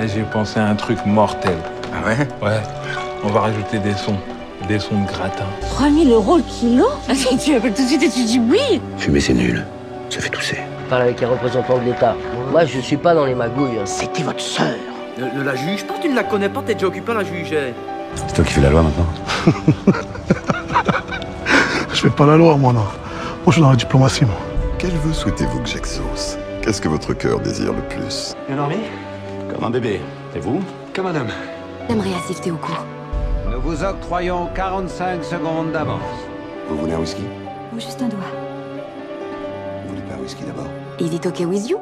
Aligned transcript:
Et 0.00 0.08
J'ai 0.08 0.22
pensé 0.22 0.60
à 0.60 0.66
un 0.66 0.74
truc 0.74 0.98
mortel. 1.06 1.56
Ah 1.92 2.06
ouais? 2.06 2.16
Ouais, 2.42 2.60
on 3.24 3.28
va 3.28 3.40
rajouter 3.40 3.78
des 3.78 3.94
sons. 3.94 4.16
Des 4.68 4.78
sons 4.78 5.02
de 5.02 5.06
gratin. 5.08 5.44
3000 5.74 6.10
euros 6.12 6.36
le 6.36 6.42
kilo? 6.42 6.86
Tu 7.40 7.54
appelles 7.54 7.72
tout 7.74 7.82
de 7.82 7.88
suite 7.88 8.02
et 8.02 8.10
tu 8.10 8.24
dis 8.24 8.40
oui 8.50 8.80
Fumer, 8.96 9.20
c'est 9.20 9.32
nul. 9.34 9.64
Ça 10.10 10.20
fait 10.20 10.28
tousser. 10.30 10.58
parle 10.90 11.02
avec 11.02 11.20
les 11.20 11.26
représentants 11.26 11.78
de 11.78 11.84
l'État. 11.84 12.14
Moi, 12.50 12.64
je 12.64 12.78
suis 12.80 12.96
pas 12.96 13.14
dans 13.14 13.24
les 13.24 13.34
magouilles. 13.34 13.78
C'était 13.84 14.22
votre 14.22 14.40
sœur 14.40 14.74
Ne, 15.18 15.38
ne 15.38 15.44
la 15.44 15.54
juge 15.54 15.84
pas, 15.86 15.94
tu 16.00 16.08
ne 16.08 16.14
la 16.16 16.24
connais 16.24 16.48
pas, 16.48 16.62
t'es 16.64 16.74
déjà 16.74 16.86
occupé 16.86 17.12
à 17.12 17.16
la 17.16 17.24
juger. 17.24 17.74
C'est 18.14 18.34
toi 18.34 18.44
qui 18.44 18.52
fais 18.54 18.60
la 18.62 18.70
loi 18.70 18.82
maintenant 18.82 19.06
Je 21.92 22.00
fais 22.00 22.10
pas 22.10 22.26
la 22.26 22.36
loi, 22.36 22.56
moi, 22.56 22.72
non. 22.72 22.80
Moi, 22.80 22.88
je 23.48 23.52
suis 23.52 23.62
dans 23.62 23.70
la 23.70 23.76
diplomatie, 23.76 24.24
moi. 24.24 24.36
Quel 24.78 24.90
vœu 24.90 25.12
souhaitez-vous 25.12 25.60
que 25.60 25.68
j'exauce? 25.68 26.36
Qu'est-ce 26.62 26.80
que 26.80 26.88
votre 26.88 27.12
cœur 27.14 27.40
désire 27.40 27.72
le 27.72 27.82
plus? 27.82 28.34
Bien 28.46 28.56
dormi 28.56 28.76
Comme 29.58 29.66
un 29.66 29.70
bébé. 29.70 30.00
Et 30.36 30.38
vous 30.38 30.60
Comme 30.94 31.06
un 31.06 31.16
homme. 31.16 31.32
J'aimerais 31.88 32.14
assister 32.14 32.52
au 32.52 32.56
cours. 32.58 32.84
Nous 33.50 33.60
vous 33.60 33.82
octroyons 33.82 34.48
45 34.54 35.24
secondes 35.24 35.72
d'avance. 35.72 36.00
Vous 36.68 36.78
voulez 36.78 36.92
un 36.92 37.00
whisky? 37.00 37.24
Ou 37.74 37.80
juste 37.80 38.00
un 38.00 38.06
doigt. 38.06 38.20
Vous 39.82 39.88
voulez 39.88 40.02
pas 40.02 40.14
un 40.14 40.18
whisky 40.18 40.44
d'abord? 40.44 40.68
Is 41.00 41.12
it 41.12 41.26
okay 41.26 41.44
with 41.44 41.68
you? 41.68 41.80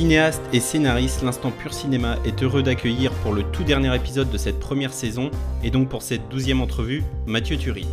Cinéaste 0.00 0.40
et 0.54 0.60
scénariste, 0.60 1.20
l'Instant 1.22 1.50
Pur 1.50 1.74
Cinéma 1.74 2.16
est 2.24 2.42
heureux 2.42 2.62
d'accueillir 2.62 3.12
pour 3.22 3.34
le 3.34 3.42
tout 3.42 3.64
dernier 3.64 3.94
épisode 3.94 4.30
de 4.30 4.38
cette 4.38 4.58
première 4.58 4.94
saison, 4.94 5.30
et 5.62 5.70
donc 5.70 5.90
pour 5.90 6.00
cette 6.00 6.26
douzième 6.30 6.62
entrevue, 6.62 7.04
Mathieu 7.26 7.58
Turi. 7.58 7.86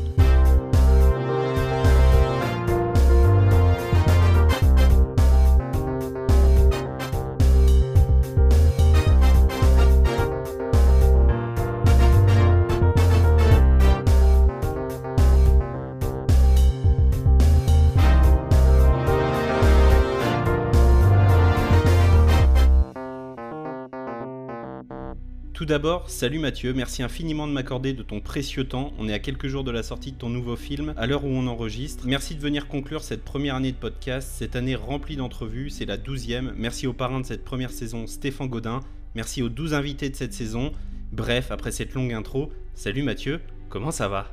D'abord, 25.67 26.09
salut 26.09 26.39
Mathieu, 26.39 26.73
merci 26.73 27.03
infiniment 27.03 27.45
de 27.45 27.51
m'accorder 27.51 27.91
de 27.91 28.01
ton 28.01 28.21
précieux 28.21 28.63
temps. 28.63 28.93
On 28.99 29.09
est 29.09 29.13
à 29.13 29.19
quelques 29.19 29.47
jours 29.47 29.65
de 29.65 29.71
la 29.71 29.83
sortie 29.83 30.13
de 30.13 30.17
ton 30.17 30.29
nouveau 30.29 30.55
film, 30.55 30.93
à 30.95 31.07
l'heure 31.07 31.25
où 31.25 31.27
on 31.27 31.45
enregistre. 31.45 32.05
Merci 32.07 32.35
de 32.35 32.39
venir 32.39 32.69
conclure 32.69 33.03
cette 33.03 33.25
première 33.25 33.55
année 33.55 33.73
de 33.73 33.77
podcast, 33.77 34.29
cette 34.33 34.55
année 34.55 34.75
remplie 34.75 35.17
d'entrevues, 35.17 35.69
c'est 35.69 35.83
la 35.83 35.97
douzième. 35.97 36.53
Merci 36.57 36.87
aux 36.87 36.93
parrains 36.93 37.19
de 37.19 37.25
cette 37.25 37.43
première 37.43 37.71
saison, 37.71 38.07
Stéphane 38.07 38.47
Godin. 38.47 38.79
Merci 39.13 39.43
aux 39.43 39.49
douze 39.49 39.73
invités 39.73 40.09
de 40.09 40.15
cette 40.15 40.33
saison. 40.33 40.71
Bref, 41.11 41.51
après 41.51 41.71
cette 41.71 41.93
longue 41.93 42.13
intro, 42.13 42.49
salut 42.73 43.03
Mathieu, 43.03 43.41
comment 43.67 43.91
ça 43.91 44.07
va? 44.07 44.27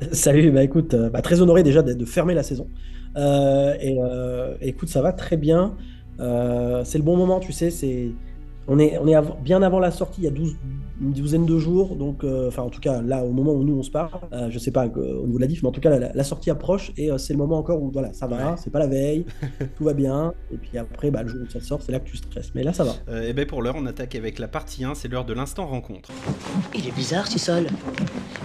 Salut, 0.12 0.52
bah 0.52 0.62
écoute, 0.62 0.94
euh, 0.94 1.10
bah, 1.10 1.20
très 1.20 1.40
honoré 1.40 1.64
déjà 1.64 1.82
de, 1.82 2.04
fermer 2.04 2.34
la 2.34 2.44
saison. 2.44 2.68
Euh, 3.16 3.74
et 3.80 3.96
euh, 3.98 4.54
écoute, 4.60 4.88
ça 4.88 5.02
va 5.02 5.12
très 5.12 5.36
bien. 5.36 5.74
C'est 6.18 6.98
le 6.98 7.02
bon 7.02 7.16
moment, 7.16 7.40
tu 7.40 7.52
sais, 7.52 7.70
c'est 7.70 8.12
on 8.68 8.78
est, 8.78 8.98
on 8.98 9.06
est 9.06 9.14
av- 9.14 9.36
bien 9.42 9.62
avant 9.62 9.78
la 9.78 9.90
sortie, 9.90 10.22
il 10.22 10.24
y 10.24 10.28
a 10.28 10.30
12, 10.30 10.56
une 11.00 11.12
douzaine 11.12 11.44
de 11.46 11.58
jours, 11.58 11.94
donc, 11.94 12.24
euh, 12.24 12.48
enfin 12.48 12.62
en 12.62 12.70
tout 12.70 12.80
cas 12.80 13.00
là 13.02 13.22
au 13.24 13.30
moment 13.30 13.52
où 13.52 13.62
nous 13.62 13.78
on 13.78 13.82
se 13.82 13.90
parle, 13.90 14.10
euh, 14.32 14.48
je 14.50 14.58
sais 14.58 14.70
pas 14.70 14.86
euh, 14.86 15.20
au 15.22 15.26
niveau 15.26 15.36
de 15.38 15.42
la 15.42 15.46
diff, 15.46 15.62
mais 15.62 15.68
en 15.68 15.72
tout 15.72 15.80
cas 15.80 15.90
la, 15.98 16.12
la 16.12 16.24
sortie 16.24 16.50
approche 16.50 16.90
et 16.96 17.10
euh, 17.12 17.18
c'est 17.18 17.32
le 17.34 17.38
moment 17.38 17.58
encore 17.58 17.82
où 17.82 17.90
voilà, 17.90 18.12
ça 18.14 18.26
va, 18.26 18.36
Ouais. 18.36 18.56
c'est 18.56 18.70
pas 18.70 18.78
la 18.78 18.86
veille, 18.86 19.26
tout 19.76 19.84
va 19.84 19.92
bien, 19.92 20.32
et 20.52 20.56
puis 20.56 20.76
après 20.78 21.10
bah, 21.10 21.22
le 21.22 21.28
jour 21.28 21.40
où 21.46 21.50
ça 21.50 21.60
sort, 21.60 21.80
c'est 21.82 21.92
là 21.92 22.00
que 22.00 22.08
tu 22.08 22.16
stresses, 22.16 22.50
mais 22.54 22.62
là 22.62 22.72
ça 22.72 22.84
va. 22.84 22.92
Euh, 23.08 23.28
Et 23.28 23.32
ben 23.34 23.46
pour 23.46 23.62
l'heure, 23.62 23.74
on 23.78 23.86
attaque 23.86 24.14
avec 24.14 24.38
la 24.38 24.48
partie 24.48 24.84
1, 24.84 24.94
c'est 24.94 25.08
l'heure 25.08 25.24
de 25.26 25.34
l'instant 25.34 25.66
rencontre. 25.66 26.10
Il 26.74 26.86
est 26.88 26.94
bizarre, 26.94 27.26
ce 27.26 27.38
sol. 27.38 27.66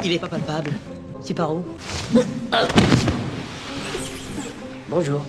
Il 0.04 0.12
est 0.12 0.20
pas 0.20 0.28
palpable. 0.28 0.72
C'est 1.22 1.34
par 1.36 1.56
où? 1.56 1.62
Bonjour. 4.90 5.22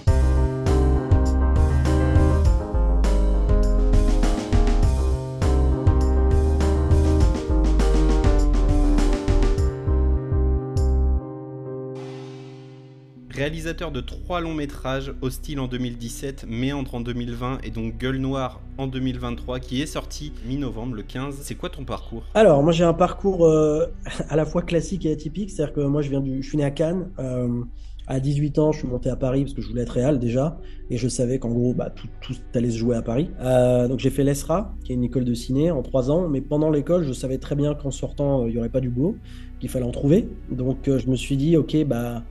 Réalisateur 13.34 13.93
de 13.93 14.03
trois 14.03 14.41
longs 14.41 14.53
métrages, 14.53 15.15
Hostile 15.22 15.59
en 15.60 15.66
2017, 15.66 16.44
Méandre 16.48 16.94
en 16.94 17.00
2020 17.00 17.60
et 17.65 17.70
donc 17.70 17.97
Gueule 17.97 18.19
Noire 18.19 18.60
en 18.76 18.87
2023, 18.87 19.59
qui 19.59 19.81
est 19.81 19.87
sorti 19.87 20.32
mi-novembre 20.47 20.94
le 20.94 21.03
15. 21.03 21.38
C'est 21.41 21.54
quoi 21.54 21.70
ton 21.70 21.84
parcours? 21.84 22.25
Alors, 22.34 22.62
moi 22.62 22.72
j'ai 22.72 22.84
un 22.84 22.93
parcours 22.93 23.47
euh, 23.47 23.87
à 24.28 24.37
la 24.37 24.44
fois 24.44 24.60
classique 24.60 25.06
et 25.06 25.12
atypique, 25.12 25.50
c'est-à-dire 25.50 25.75
que 25.75 25.81
moi 25.81 26.03
je 26.03 26.10
viens 26.10 26.20
du, 26.20 26.43
je 26.43 26.48
suis 26.48 26.59
né 26.59 26.65
à 26.65 26.70
Cannes. 26.70 27.09
euh, 27.19 27.62
à 28.09 28.20
18 28.20 28.59
ans, 28.59 28.72
je 28.72 28.81
suis 28.81 28.88
monté 28.88 29.09
à 29.10 29.16
Paris 29.16 29.43
parce 29.44 29.54
que 29.54 29.62
je 29.62 29.69
voulais 29.69 29.82
être 29.82 29.91
réal 29.91 30.19
déjà, 30.19 30.59
et 30.91 30.97
je 30.97 31.09
savais 31.09 31.38
qu'en 31.38 31.50
gros, 31.50 31.72
bah, 31.72 31.91
tout, 31.91 32.09
tout 32.20 32.34
allait 32.54 32.70
se 32.70 32.76
jouer 32.76 32.97
à 32.97 33.03
Paris. 33.03 33.31
Euh, 33.41 33.88
donc 33.88 34.00
j'ai 34.00 34.10
fait 34.10 34.25
l'ESRA, 34.25 34.75
qui 34.84 34.93
est 34.93 34.94
une 34.97 35.04
école 35.04 35.25
de 35.25 35.34
ciné, 35.34 35.70
en 35.70 35.82
trois 35.82 36.10
ans, 36.10 36.28
mais 36.28 36.41
pendant 36.41 36.70
l'école, 36.70 37.04
je 37.04 37.12
savais 37.12 37.38
très 37.38 37.54
bien 37.54 37.75
qu'en 37.75 37.91
sortant, 37.91 38.43
euh, 38.43 38.49
il 38.49 38.54
y 38.54 38.59
aurait 38.59 38.69
pas 38.69 38.81
du 38.81 38.91
boulot, 38.91 39.16
qu'il 39.60 39.69
fallait 39.69 39.84
en 39.84 39.93
trouver. 39.93 40.28
Donc 40.50 40.88
euh, 40.88 40.99
je 40.99 41.09
me 41.09 41.16
suis 41.16 41.37
dit, 41.37 41.56
ok, 41.56 41.84
bah 41.87 42.25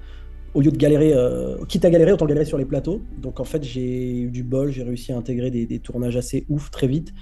au 0.53 0.61
lieu 0.61 0.71
de 0.71 0.77
galérer, 0.77 1.13
euh, 1.13 1.57
quitte 1.67 1.85
à 1.85 1.89
galérer, 1.89 2.11
autant 2.11 2.25
galérer 2.25 2.45
sur 2.45 2.57
les 2.57 2.65
plateaux. 2.65 3.01
Donc 3.21 3.39
en 3.39 3.43
fait, 3.43 3.63
j'ai 3.63 4.19
eu 4.19 4.31
du 4.31 4.43
bol, 4.43 4.71
j'ai 4.71 4.83
réussi 4.83 5.11
à 5.11 5.17
intégrer 5.17 5.51
des, 5.51 5.79
tournages 5.79 6.17
assez 6.17 6.45
ouf 6.49 6.71
très 6.71 6.87
vite. 6.87 7.13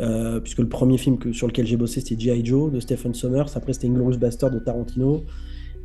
Euh, 0.00 0.40
puisque 0.40 0.60
le 0.60 0.68
premier 0.70 0.96
film 0.96 1.18
sur 1.34 1.46
lequel 1.46 1.66
j'ai 1.66 1.76
bossé 1.76 2.00
c'était 2.00 2.18
G.I. 2.18 2.42
Joe 2.42 2.72
de 2.72 2.80
Stephen 2.80 3.12
Sommers, 3.12 3.54
après 3.54 3.74
c'était 3.74 3.88
Inglourious 3.88 4.18
Bastard 4.18 4.50
de 4.50 4.58
Tarantino. 4.58 5.22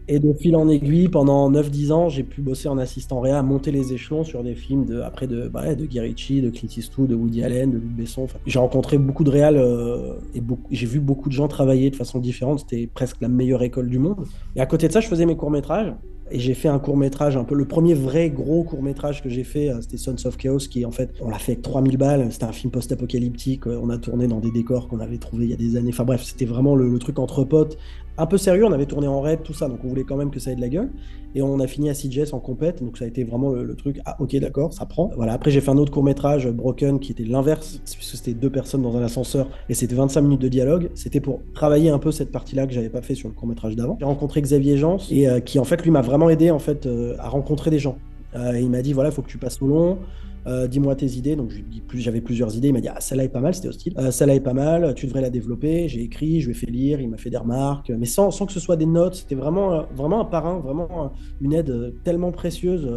Et 0.10 0.20
de 0.20 0.32
fil 0.32 0.56
en 0.56 0.70
aiguille, 0.70 1.10
pendant 1.10 1.52
9-10 1.52 1.92
ans, 1.92 2.08
j'ai 2.08 2.24
pu 2.24 2.40
bosser 2.42 2.70
en 2.70 2.78
assistant 2.78 3.20
réa, 3.20 3.44
monter 3.44 3.72
les 3.72 3.92
échelons 3.92 4.24
sur 4.24 4.42
des 4.42 4.56
films 4.56 4.86
de, 4.86 5.02
après 5.02 5.28
de, 5.28 5.50
bah 5.50 5.76
de 5.76 5.86
Guy 5.86 6.00
de 6.00 6.50
Clint 6.50 6.70
Eastwood, 6.78 7.10
de 7.10 7.16
Woody 7.16 7.44
Allen, 7.44 7.72
de 7.72 7.78
Luc 7.78 7.92
Besson. 7.92 8.28
J'ai 8.46 8.60
rencontré 8.60 8.98
beaucoup 8.98 9.26
de 9.26 9.30
réals 9.30 9.58
euh, 9.58 10.14
et 10.34 10.42
j'ai 10.72 10.86
vu 10.86 11.02
beaucoup 11.02 11.28
de 11.28 11.34
gens 11.34 11.50
travailler 11.50 11.90
de 11.90 11.98
façon 11.98 12.20
différente. 12.20 12.60
C'était 12.60 12.88
presque 12.88 13.18
la 13.20 13.28
meilleure 13.28 13.64
école 13.64 13.90
du 13.90 14.00
monde. 14.00 14.26
Et 14.56 14.62
à 14.62 14.66
côté 14.66 14.88
de 14.88 14.94
ça, 14.94 15.02
je 15.02 15.10
faisais 15.10 15.26
mes 15.26 15.36
courts-métrages. 15.36 15.94
Et 16.30 16.40
j'ai 16.40 16.54
fait 16.54 16.68
un 16.68 16.80
court 16.80 16.98
métrage, 16.98 17.38
un 17.38 17.46
peu 17.46 17.56
le 17.56 17.66
premier 17.66 17.94
vrai 17.94 18.30
gros 18.30 18.64
court 18.64 18.84
métrage 18.84 19.24
que 19.24 19.30
j'ai 19.30 19.46
fait, 19.46 19.70
euh, 19.70 19.80
c'était 19.82 19.98
Sons 19.98 20.26
of 20.26 20.36
Chaos, 20.36 20.58
qui 20.70 20.84
en 20.86 20.92
fait, 20.92 21.14
on 21.22 21.30
l'a 21.30 21.40
fait 21.40 21.54
avec 21.54 21.62
3000 21.62 21.98
balles. 21.98 22.28
C'était 22.32 22.44
un 22.46 22.52
film 22.52 22.72
post-apocalyptique. 22.72 23.66
euh, 23.68 23.80
On 23.82 23.90
a 23.90 23.98
tourné 23.98 24.28
dans 24.28 24.40
des 24.40 24.52
décors 24.52 24.90
qu'on 24.90 25.00
avait 25.00 25.18
trouvés 25.20 25.46
il 25.46 25.52
y 25.52 25.54
a 25.54 25.58
des 25.58 25.78
années. 25.78 25.92
Enfin 25.94 26.04
bref, 26.04 26.24
c'était 26.24 26.46
vraiment 26.46 26.76
le, 26.76 26.90
le 26.90 27.00
truc 27.00 27.18
entre 27.20 27.44
potes, 27.46 27.78
un 28.18 28.26
peu 28.26 28.38
sérieux. 28.38 28.66
On 28.66 28.72
avait 28.72 28.86
tourné 28.86 29.08
en 29.08 29.22
raid, 29.22 29.44
tout 29.44 29.54
ça, 29.54 29.68
donc 29.68 29.80
on 29.84 29.88
voulait 29.88 30.04
quand 30.04 30.18
même 30.18 30.32
que 30.32 30.40
ça 30.40 30.52
ait 30.52 30.56
de 30.56 30.62
la 30.62 30.70
gueule. 30.70 30.90
Et 31.36 31.42
on 31.42 31.60
a 31.60 31.68
fini 31.68 31.90
à 31.90 31.94
CJS 31.94 32.34
en 32.34 32.40
compète, 32.40 32.82
donc 32.84 32.98
ça 32.98 33.06
a 33.06 33.08
été 33.08 33.24
vraiment 33.24 33.52
le, 33.52 33.76
truc. 33.76 34.00
Ah, 34.06 34.16
ok, 34.20 34.36
d'accord, 34.38 34.74
ça 34.74 34.86
prend. 34.86 35.12
Voilà. 35.16 35.34
Après, 35.34 35.52
j'ai 35.52 35.62
fait 35.62 35.70
un 35.70 35.78
autre 35.78 35.92
court 35.92 36.04
métrage, 36.04 36.48
Broken, 36.48 37.00
qui 37.00 37.12
était 37.12 37.24
l'inverse, 37.24 37.80
puisque 37.84 38.18
c'était 38.18 38.34
deux 38.34 38.50
personnes 38.50 38.82
dans 38.82 38.96
un 38.98 39.04
ascenseur 39.04 39.48
et 39.70 39.74
c'était 39.74 39.96
25 39.96 40.22
minutes 40.22 40.42
de 40.42 40.48
dialogue. 40.48 40.90
C'était 40.96 41.20
pour 41.20 41.42
travailler 41.54 41.90
un 41.90 42.00
peu 42.00 42.12
cette 42.12 42.32
partie-là 42.32 42.66
que 42.66 42.74
j'avais 42.74 42.90
pas 42.90 43.02
fait 43.02 43.16
sur 43.16 43.28
le 43.28 43.36
court 43.36 43.48
métrage 43.48 43.76
d'avant. 43.76 43.98
J'ai 44.00 44.06
rencontré 44.06 44.42
Xavier 44.42 44.78
Jans 44.78 44.98
et 45.12 45.30
euh, 45.30 45.40
qui 45.40 45.60
en 45.60 45.64
fait 45.64 45.84
lui 45.84 45.92
m'a 45.92 46.02
vraiment 46.02 46.30
aidé 46.30 46.50
en 46.50 46.60
fait 46.60 46.86
euh, 46.86 47.16
à 47.20 47.30
rencontrer 47.30 47.70
des 47.70 47.80
gens. 47.80 47.98
Euh, 48.36 48.60
il 48.60 48.70
m'a 48.70 48.82
dit 48.82 48.94
voilà, 48.94 49.10
il 49.10 49.14
faut 49.14 49.22
que 49.22 49.30
tu 49.30 49.38
passes 49.38 49.62
au 49.62 49.68
long. 49.68 50.00
Euh, 50.48 50.68
dis-moi 50.68 50.96
tes 50.96 51.08
idées. 51.08 51.36
Donc, 51.36 51.52
plus, 51.88 52.00
j'avais 52.00 52.22
plusieurs 52.22 52.56
idées. 52.56 52.70
Il 52.70 52.74
m'a 52.74 52.82
dit, 52.82 52.88
ah, 52.88 53.00
celle-là 53.00 53.26
est 53.26 53.30
pas 53.30 53.40
mal, 53.40 53.54
c'était 53.54 53.68
hostile. 53.68 53.94
Euh, 53.98 54.12
celle-là 54.12 54.36
est 54.36 54.40
pas 54.40 54.54
mal, 54.54 54.94
tu 54.96 55.06
devrais 55.06 55.22
la 55.22 55.30
développer. 55.30 55.88
J'ai 55.88 56.02
écrit, 56.02 56.42
je 56.42 56.48
lui 56.48 56.52
ai 56.52 56.58
fait 56.58 56.72
lire, 56.72 57.02
il 57.02 57.10
m'a 57.10 57.18
fait 57.18 57.30
des 57.30 57.38
remarques, 57.38 57.92
mais 57.98 58.06
sans, 58.06 58.32
sans 58.32 58.46
que 58.46 58.54
ce 58.54 58.60
soit 58.60 58.76
des 58.76 58.86
notes. 58.86 59.16
C'était 59.16 59.36
vraiment, 59.36 59.74
euh, 59.74 59.82
vraiment 59.96 60.22
un 60.22 60.26
parrain, 60.26 60.60
vraiment 60.60 60.88
euh, 60.92 61.08
une 61.42 61.54
aide 61.54 61.94
tellement 62.04 62.32
précieuse. 62.32 62.90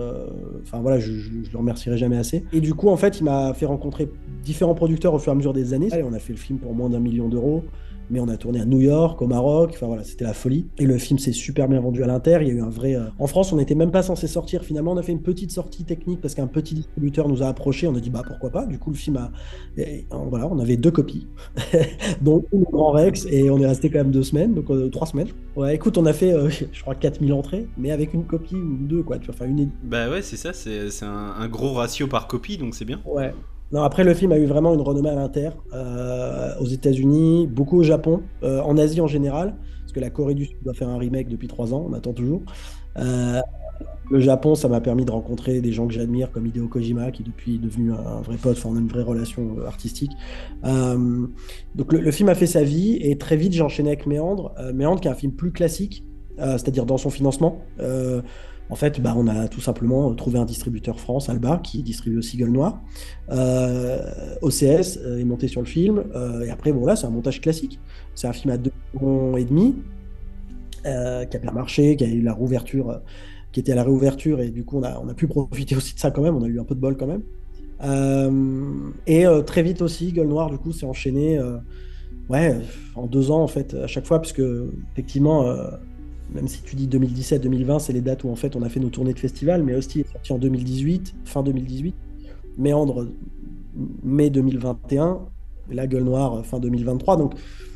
Enfin, 0.62 0.80
voilà, 0.80 0.98
je, 0.98 1.12
je, 1.12 1.42
je 1.42 1.52
le 1.52 1.58
remercierai 1.58 1.96
jamais 1.96 2.16
assez. 2.16 2.44
Et 2.52 2.60
du 2.60 2.74
coup, 2.74 2.88
en 2.88 2.96
fait, 2.96 3.20
il 3.20 3.24
m'a 3.24 3.54
fait 3.54 3.66
rencontrer 3.66 4.08
différents 4.44 4.74
producteurs 4.74 5.14
au 5.14 5.18
fur 5.18 5.32
et 5.32 5.34
à 5.34 5.36
mesure 5.36 5.52
des 5.52 5.74
années. 5.74 5.88
Allez, 5.92 6.02
on 6.02 6.12
a 6.12 6.18
fait 6.18 6.32
le 6.32 6.38
film 6.38 6.58
pour 6.58 6.74
moins 6.74 6.88
d'un 6.88 7.00
million 7.00 7.28
d'euros 7.28 7.64
mais 8.10 8.20
on 8.20 8.28
a 8.28 8.36
tourné 8.36 8.60
à 8.60 8.64
New 8.64 8.80
York, 8.80 9.20
au 9.22 9.26
Maroc, 9.26 9.70
enfin 9.74 9.86
voilà, 9.86 10.04
c'était 10.04 10.24
la 10.24 10.34
folie. 10.34 10.66
Et 10.78 10.86
le 10.86 10.98
film 10.98 11.18
s'est 11.18 11.32
super 11.32 11.68
bien 11.68 11.80
vendu 11.80 12.02
à 12.02 12.06
l'inter, 12.06 12.38
il 12.42 12.48
y 12.48 12.50
a 12.50 12.54
eu 12.54 12.62
un 12.62 12.68
vrai... 12.68 12.94
euh, 12.96 13.04
En 13.18 13.26
France, 13.26 13.52
on 13.52 13.56
n'était 13.56 13.74
même 13.74 13.90
pas 13.90 14.02
censé 14.02 14.26
sortir, 14.26 14.62
finalement 14.64 14.92
on 14.92 14.96
a 14.96 15.02
fait 15.02 15.12
une 15.12 15.22
petite 15.22 15.50
sortie 15.52 15.84
technique 15.84 16.20
parce 16.20 16.34
qu'un 16.34 16.46
petit 16.46 16.74
distributeur 16.74 17.28
nous 17.28 17.42
a 17.42 17.46
approché, 17.46 17.86
on 17.86 17.94
a 17.94 18.00
dit 18.00 18.10
bah 18.10 18.22
pourquoi 18.26 18.50
pas, 18.50 18.66
du 18.66 18.78
coup 18.78 18.90
le 18.90 18.96
film 18.96 19.16
a... 19.16 19.30
et, 19.76 20.06
voilà, 20.28 20.48
on 20.48 20.58
avait 20.58 20.76
deux 20.76 20.90
copies, 20.90 21.26
dont 22.20 22.44
une 22.52 22.62
au 22.62 22.70
Grand 22.70 22.90
Rex, 22.92 23.26
et 23.30 23.50
on 23.50 23.58
est 23.58 23.66
resté 23.66 23.90
quand 23.90 23.98
même 23.98 24.10
deux 24.10 24.22
semaines, 24.22 24.54
donc 24.54 24.70
euh, 24.70 24.88
trois 24.88 25.06
semaines. 25.06 25.28
Ouais, 25.56 25.74
écoute, 25.74 25.98
on 25.98 26.06
a 26.06 26.12
fait, 26.12 26.32
euh, 26.32 26.48
je 26.72 26.80
crois, 26.82 26.94
4000 26.94 27.32
entrées, 27.32 27.66
mais 27.76 27.90
avec 27.90 28.14
une 28.14 28.24
copie 28.24 28.56
ou 28.56 28.76
deux, 28.80 29.02
quoi, 29.02 29.18
tu 29.18 29.26
vois, 29.26 29.34
enfin 29.34 29.46
une... 29.46 29.70
Bah 29.84 30.10
ouais, 30.10 30.22
c'est 30.22 30.36
ça, 30.36 30.52
c'est 30.52 30.90
c'est 30.90 31.04
un, 31.04 31.34
un 31.38 31.48
gros 31.48 31.72
ratio 31.72 32.06
par 32.06 32.26
copie, 32.26 32.56
donc 32.56 32.74
c'est 32.74 32.84
bien. 32.84 33.00
Ouais. 33.04 33.32
Non, 33.72 33.82
après 33.82 34.02
le 34.02 34.14
film 34.14 34.32
a 34.32 34.38
eu 34.38 34.46
vraiment 34.46 34.74
une 34.74 34.80
renommée 34.80 35.10
à 35.10 35.14
l'inter, 35.14 35.50
euh, 35.72 36.58
aux 36.58 36.66
États-Unis, 36.66 37.46
beaucoup 37.46 37.78
au 37.78 37.82
Japon, 37.84 38.22
euh, 38.42 38.60
en 38.62 38.76
Asie 38.76 39.00
en 39.00 39.06
général, 39.06 39.54
parce 39.80 39.92
que 39.92 40.00
la 40.00 40.10
Corée 40.10 40.34
du 40.34 40.46
Sud 40.46 40.56
doit 40.62 40.74
faire 40.74 40.88
un 40.88 40.98
remake 40.98 41.28
depuis 41.28 41.46
trois 41.46 41.72
ans, 41.72 41.86
on 41.88 41.92
attend 41.92 42.12
toujours. 42.12 42.42
Euh, 42.98 43.40
le 44.10 44.18
Japon, 44.18 44.56
ça 44.56 44.66
m'a 44.66 44.80
permis 44.80 45.04
de 45.04 45.12
rencontrer 45.12 45.60
des 45.60 45.70
gens 45.70 45.86
que 45.86 45.94
j'admire, 45.94 46.32
comme 46.32 46.46
Hideo 46.46 46.66
Kojima, 46.66 47.12
qui 47.12 47.22
depuis 47.22 47.54
est 47.54 47.58
devenu 47.58 47.92
un 47.92 48.20
vrai 48.22 48.36
pote, 48.36 48.60
on 48.64 48.74
a 48.74 48.80
une 48.80 48.88
vraie 48.88 49.04
relation 49.04 49.58
artistique. 49.64 50.10
Donc 50.64 51.92
le, 51.92 52.00
le, 52.00 52.10
film 52.10 52.28
a 52.28 52.34
fait 52.34 52.48
sa 52.48 52.64
vie, 52.64 52.98
et 53.00 53.16
très 53.18 53.36
vite 53.36 53.52
j'ai 53.52 53.62
enchaîné 53.62 53.90
avec 53.90 54.06
Méandre. 54.06 54.52
Méandre, 54.74 55.00
qui 55.00 55.06
est 55.06 55.12
un 55.12 55.14
film 55.14 55.32
plus 55.32 55.52
classique, 55.52 56.04
c'est-à-dire 56.38 56.86
dans 56.86 56.98
son 56.98 57.10
financement. 57.10 57.60
Euh, 58.70 58.72
en 58.72 58.76
fait, 58.76 59.00
bah, 59.00 59.14
on 59.16 59.26
a 59.26 59.48
tout 59.48 59.60
simplement 59.60 60.14
trouvé 60.14 60.38
un 60.38 60.44
distributeur 60.44 61.00
France, 61.00 61.28
Alba, 61.28 61.60
qui 61.62 61.82
distribue 61.82 62.18
aussi 62.18 62.36
Gueule 62.36 62.52
Noire. 62.52 62.80
Euh, 63.30 64.34
OCS 64.42 64.98
est 65.18 65.24
monté 65.24 65.48
sur 65.48 65.60
le 65.60 65.66
film. 65.66 66.04
et 66.44 66.50
après, 66.50 66.72
bon, 66.72 66.86
là, 66.86 66.96
c'est 66.96 67.06
un 67.06 67.10
montage 67.10 67.40
classique. 67.40 67.78
C'est 68.14 68.26
un 68.26 68.32
film 68.32 68.52
à 68.52 68.58
deux 68.58 68.72
ans 69.00 69.36
et 69.36 69.44
demi, 69.44 69.76
qui 70.82 70.88
a 70.88 71.38
bien 71.40 71.52
marché, 71.52 71.96
qui 71.96 72.04
a 72.04 72.08
eu 72.08 72.22
la 72.22 72.32
rouverture 72.32 73.00
qui 73.52 73.60
était 73.60 73.72
à 73.72 73.74
la 73.74 73.84
réouverture 73.84 74.40
et 74.40 74.50
du 74.50 74.64
coup 74.64 74.78
on 74.78 74.82
a, 74.82 74.98
on 75.00 75.08
a 75.08 75.14
pu 75.14 75.26
profiter 75.26 75.76
aussi 75.76 75.94
de 75.94 76.00
ça 76.00 76.10
quand 76.10 76.22
même, 76.22 76.36
on 76.36 76.42
a 76.42 76.46
eu 76.46 76.60
un 76.60 76.64
peu 76.64 76.74
de 76.74 76.80
bol 76.80 76.96
quand 76.96 77.06
même. 77.06 77.22
Euh, 77.82 78.90
et 79.06 79.26
euh, 79.26 79.42
très 79.42 79.62
vite 79.62 79.82
aussi, 79.82 80.12
Gueule 80.12 80.28
Noire 80.28 80.50
du 80.50 80.58
coup 80.58 80.72
s'est 80.72 80.86
enchaîné 80.86 81.38
euh, 81.38 81.56
ouais, 82.28 82.56
en 82.94 83.06
deux 83.06 83.30
ans 83.30 83.42
en 83.42 83.46
fait 83.46 83.74
à 83.74 83.86
chaque 83.86 84.06
fois, 84.06 84.20
puisque 84.20 84.42
effectivement, 84.92 85.46
même 86.34 86.48
si 86.48 86.62
tu 86.62 86.76
dis 86.76 86.86
2017-2020, 86.88 87.80
c'est 87.80 87.92
les 87.92 88.00
dates 88.00 88.24
où 88.24 88.30
en 88.30 88.36
fait 88.36 88.56
on 88.56 88.62
a 88.62 88.68
fait 88.68 88.80
nos 88.80 88.88
tournées 88.88 89.14
de 89.14 89.18
festival, 89.18 89.62
mais 89.62 89.74
Hostie 89.74 90.00
est 90.00 90.12
sorti 90.12 90.32
en 90.32 90.38
2018, 90.38 91.14
fin 91.24 91.42
2018, 91.42 91.94
Méandre 92.58 93.08
mai 94.02 94.30
2021, 94.30 95.20
La 95.70 95.86
Gueule 95.86 96.04
Noire 96.04 96.44
fin 96.44 96.58
2023, 96.58 97.16
donc 97.16 97.34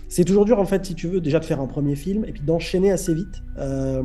c'est 0.08 0.24
toujours 0.24 0.44
dur 0.44 0.60
en 0.60 0.64
fait 0.64 0.84
si 0.84 0.94
tu 0.94 1.08
veux 1.08 1.20
déjà 1.20 1.40
de 1.40 1.44
faire 1.44 1.60
un 1.60 1.66
premier 1.66 1.96
film 1.96 2.24
et 2.24 2.32
puis 2.32 2.42
d'enchaîner 2.42 2.92
assez 2.92 3.14
vite. 3.14 3.42
Euh, 3.58 4.02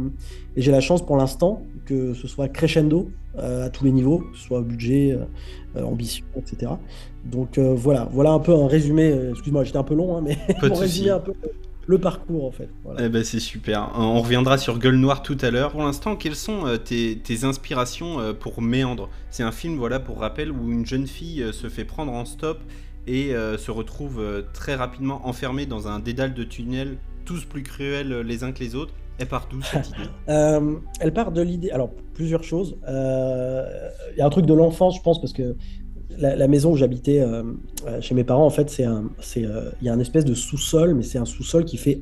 et 0.56 0.62
j'ai 0.62 0.72
la 0.72 0.82
chance 0.82 1.06
pour 1.06 1.18
l'instant 1.18 1.62
que 1.86 2.14
ce 2.14 2.28
soit 2.28 2.48
crescendo 2.48 3.12
euh, 3.38 3.68
à 3.68 3.70
tous 3.70 3.84
les 3.84 3.92
niveaux 3.92 4.20
que 4.20 4.38
ce 4.38 4.46
soit 4.46 4.62
budget 4.62 5.18
euh, 5.76 5.84
ambition 5.84 6.26
etc 6.38 6.72
donc 7.26 7.60
voilà. 7.60 8.08
Voilà 8.12 8.32
un 8.32 8.40
peu 8.40 8.54
un 8.54 8.68
résumé 8.68 9.14
excuse-moi 9.32 9.64
j'étais 9.64 9.78
un 9.78 9.84
peu 9.84 9.94
long 9.94 10.18
hein, 10.18 10.24
mais 10.24 10.38
pour 10.68 10.80
résumer 10.80 11.12
un 11.12 11.20
peu 11.20 11.34
le 11.90 11.98
parcours 11.98 12.46
en 12.46 12.52
fait 12.52 12.70
voilà. 12.84 13.06
eh 13.06 13.10
ben, 13.10 13.24
c'est 13.24 13.40
super 13.40 13.92
on 13.96 14.22
reviendra 14.22 14.58
sur 14.58 14.78
Gueule 14.78 14.98
Noire 14.98 15.24
tout 15.24 15.38
à 15.42 15.50
l'heure 15.50 15.72
pour 15.72 15.82
l'instant 15.82 16.16
quelles 16.16 16.36
sont 16.36 16.78
tes, 16.84 17.18
tes, 17.18 17.44
inspirations 17.44 18.36
pour 18.40 18.62
Méandre? 18.62 19.10
C'est 19.32 19.44
un 19.44 19.52
film 19.52 19.78
voilà 19.78 20.00
pour 20.00 20.20
rappel 20.20 20.52
où 20.52 20.72
une 20.72 20.86
jeune 20.86 21.08
fille 21.08 21.46
se 21.52 21.68
fait 21.68 21.86
prendre 21.86 22.14
en 22.14 22.26
stop 22.26 22.60
et 23.10 23.34
euh, 23.34 23.58
se 23.58 23.72
retrouve 23.72 24.20
euh, 24.20 24.44
très 24.54 24.76
rapidement 24.76 25.28
enfermée 25.28 25.66
dans 25.66 25.88
un 25.88 26.00
dédale 26.00 26.34
de 26.36 26.44
tunnels, 26.44 26.98
tous 27.26 27.44
plus 27.44 27.64
cruels 27.64 28.22
les 28.22 28.44
uns 28.44 28.52
que 28.52 28.60
les 28.60 28.76
autres. 28.76 28.94
Elle 29.18 29.28
part 29.28 29.48
d'où 29.50 29.62
cette 29.62 29.90
idée? 29.90 30.10
Euh, 30.30 30.76
Elle 31.00 31.12
part 31.12 31.32
de 31.32 31.42
l'idée. 31.42 31.72
Alors, 31.72 31.90
plusieurs 32.14 32.44
choses. 32.44 32.78
Il 32.84 32.90
euh, 32.90 33.90
y 34.18 34.22
a 34.22 34.26
un 34.26 34.30
truc 34.30 34.46
de 34.46 34.54
l'enfance, 34.54 34.96
je 34.96 35.02
pense, 35.02 35.20
parce 35.20 35.34
que 35.34 35.56
la, 36.18 36.36
la 36.36 36.48
maison 36.48 36.72
où 36.72 36.76
j'habitais 36.76 37.22
euh, 37.22 37.44
chez 38.02 38.16
mes 38.16 38.24
parents, 38.24 38.46
en 38.46 38.50
fait, 38.50 38.70
c'est 38.70 38.84
un, 38.84 39.10
c'est, 39.20 39.42
il 39.42 39.86
y 39.86 39.90
a 39.90 39.94
un 39.94 40.00
espèce 40.00 40.26
de 40.26 40.34
sous-sol, 40.34 40.94
mais 40.96 41.04
c'est 41.04 41.18
un 41.18 41.26
sous-sol 41.26 41.66
qui 41.66 41.78
fait 41.78 42.02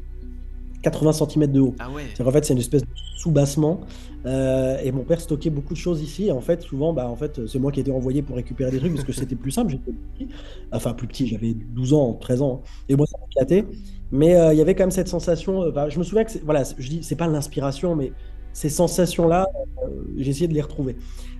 80 0.84 1.12
cm 1.14 1.52
de 1.52 1.60
haut. 1.60 1.76
Ah 1.80 1.90
ouais. 1.92 2.04
En 2.24 2.32
fait, 2.32 2.46
c'est 2.46 2.54
une 2.54 2.60
espèce 2.60 2.82
de 2.84 2.88
sous-bassement. 3.18 3.82
Euh, 4.26 4.78
et 4.84 4.92
mon 4.92 5.04
père 5.04 5.22
stockait 5.22 5.50
beaucoup 5.50 5.74
de 5.74 5.80
choses 5.80 6.02
ici. 6.02 6.28
Et 6.28 6.32
en 6.32 6.42
fait, 6.42 6.62
souvent, 6.62 6.94
bah, 6.94 7.08
en 7.10 7.16
fait, 7.16 7.46
c'est 7.48 7.60
moi 7.60 7.72
qui 7.72 7.80
étais 7.80 7.92
envoyé 7.92 8.22
pour 8.22 8.36
récupérer 8.36 8.72
des 8.72 8.80
trucs 8.80 8.94
parce 8.94 9.06
que 9.06 9.14
c'était 9.14 9.36
plus 9.36 9.52
simple. 9.52 9.72
J'étais 9.72 9.92
petit. 9.92 10.28
Enfin, 10.72 10.94
plus 10.94 11.08
petit, 11.08 11.28
j'avais 11.28 11.54
12 11.54 11.94
ans, 11.94 12.14
13 12.14 12.42
ans. 12.42 12.62
Et 12.90 12.96
moi, 12.96 13.06
ça 13.06 13.18
m'éclatait. 13.22 13.66
Mais 14.12 14.36
euh, 14.36 14.54
il 14.54 14.58
y 14.58 14.62
avait 14.62 14.76
quand 14.76 14.84
même 14.84 14.92
cette 14.92 15.08
sensation. 15.08 15.64
Euh, 15.64 15.72
bah, 15.72 15.90
je 15.90 15.98
me 16.00 16.04
souviens 16.04 16.24
que, 16.24 16.32
voilà, 16.44 16.64
je 16.78 16.90
dis, 16.90 17.04
c'est 17.04 17.16
pas 17.16 17.28
l'inspiration, 17.28 17.96
mais 17.96 18.12
ces 18.54 18.70
sensations-là, 18.70 19.48
euh, 19.84 19.90
j'ai 20.18 20.32
essayé 20.32 20.48
de 20.48 20.54
les 20.54 20.62
retrouver. 20.62 20.96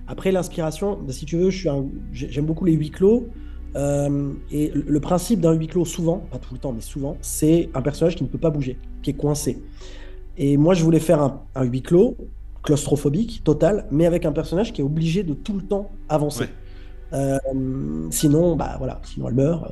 Après, 0.08 0.32
l'inspiration, 0.32 0.98
bah, 1.00 1.12
si 1.12 1.26
tu 1.26 1.36
veux, 1.36 1.50
j'aime 1.50 2.46
beaucoup 2.46 2.64
les 2.64 2.72
huis 2.72 2.90
clos. 2.90 3.28
Euh, 3.76 4.32
et 4.50 4.72
le 4.74 5.00
principe 5.00 5.40
d'un 5.40 5.52
huis 5.52 5.66
clos, 5.66 5.84
souvent, 5.84 6.26
pas 6.30 6.38
tout 6.38 6.54
le 6.54 6.58
temps, 6.58 6.72
mais 6.72 6.80
souvent, 6.80 7.16
c'est 7.20 7.68
un 7.74 7.82
personnage 7.82 8.16
qui 8.16 8.24
ne 8.24 8.28
peut 8.28 8.38
pas 8.38 8.50
bouger, 8.50 8.78
qui 9.02 9.10
est 9.10 9.14
coincé. 9.14 9.62
Et 10.38 10.56
moi, 10.56 10.74
je 10.74 10.82
voulais 10.82 11.00
faire 11.00 11.22
un, 11.22 11.42
un 11.54 11.64
huis 11.64 11.82
clos 11.82 12.16
claustrophobique, 12.62 13.42
total, 13.44 13.86
mais 13.90 14.06
avec 14.06 14.26
un 14.26 14.32
personnage 14.32 14.72
qui 14.72 14.80
est 14.80 14.84
obligé 14.84 15.22
de 15.22 15.34
tout 15.34 15.54
le 15.54 15.62
temps 15.62 15.90
avancer. 16.08 16.44
Ouais. 16.44 16.50
Euh, 17.14 17.38
sinon, 18.10 18.56
bah 18.56 18.74
voilà, 18.76 19.00
sinon 19.04 19.28
elle 19.28 19.34
meurt. 19.34 19.64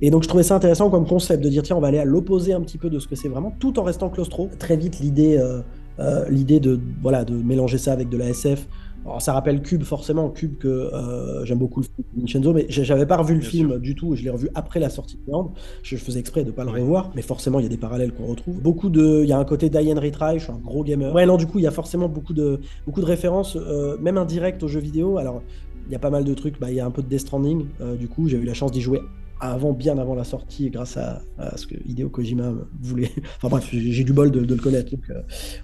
Et 0.00 0.10
donc 0.10 0.22
je 0.22 0.28
trouvais 0.28 0.42
ça 0.42 0.54
intéressant 0.54 0.88
comme 0.88 1.06
concept 1.06 1.44
de 1.44 1.48
dire 1.50 1.62
tiens, 1.62 1.76
on 1.76 1.80
va 1.80 1.88
aller 1.88 1.98
à 1.98 2.06
l'opposé 2.06 2.54
un 2.54 2.62
petit 2.62 2.78
peu 2.78 2.88
de 2.88 2.98
ce 2.98 3.06
que 3.06 3.16
c'est 3.16 3.28
vraiment, 3.28 3.52
tout 3.58 3.78
en 3.78 3.82
restant 3.82 4.08
claustro. 4.08 4.48
Très 4.58 4.76
vite, 4.76 4.98
l'idée, 5.00 5.38
euh, 5.38 6.24
l'idée 6.30 6.60
de 6.60 6.80
voilà 7.02 7.24
de 7.24 7.34
mélanger 7.34 7.76
ça 7.76 7.92
avec 7.92 8.08
de 8.08 8.16
la 8.16 8.30
SF, 8.30 8.66
alors, 9.04 9.22
ça 9.22 9.32
rappelle 9.32 9.62
Cube, 9.62 9.84
forcément, 9.84 10.28
Cube 10.28 10.58
que 10.58 10.68
euh, 10.68 11.44
j'aime 11.44 11.58
beaucoup 11.58 11.80
le 11.80 11.86
film 11.86 12.04
de 12.14 12.20
Vincenzo, 12.20 12.52
mais 12.52 12.66
j'avais 12.68 13.06
pas 13.06 13.16
revu 13.16 13.34
le 13.34 13.40
Bien 13.40 13.48
film 13.48 13.68
sûr. 13.70 13.80
du 13.80 13.94
tout, 13.94 14.14
je 14.14 14.22
l'ai 14.22 14.30
revu 14.30 14.50
après 14.54 14.80
la 14.80 14.90
sortie 14.90 15.16
de 15.16 15.32
Land. 15.32 15.52
Je 15.82 15.96
faisais 15.96 16.20
exprès 16.20 16.44
de 16.44 16.50
pas 16.50 16.64
le 16.64 16.70
revoir, 16.70 17.10
mais 17.14 17.22
forcément, 17.22 17.58
il 17.58 17.62
y 17.62 17.66
a 17.66 17.70
des 17.70 17.78
parallèles 17.78 18.12
qu'on 18.12 18.26
retrouve. 18.26 18.60
Beaucoup 18.60 18.90
de. 18.90 19.22
Il 19.22 19.28
y 19.28 19.32
a 19.32 19.38
un 19.38 19.44
côté 19.44 19.70
Diane 19.70 19.98
Retry, 19.98 20.38
je 20.38 20.44
suis 20.44 20.52
un 20.52 20.58
gros 20.62 20.84
gamer. 20.84 21.14
Ouais, 21.14 21.24
non, 21.26 21.36
du 21.36 21.46
coup, 21.46 21.58
il 21.58 21.62
y 21.62 21.66
a 21.66 21.70
forcément 21.70 22.08
beaucoup 22.08 22.34
de, 22.34 22.60
beaucoup 22.86 23.00
de 23.00 23.06
références, 23.06 23.56
euh, 23.56 23.96
même 23.98 24.18
indirectes 24.18 24.62
aux 24.62 24.68
jeux 24.68 24.80
vidéo. 24.80 25.18
Alors, 25.18 25.42
il 25.86 25.92
y 25.92 25.96
a 25.96 25.98
pas 25.98 26.10
mal 26.10 26.24
de 26.24 26.34
trucs, 26.34 26.60
bah, 26.60 26.70
il 26.70 26.76
y 26.76 26.80
a 26.80 26.86
un 26.86 26.90
peu 26.90 27.02
de 27.02 27.08
Death 27.08 27.20
Stranding, 27.20 27.64
euh, 27.80 27.96
du 27.96 28.08
coup, 28.08 28.28
j'ai 28.28 28.36
eu 28.36 28.44
la 28.44 28.54
chance 28.54 28.72
d'y 28.72 28.82
jouer 28.82 29.00
avant, 29.40 29.72
bien 29.72 29.98
avant 29.98 30.14
la 30.14 30.24
sortie, 30.24 30.70
grâce 30.70 30.96
à, 30.96 31.22
ce 31.56 31.66
que 31.66 31.74
Hideo 31.86 32.08
Kojima 32.08 32.52
voulait. 32.80 33.10
Enfin 33.36 33.48
bref, 33.48 33.68
j'ai 33.70 34.04
du 34.04 34.12
bol 34.12 34.30
de, 34.30 34.40
le 34.40 34.60
connaître. 34.60 34.90
Donc, 34.90 35.10
euh, 35.10 35.22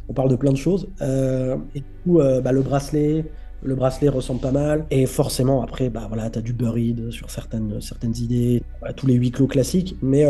on 0.08 0.12
parle 0.12 0.30
de 0.30 0.36
plein 0.36 0.52
de 0.52 0.56
choses. 0.56 0.88
Euh, 1.00 1.56
et 1.74 1.80
du 1.80 1.86
coup, 2.04 2.20
euh, 2.20 2.40
bah, 2.40 2.52
le 2.52 2.62
bracelet, 2.62 3.24
le 3.62 3.74
bracelet 3.74 4.08
ressemble 4.08 4.40
pas 4.40 4.52
mal. 4.52 4.86
Et 4.90 5.06
forcément, 5.06 5.62
après, 5.62 5.90
bah 5.90 6.06
voilà, 6.08 6.30
t'as 6.30 6.40
du 6.40 6.52
buried 6.52 7.10
sur 7.10 7.30
certaines, 7.30 7.80
certaines 7.80 8.16
idées, 8.16 8.62
tous 8.96 9.06
les 9.06 9.14
huis 9.14 9.30
clos 9.30 9.46
classiques. 9.46 9.96
Mais 10.02 10.26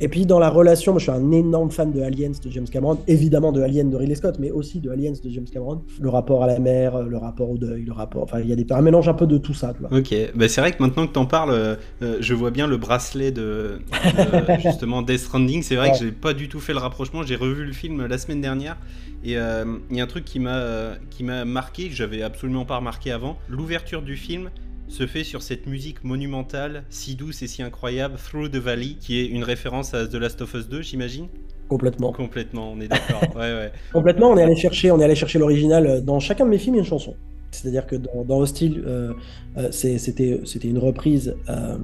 et 0.00 0.08
puis 0.08 0.26
dans 0.26 0.38
la 0.38 0.48
relation, 0.48 0.92
moi 0.92 0.98
je 0.98 1.04
suis 1.04 1.12
un 1.12 1.30
énorme 1.30 1.70
fan 1.70 1.92
de 1.92 2.00
Aliens 2.00 2.32
de 2.42 2.50
James 2.50 2.68
Cameron, 2.68 2.98
évidemment 3.06 3.52
de 3.52 3.60
Alien 3.60 3.90
de 3.90 3.96
Ridley 3.96 4.14
Scott, 4.14 4.36
mais 4.38 4.50
aussi 4.50 4.80
de 4.80 4.90
Aliens 4.90 5.12
de 5.12 5.30
James 5.30 5.46
Cameron. 5.52 5.82
Le 6.00 6.08
rapport 6.08 6.42
à 6.42 6.46
la 6.46 6.58
mer, 6.58 7.02
le 7.02 7.16
rapport 7.18 7.50
au 7.50 7.58
deuil, 7.58 7.84
le 7.84 7.92
rapport. 7.92 8.22
Enfin, 8.22 8.40
il 8.40 8.48
y 8.48 8.52
a 8.52 8.56
des, 8.56 8.66
un 8.70 8.80
mélange 8.80 9.08
un 9.08 9.14
peu 9.14 9.26
de 9.26 9.38
tout 9.38 9.54
ça. 9.54 9.74
Tu 9.74 9.80
vois. 9.80 9.98
Ok, 9.98 10.14
bah, 10.34 10.48
c'est 10.48 10.60
vrai 10.60 10.72
que 10.72 10.82
maintenant 10.82 11.06
que 11.06 11.12
t'en 11.12 11.26
parles, 11.26 11.50
euh, 11.52 11.76
je 12.20 12.34
vois 12.34 12.50
bien 12.50 12.66
le 12.66 12.78
bracelet 12.78 13.30
de, 13.30 13.80
de 14.04 14.60
justement 14.62 15.02
Death 15.02 15.20
Stranding. 15.20 15.62
C'est 15.62 15.76
vrai 15.76 15.88
ouais. 15.88 15.98
que 15.98 16.04
j'ai 16.04 16.12
pas 16.12 16.32
du 16.32 16.48
tout 16.48 16.60
fait 16.60 16.72
le 16.72 16.78
rapprochement. 16.78 17.22
J'ai 17.22 17.36
revu 17.36 17.64
le 17.64 17.72
film 17.72 18.06
la 18.06 18.18
semaine 18.18 18.40
dernière. 18.40 18.76
Et 19.22 19.32
il 19.32 19.36
euh, 19.36 19.64
y 19.90 20.00
a 20.00 20.04
un 20.04 20.06
truc 20.06 20.24
qui 20.24 20.38
m'a 20.38 20.56
euh, 20.56 20.94
qui 21.10 21.24
m'a 21.24 21.44
marqué, 21.44 21.88
que 21.88 21.94
j'avais 21.94 22.22
absolument 22.22 22.64
pas 22.64 22.78
remarqué 22.78 23.12
avant. 23.12 23.36
L'ouverture 23.48 24.02
du 24.02 24.16
film 24.16 24.50
se 24.90 25.06
fait 25.06 25.22
sur 25.22 25.42
cette 25.42 25.66
musique 25.66 26.02
monumentale, 26.02 26.82
si 26.90 27.14
douce 27.14 27.42
et 27.42 27.46
si 27.46 27.62
incroyable, 27.62 28.16
Through 28.16 28.50
the 28.50 28.56
Valley, 28.56 28.96
qui 28.98 29.20
est 29.20 29.26
une 29.26 29.44
référence 29.44 29.94
à 29.94 30.06
The 30.06 30.14
Last 30.14 30.42
of 30.42 30.52
Us 30.54 30.68
2, 30.68 30.82
j'imagine? 30.82 31.28
Complètement. 31.68 32.12
Complètement, 32.12 32.72
on 32.72 32.80
est 32.80 32.88
d'accord. 32.88 33.22
ouais, 33.36 33.54
ouais. 33.54 33.72
Complètement, 33.92 34.30
on 34.30 34.36
est 34.36 34.42
allé 34.42 34.56
chercher, 34.56 34.90
on 34.90 34.98
est 35.00 35.04
allé 35.04 35.14
chercher 35.14 35.38
l'original 35.38 36.04
dans 36.04 36.18
chacun 36.18 36.44
de 36.44 36.50
mes 36.50 36.58
films, 36.58 36.74
il 36.74 36.78
y 36.78 36.80
a 36.80 36.82
une 36.82 36.88
chanson. 36.88 37.14
C'est-à-dire 37.52 37.86
que 37.86 37.96
dans, 37.96 38.24
dans 38.24 38.38
Hostile, 38.38 38.82
euh, 38.84 39.12
euh, 39.56 39.68
c'était 39.70 40.40
c'était 40.44 40.68
une 40.68 40.78
reprise 40.78 41.36
euh, 41.48 41.78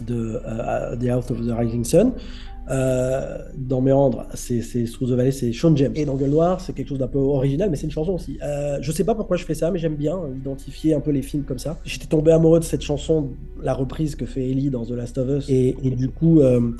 de 0.00 0.40
The 1.00 1.08
House 1.08 1.30
of 1.30 1.46
the 1.46 1.52
Rising 1.56 1.84
Sun. 1.84 2.12
Euh, 2.68 3.38
dans 3.56 3.80
Méandre, 3.80 4.26
c'est 4.34 4.60
Through 4.60 5.10
the 5.10 5.12
Valley, 5.12 5.30
c'est 5.30 5.52
Sean 5.52 5.74
James. 5.76 5.92
Et 5.94 6.04
dans 6.04 6.16
Gueule 6.16 6.30
Noire, 6.30 6.60
c'est 6.60 6.72
quelque 6.72 6.88
chose 6.88 6.98
d'un 6.98 7.08
peu 7.08 7.18
original, 7.18 7.70
mais 7.70 7.76
c'est 7.76 7.86
une 7.86 7.92
chanson 7.92 8.14
aussi. 8.14 8.38
Euh, 8.42 8.78
je 8.80 8.92
sais 8.92 9.04
pas 9.04 9.14
pourquoi 9.14 9.36
je 9.36 9.44
fais 9.44 9.54
ça, 9.54 9.70
mais 9.70 9.78
j'aime 9.78 9.96
bien 9.96 10.18
identifier 10.36 10.94
un 10.94 11.00
peu 11.00 11.10
les 11.10 11.22
films 11.22 11.44
comme 11.44 11.58
ça. 11.58 11.78
J'étais 11.84 12.06
tombé 12.06 12.32
amoureux 12.32 12.58
de 12.58 12.64
cette 12.64 12.82
chanson, 12.82 13.30
la 13.62 13.74
reprise 13.74 14.16
que 14.16 14.26
fait 14.26 14.50
Ellie 14.50 14.70
dans 14.70 14.84
The 14.84 14.90
Last 14.90 15.18
of 15.18 15.28
Us. 15.28 15.48
Et, 15.48 15.74
du 15.82 16.08
coup, 16.08 16.40
euh, 16.40 16.72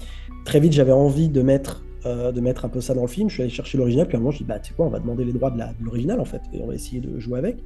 très 0.44 0.60
vite, 0.60 0.72
j'avais 0.72 0.92
envie 0.92 1.28
de 1.28 1.42
mettre 1.42 1.82
de 2.06 2.40
mettre 2.40 2.64
un 2.64 2.68
peu 2.68 2.80
ça 2.80 2.94
dans 2.94 3.02
le 3.02 3.08
film. 3.08 3.28
Je 3.28 3.34
suis 3.34 3.42
allé 3.42 3.50
chercher 3.50 3.78
l'original, 3.78 4.06
puis 4.06 4.14
à 4.14 4.18
un 4.18 4.20
moment, 4.20 4.30
je 4.30 4.38
dis, 4.38 4.44
bah, 4.44 4.60
tu 4.60 4.68
sais 4.68 4.74
quoi, 4.76 4.86
on 4.86 4.90
va 4.90 5.00
demander 5.00 5.24
les 5.24 5.32
droits 5.32 5.50
de 5.50 5.60
l'original, 5.84 6.20
en 6.20 6.24
fait, 6.24 6.40
et 6.52 6.62
on 6.62 6.68
va 6.68 6.74
essayer 6.76 7.00
de 7.00 7.18
jouer 7.18 7.36
avec. 7.36 7.56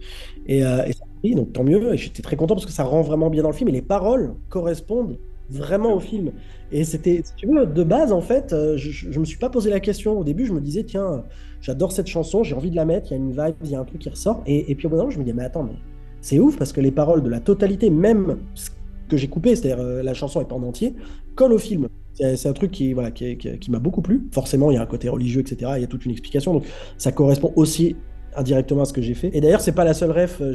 Et, 0.47 0.65
euh, 0.65 0.87
et 0.87 0.95
ça 0.95 1.05
a 1.05 1.19
pris, 1.21 1.35
donc 1.35 1.53
tant 1.53 1.63
mieux. 1.63 1.93
Et 1.93 1.99
j'étais 1.99 2.23
très 2.23 2.37
content 2.37 2.55
parce 2.55 2.65
que 2.65 2.73
ça 2.73 2.85
rend 2.85 3.03
vraiment 3.03 3.29
bien 3.29 3.43
dans 3.43 3.51
le 3.51 3.55
film, 3.55 3.69
et 3.69 3.73
les 3.73 3.83
paroles 3.83 4.33
correspondent 4.49 5.19
vraiment 5.51 5.95
au 5.95 6.01
film. 6.01 6.33
Et 6.73 6.85
c'était, 6.85 7.21
si 7.25 7.35
tu 7.35 7.47
veux, 7.47 7.67
de 7.67 7.83
base, 7.85 8.13
en 8.13 8.21
fait, 8.21 8.55
je, 8.77 8.91
je 8.91 9.19
me 9.19 9.25
suis 9.25 9.39
pas 9.39 9.51
posé 9.51 9.71
la 9.71 9.81
question. 9.81 10.19
Au 10.19 10.25
début, 10.25 10.47
je 10.47 10.53
me 10.53 10.61
disais, 10.61 10.85
tiens, 10.85 11.25
j'adore 11.61 11.93
cette 11.93 12.07
chanson, 12.07 12.43
j'ai 12.43 12.55
envie 12.55 12.71
de 12.71 12.77
la 12.77 12.85
mettre, 12.85 13.09
il 13.09 13.11
y 13.11 13.15
a 13.15 13.17
une 13.19 13.31
vibe, 13.31 13.55
il 13.65 13.71
y 13.71 13.75
a 13.75 13.81
un 13.81 13.85
truc 13.85 14.01
qui 14.01 14.09
ressort. 14.09 14.43
Et, 14.47 14.71
et 14.71 14.75
puis 14.75 14.87
au 14.87 14.91
bout 14.91 14.97
d'un 14.97 15.03
moment, 15.03 15.11
je 15.11 15.19
me 15.19 15.25
dis, 15.25 15.33
mais 15.33 15.45
attends, 15.45 15.65
mais 15.65 15.77
c'est 16.21 16.39
ouf 16.39 16.57
parce 16.57 16.73
que 16.73 16.81
les 16.81 16.91
paroles 16.91 17.23
de 17.23 17.29
la 17.29 17.41
totalité, 17.41 17.91
même 17.91 18.39
ce 18.55 18.71
que 19.09 19.17
j'ai 19.17 19.29
coupé, 19.29 19.57
c'est-à-dire 19.57 19.83
euh, 19.83 20.03
la 20.03 20.15
chanson 20.15 20.41
est 20.41 20.45
pas 20.45 20.55
en 20.55 20.63
entier, 20.63 20.95
colle 21.35 21.53
au 21.53 21.59
film. 21.59 21.89
C'est 22.15 22.49
un 22.49 22.53
truc 22.53 22.71
qui, 22.71 22.93
voilà, 22.93 23.11
qui, 23.11 23.37
qui 23.37 23.71
m'a 23.71 23.79
beaucoup 23.79 24.03
plu. 24.03 24.29
Forcément, 24.31 24.71
il 24.71 24.75
y 24.75 24.77
a 24.77 24.83
un 24.83 24.87
côté 24.87 25.09
religieux, 25.09 25.41
etc. 25.41 25.73
Il 25.77 25.81
y 25.81 25.85
a 25.85 25.87
toute 25.87 26.05
une 26.05 26.11
explication. 26.11 26.53
Donc, 26.53 26.65
ça 26.99 27.13
correspond 27.13 27.51
aussi 27.57 27.97
indirectement 28.37 28.83
à 28.83 28.85
ce 28.85 28.93
que 28.93 29.03
j'ai 29.03 29.15
fait. 29.15 29.31
Et 29.35 29.41
d'ailleurs, 29.41 29.61
c'est 29.61 29.73
pas 29.73 29.85
la 29.85 29.95
seule 29.95 30.11
ref. 30.13 30.41
euh, 30.41 30.53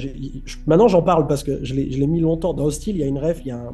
Maintenant, 0.68 0.88
j'en 0.88 1.02
parle 1.02 1.28
parce 1.28 1.44
que 1.44 1.60
je 1.64 1.74
l'ai 1.74 2.08
mis 2.08 2.20
longtemps. 2.20 2.54
Dans 2.54 2.66
Hostile, 2.66 2.96
il 2.96 3.00
y 3.00 3.04
a 3.04 3.08
une 3.08 3.18
ref, 3.20 3.42
il 3.46 3.50
y, 3.50 3.52
a 3.52 3.58
un- 3.58 3.74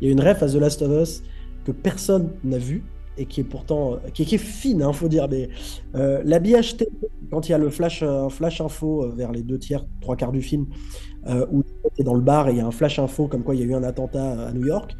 une 0.00 0.20
ref 0.20 0.42
à 0.42 0.46
The 0.48 0.54
Last 0.56 0.82
of 0.82 0.90
Us 1.02 1.22
que 1.64 1.72
personne 1.72 2.30
n'a 2.44 2.58
vu 2.58 2.84
et 3.18 3.26
qui 3.26 3.40
est 3.42 3.44
pourtant 3.44 3.98
qui 4.14 4.22
est, 4.22 4.24
qui 4.24 4.34
est 4.36 4.38
fine, 4.38 4.82
hein, 4.82 4.92
faut 4.92 5.08
dire. 5.08 5.28
Mais 5.30 5.48
euh, 5.94 6.22
quand 7.30 7.48
il 7.48 7.52
y 7.52 7.54
a 7.54 7.58
le 7.58 7.70
flash, 7.70 8.02
euh, 8.02 8.28
flash 8.28 8.60
info 8.60 9.04
euh, 9.04 9.12
vers 9.14 9.32
les 9.32 9.42
deux 9.42 9.58
tiers, 9.58 9.84
trois 10.00 10.16
quarts 10.16 10.32
du 10.32 10.42
film, 10.42 10.66
euh, 11.28 11.46
où 11.52 11.62
tu 11.62 12.00
es 12.00 12.04
dans 12.04 12.14
le 12.14 12.20
bar 12.20 12.48
et 12.48 12.52
il 12.52 12.58
y 12.58 12.60
a 12.60 12.66
un 12.66 12.70
flash 12.70 12.98
info 12.98 13.26
comme 13.28 13.42
quoi 13.42 13.54
il 13.54 13.60
y 13.60 13.64
a 13.64 13.66
eu 13.66 13.74
un 13.74 13.82
attentat 13.84 14.48
à 14.48 14.52
New 14.52 14.66
York. 14.66 14.96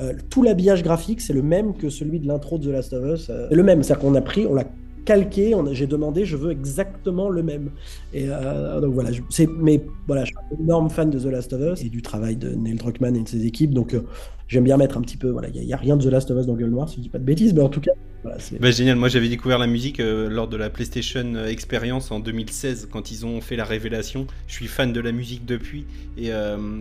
euh, 0.00 0.12
tout 0.30 0.42
l'habillage 0.42 0.82
graphique, 0.82 1.20
c'est 1.22 1.32
le 1.32 1.42
même 1.42 1.74
que 1.74 1.88
celui 1.88 2.20
de 2.20 2.26
l'intro 2.28 2.58
de 2.58 2.64
The 2.66 2.72
Last 2.72 2.92
of 2.92 3.04
Us. 3.14 3.30
euh, 3.30 3.46
c'est 3.48 3.56
le 3.56 3.62
même, 3.62 3.82
c'est-à-dire 3.82 4.04
qu'on 4.04 4.14
a 4.14 4.20
pris, 4.20 4.46
on 4.46 4.54
l'a 4.54 4.64
calqué, 5.06 5.54
j'ai 5.72 5.86
demandé, 5.86 6.26
je 6.26 6.36
veux 6.36 6.50
exactement 6.50 7.30
le 7.30 7.42
même. 7.42 7.70
Et 8.12 8.26
euh, 8.28 8.80
donc 8.80 8.92
voilà, 8.92 9.12
je, 9.12 9.22
c'est, 9.30 9.48
mais 9.48 9.80
voilà, 10.06 10.24
je 10.24 10.30
suis 10.30 10.36
un 10.36 10.62
énorme 10.62 10.90
fan 10.90 11.08
de 11.08 11.18
The 11.18 11.26
Last 11.26 11.52
of 11.54 11.60
Us 11.72 11.84
et 11.84 11.88
du 11.88 12.02
travail 12.02 12.36
de 12.36 12.50
Neil 12.50 12.74
Druckmann 12.74 13.16
et 13.16 13.22
de 13.22 13.28
ses 13.28 13.46
équipes, 13.46 13.72
donc 13.72 13.94
euh, 13.94 14.00
j'aime 14.48 14.64
bien 14.64 14.76
mettre 14.76 14.98
un 14.98 15.00
petit 15.00 15.16
peu, 15.16 15.30
voilà, 15.30 15.48
il 15.48 15.64
n'y 15.64 15.72
a, 15.72 15.76
rien 15.76 15.96
de 15.96 16.04
The 16.04 16.10
Last 16.10 16.30
of 16.30 16.40
Us 16.40 16.46
dans 16.46 16.54
Gueule 16.54 16.70
Noire, 16.70 16.88
si 16.88 16.96
je 16.96 17.02
dis 17.02 17.08
pas 17.08 17.18
de 17.18 17.24
bêtises, 17.24 17.54
mais 17.54 17.62
en 17.62 17.68
tout 17.68 17.80
cas, 17.80 17.92
voilà, 18.24 18.40
c'est... 18.40 18.60
Bah 18.60 18.72
génial, 18.72 18.96
moi 18.96 19.08
j'avais 19.08 19.28
découvert 19.28 19.58
la 19.58 19.68
musique 19.68 20.00
euh, 20.00 20.28
lors 20.28 20.48
de 20.48 20.56
la 20.56 20.70
PlayStation 20.70 21.46
Experience 21.46 22.10
en 22.10 22.18
2016 22.18 22.88
quand 22.90 23.12
ils 23.12 23.24
ont 23.24 23.40
fait 23.40 23.54
la 23.54 23.64
révélation. 23.64 24.26
Je 24.48 24.54
suis 24.54 24.66
fan 24.66 24.92
de 24.92 25.00
la 25.00 25.12
musique 25.12 25.46
depuis 25.46 25.84
et 26.18 26.30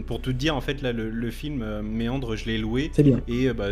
pour 0.08 0.22
tout 0.22 0.32
te 0.32 0.38
dire 0.38 0.56
en 0.56 0.62
fait 0.62 0.82
là 0.82 0.94
le, 0.94 1.10
le 1.10 1.30
film 1.30 1.64
Méandre 1.82 2.36
je 2.36 2.46
l'ai 2.46 2.58
loué 2.58 2.90
C'est 2.94 3.04
bien. 3.04 3.22
et 3.28 3.52
bah, 3.54 3.68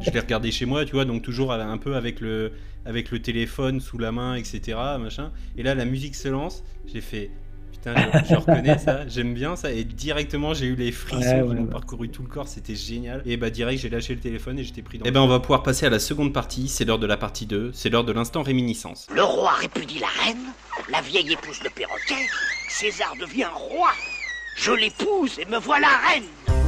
je 0.00 0.10
l'ai 0.10 0.20
regardé 0.20 0.50
chez 0.50 0.64
moi 0.64 0.84
tu 0.84 0.92
vois 0.92 1.04
donc 1.04 1.22
toujours 1.22 1.52
un 1.52 1.78
peu 1.78 1.94
avec 1.94 2.20
le 2.20 2.50
avec 2.84 3.10
le 3.10 3.20
téléphone 3.20 3.80
sous 3.80 3.98
la 3.98 4.12
main 4.12 4.34
etc 4.34 4.78
machin. 4.98 5.32
Et 5.56 5.62
là 5.62 5.74
la 5.74 5.84
musique 5.84 6.14
se 6.14 6.28
lance. 6.28 6.62
J'ai 6.86 7.00
fait 7.00 7.30
putain 7.72 7.94
je, 7.96 8.28
je 8.30 8.34
reconnais 8.34 8.78
ça 8.78 9.06
j'aime 9.08 9.34
bien 9.34 9.56
ça. 9.56 9.72
Et 9.72 9.84
directement 9.84 10.54
j'ai 10.54 10.66
eu 10.66 10.74
les 10.74 10.92
frissons. 10.92 11.20
Ouais, 11.20 11.42
qui 11.42 11.48
ouais, 11.48 11.54
m'ont 11.54 11.62
ouais. 11.62 11.70
parcouru 11.70 12.08
tout 12.08 12.22
le 12.22 12.28
corps 12.28 12.48
c'était 12.48 12.74
génial. 12.74 13.22
Et 13.26 13.36
bah 13.36 13.50
direct 13.50 13.80
j'ai 13.80 13.90
lâché 13.90 14.14
le 14.14 14.20
téléphone 14.20 14.58
et 14.58 14.64
j'étais 14.64 14.82
pris 14.82 14.98
dans 14.98 15.04
et 15.04 15.10
ben 15.10 15.20
on 15.20 15.28
va 15.28 15.40
pouvoir 15.40 15.62
passer 15.62 15.86
à 15.86 15.90
la 15.90 15.98
seconde 15.98 16.32
partie. 16.32 16.68
C'est 16.68 16.84
l'heure 16.84 16.98
de 16.98 17.06
la 17.06 17.16
partie 17.16 17.46
2 17.46 17.70
c'est 17.72 17.88
l'heure 17.90 18.04
de 18.04 18.12
l'instant 18.12 18.42
réminiscence. 18.42 19.06
Le 19.14 19.22
roi 19.22 19.52
répudie 19.52 19.98
la 19.98 20.24
reine, 20.24 20.52
la 20.90 21.00
vieille 21.00 21.32
épouse 21.32 21.60
le 21.62 21.70
perroquet, 21.70 22.26
César 22.68 23.14
devient 23.20 23.48
roi. 23.54 23.90
Je 24.56 24.72
l'épouse 24.72 25.38
et 25.38 25.46
me 25.46 25.58
voilà 25.58 25.88
reine. 26.08 26.61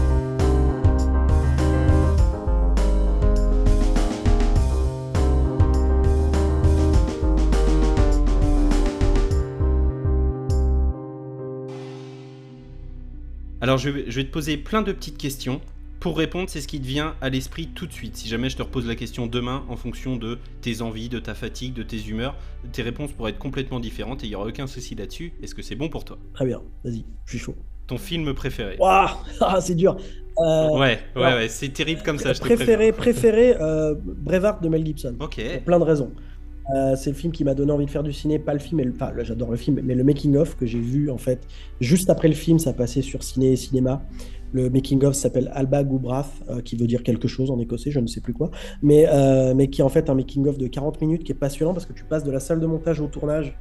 Alors 13.64 13.78
je 13.78 13.88
vais, 13.88 14.04
je 14.09 14.16
vais 14.16 14.25
te 14.25 14.30
poser 14.30 14.59
plein 14.59 14.83
de 14.83 14.92
petites 14.92 15.16
questions. 15.16 15.62
Pour 15.99 16.18
répondre, 16.18 16.50
c'est 16.50 16.61
ce 16.61 16.68
qui 16.68 16.83
te 16.83 16.87
vient 16.87 17.14
à 17.23 17.30
l'esprit 17.30 17.68
tout 17.68 17.87
de 17.87 17.94
suite. 17.94 18.14
Si 18.14 18.28
jamais 18.28 18.50
je 18.50 18.59
te 18.59 18.62
repose 18.62 18.87
la 18.87 18.94
question 18.94 19.26
demain 19.26 19.64
en 19.71 19.76
fonction 19.76 20.16
de 20.16 20.38
tes 20.61 20.83
envies, 20.83 21.09
de 21.09 21.18
ta 21.18 21.33
fatigue, 21.33 21.73
de 21.73 21.83
tes 21.83 21.97
humeurs, 22.09 22.37
tes 22.73 22.83
réponses 22.83 23.12
pourraient 23.12 23.30
être 23.30 23.38
complètement 23.38 23.80
différentes 23.80 24.23
et 24.23 24.26
il 24.26 24.28
n'y 24.28 24.35
aura 24.35 24.49
aucun 24.49 24.66
souci 24.66 24.94
là-dessus. 24.94 25.33
Est-ce 25.42 25.54
que 25.54 25.62
c'est 25.62 25.76
bon 25.76 25.88
pour 25.88 26.04
toi? 26.04 26.18
Très 26.35 26.44
bien, 26.44 26.61
vas-y, 26.85 27.06
je 27.25 27.30
suis 27.30 27.38
chaud. 27.38 27.56
Ton 27.87 27.97
film 27.97 28.35
préféré 28.35 28.76
Waouh, 28.78 29.09
ah, 29.40 29.59
c'est 29.62 29.75
dur. 29.75 29.97
Euh, 30.40 30.68
Ouais, 30.68 30.99
ouais, 31.16 31.23
ouais, 31.23 31.49
c'est 31.49 31.71
terrible 31.71 32.02
comme 32.02 32.18
ça. 32.18 32.35
Je 32.35 32.40
préféré, 32.40 32.92
préféré, 32.92 33.56
euh, 33.59 33.94
Brevard 33.97 34.61
de 34.61 34.68
Mel 34.68 34.85
Gibson. 34.85 35.16
Ok. 35.21 35.40
Pour 35.42 35.62
plein 35.62 35.78
de 35.78 35.85
raisons. 35.85 36.12
Euh, 36.75 36.97
c'est 36.97 37.11
le 37.11 37.16
film 37.16 37.33
qui 37.33 37.44
m'a 37.44 37.54
donné 37.54 37.73
envie 37.73 37.87
de 37.87 37.90
faire 37.90 38.02
du 38.02 38.12
ciné, 38.12 38.38
pas 38.38 38.54
le 38.54 38.59
film, 38.59 38.80
j'adore 39.23 39.50
le 39.50 39.56
film, 39.56 39.80
mais 39.85 39.94
le 39.94 40.04
making 40.04 40.37
of 40.37 40.56
que 40.56 40.64
j'ai 40.64 40.80
vu 40.80 41.11
en 41.11 41.18
fait 41.18 41.47
juste 41.80 42.09
après 42.09 42.28
le 42.28 42.35
film, 42.35 42.59
ça 42.59 42.73
passait 42.73 43.02
sur 43.02 43.23
ciné 43.23 43.52
et 43.52 43.56
cinéma. 43.56 44.02
Le 44.52 44.71
making 44.71 45.04
of 45.04 45.14
s'appelle 45.14 45.50
Alba 45.52 45.83
Goubrath, 45.83 46.30
euh, 46.49 46.61
qui 46.61 46.76
veut 46.76 46.87
dire 46.87 47.02
quelque 47.02 47.26
chose 47.28 47.50
en 47.50 47.59
écossais, 47.59 47.90
je 47.90 48.00
ne 48.00 48.06
sais 48.06 48.21
plus 48.21 48.33
quoi, 48.33 48.50
mais 48.83 49.06
euh, 49.09 49.52
mais 49.54 49.68
qui 49.68 49.80
est 49.80 49.85
en 49.85 49.88
fait 49.88 50.09
un 50.09 50.14
making 50.14 50.47
of 50.47 50.59
de 50.59 50.68
40 50.68 51.00
minutes 51.00 51.25
qui 51.25 51.33
est 51.33 51.37
passionnant 51.37 51.75
parce 51.75 51.87
que 51.87 51.92
tu 51.92 52.04
passes 52.04 52.25
de 52.25 52.30
la 52.30 52.40
salle 52.40 52.61
de 52.61 52.66
montage 52.66 53.00
au 53.00 53.09
tournage 53.09 53.59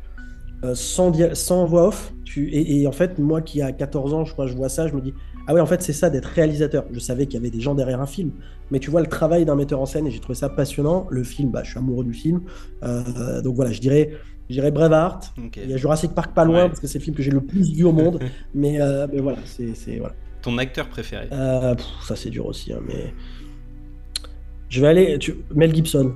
euh, 0.64 0.76
sans, 0.76 1.12
sans 1.34 1.66
voix 1.66 1.88
off. 1.88 2.14
Et, 2.38 2.88
en 2.88 2.92
fait, 2.92 3.20
moi 3.20 3.42
qui 3.42 3.62
a 3.62 3.72
14 3.72 4.14
ans, 4.14 4.24
je 4.24 4.34
je 4.48 4.56
vois 4.56 4.70
ça, 4.70 4.88
je 4.88 4.94
me 4.94 5.02
dis 5.02 5.14
ah 5.48 5.54
ouais, 5.54 5.60
en 5.62 5.66
fait, 5.66 5.82
c'est 5.82 5.94
ça 5.94 6.10
d'être 6.10 6.26
réalisateur. 6.26 6.86
Je 6.92 7.00
savais 7.00 7.26
qu'il 7.26 7.36
y 7.36 7.38
avait 7.38 7.50
des 7.50 7.60
gens 7.62 7.76
derrière 7.76 8.00
un 8.02 8.06
film, 8.06 8.32
mais 8.72 8.80
tu 8.80 8.90
vois 8.90 9.02
le 9.02 9.08
travail 9.08 9.44
d'un 9.46 9.56
metteur 9.56 9.82
en 9.82 9.86
scène 9.86 10.08
et 10.08 10.12
j'ai 10.12 10.20
trouvé 10.20 10.36
ça 10.36 10.50
passionnant. 10.50 11.06
Le 11.10 11.24
film, 11.24 11.52
bah, 11.52 11.62
je 11.64 11.72
suis 11.72 11.80
amoureux 11.80 12.06
du 12.06 12.14
film. 12.14 12.42
Euh, 12.84 13.42
donc 13.42 13.56
voilà, 13.56 13.72
je 13.72 13.82
dirais, 13.82 14.12
je 14.50 14.54
dirais 14.56 14.72
Braveheart. 14.72 15.34
Il 15.58 15.70
y 15.70 15.74
a 15.74 15.78
Jurassic 15.78 16.14
Park 16.14 16.34
pas 16.34 16.46
loin 16.46 16.64
Ouais. 16.64 16.68
parce 16.70 16.80
que 16.80 16.88
c'est 16.88 17.00
le 17.00 17.04
film 17.04 17.16
que 17.16 17.24
j'ai 17.24 17.32
le 17.32 17.42
plus 17.42 17.74
vu 17.74 17.84
au 17.84 17.92
monde. 17.92 18.20
mais, 18.56 18.80
euh, 18.82 19.08
mais 19.12 19.20
voilà, 19.20 19.40
c'est 19.46 19.98
voilà. 19.98 20.16
Ton 20.42 20.58
acteur 20.58 20.88
préféré? 20.88 21.28
Euh, 21.32 21.76
pff, 21.76 21.86
ça 22.08 22.16
c'est 22.16 22.30
dur 22.30 22.46
aussi, 22.46 22.72
hein, 22.74 22.80
mais 22.88 23.14
je 24.70 24.82
vais 24.82 24.88
aller. 24.88 25.18
Tu... 25.20 25.36
Mel 25.56 25.74
Gibson. 25.74 26.14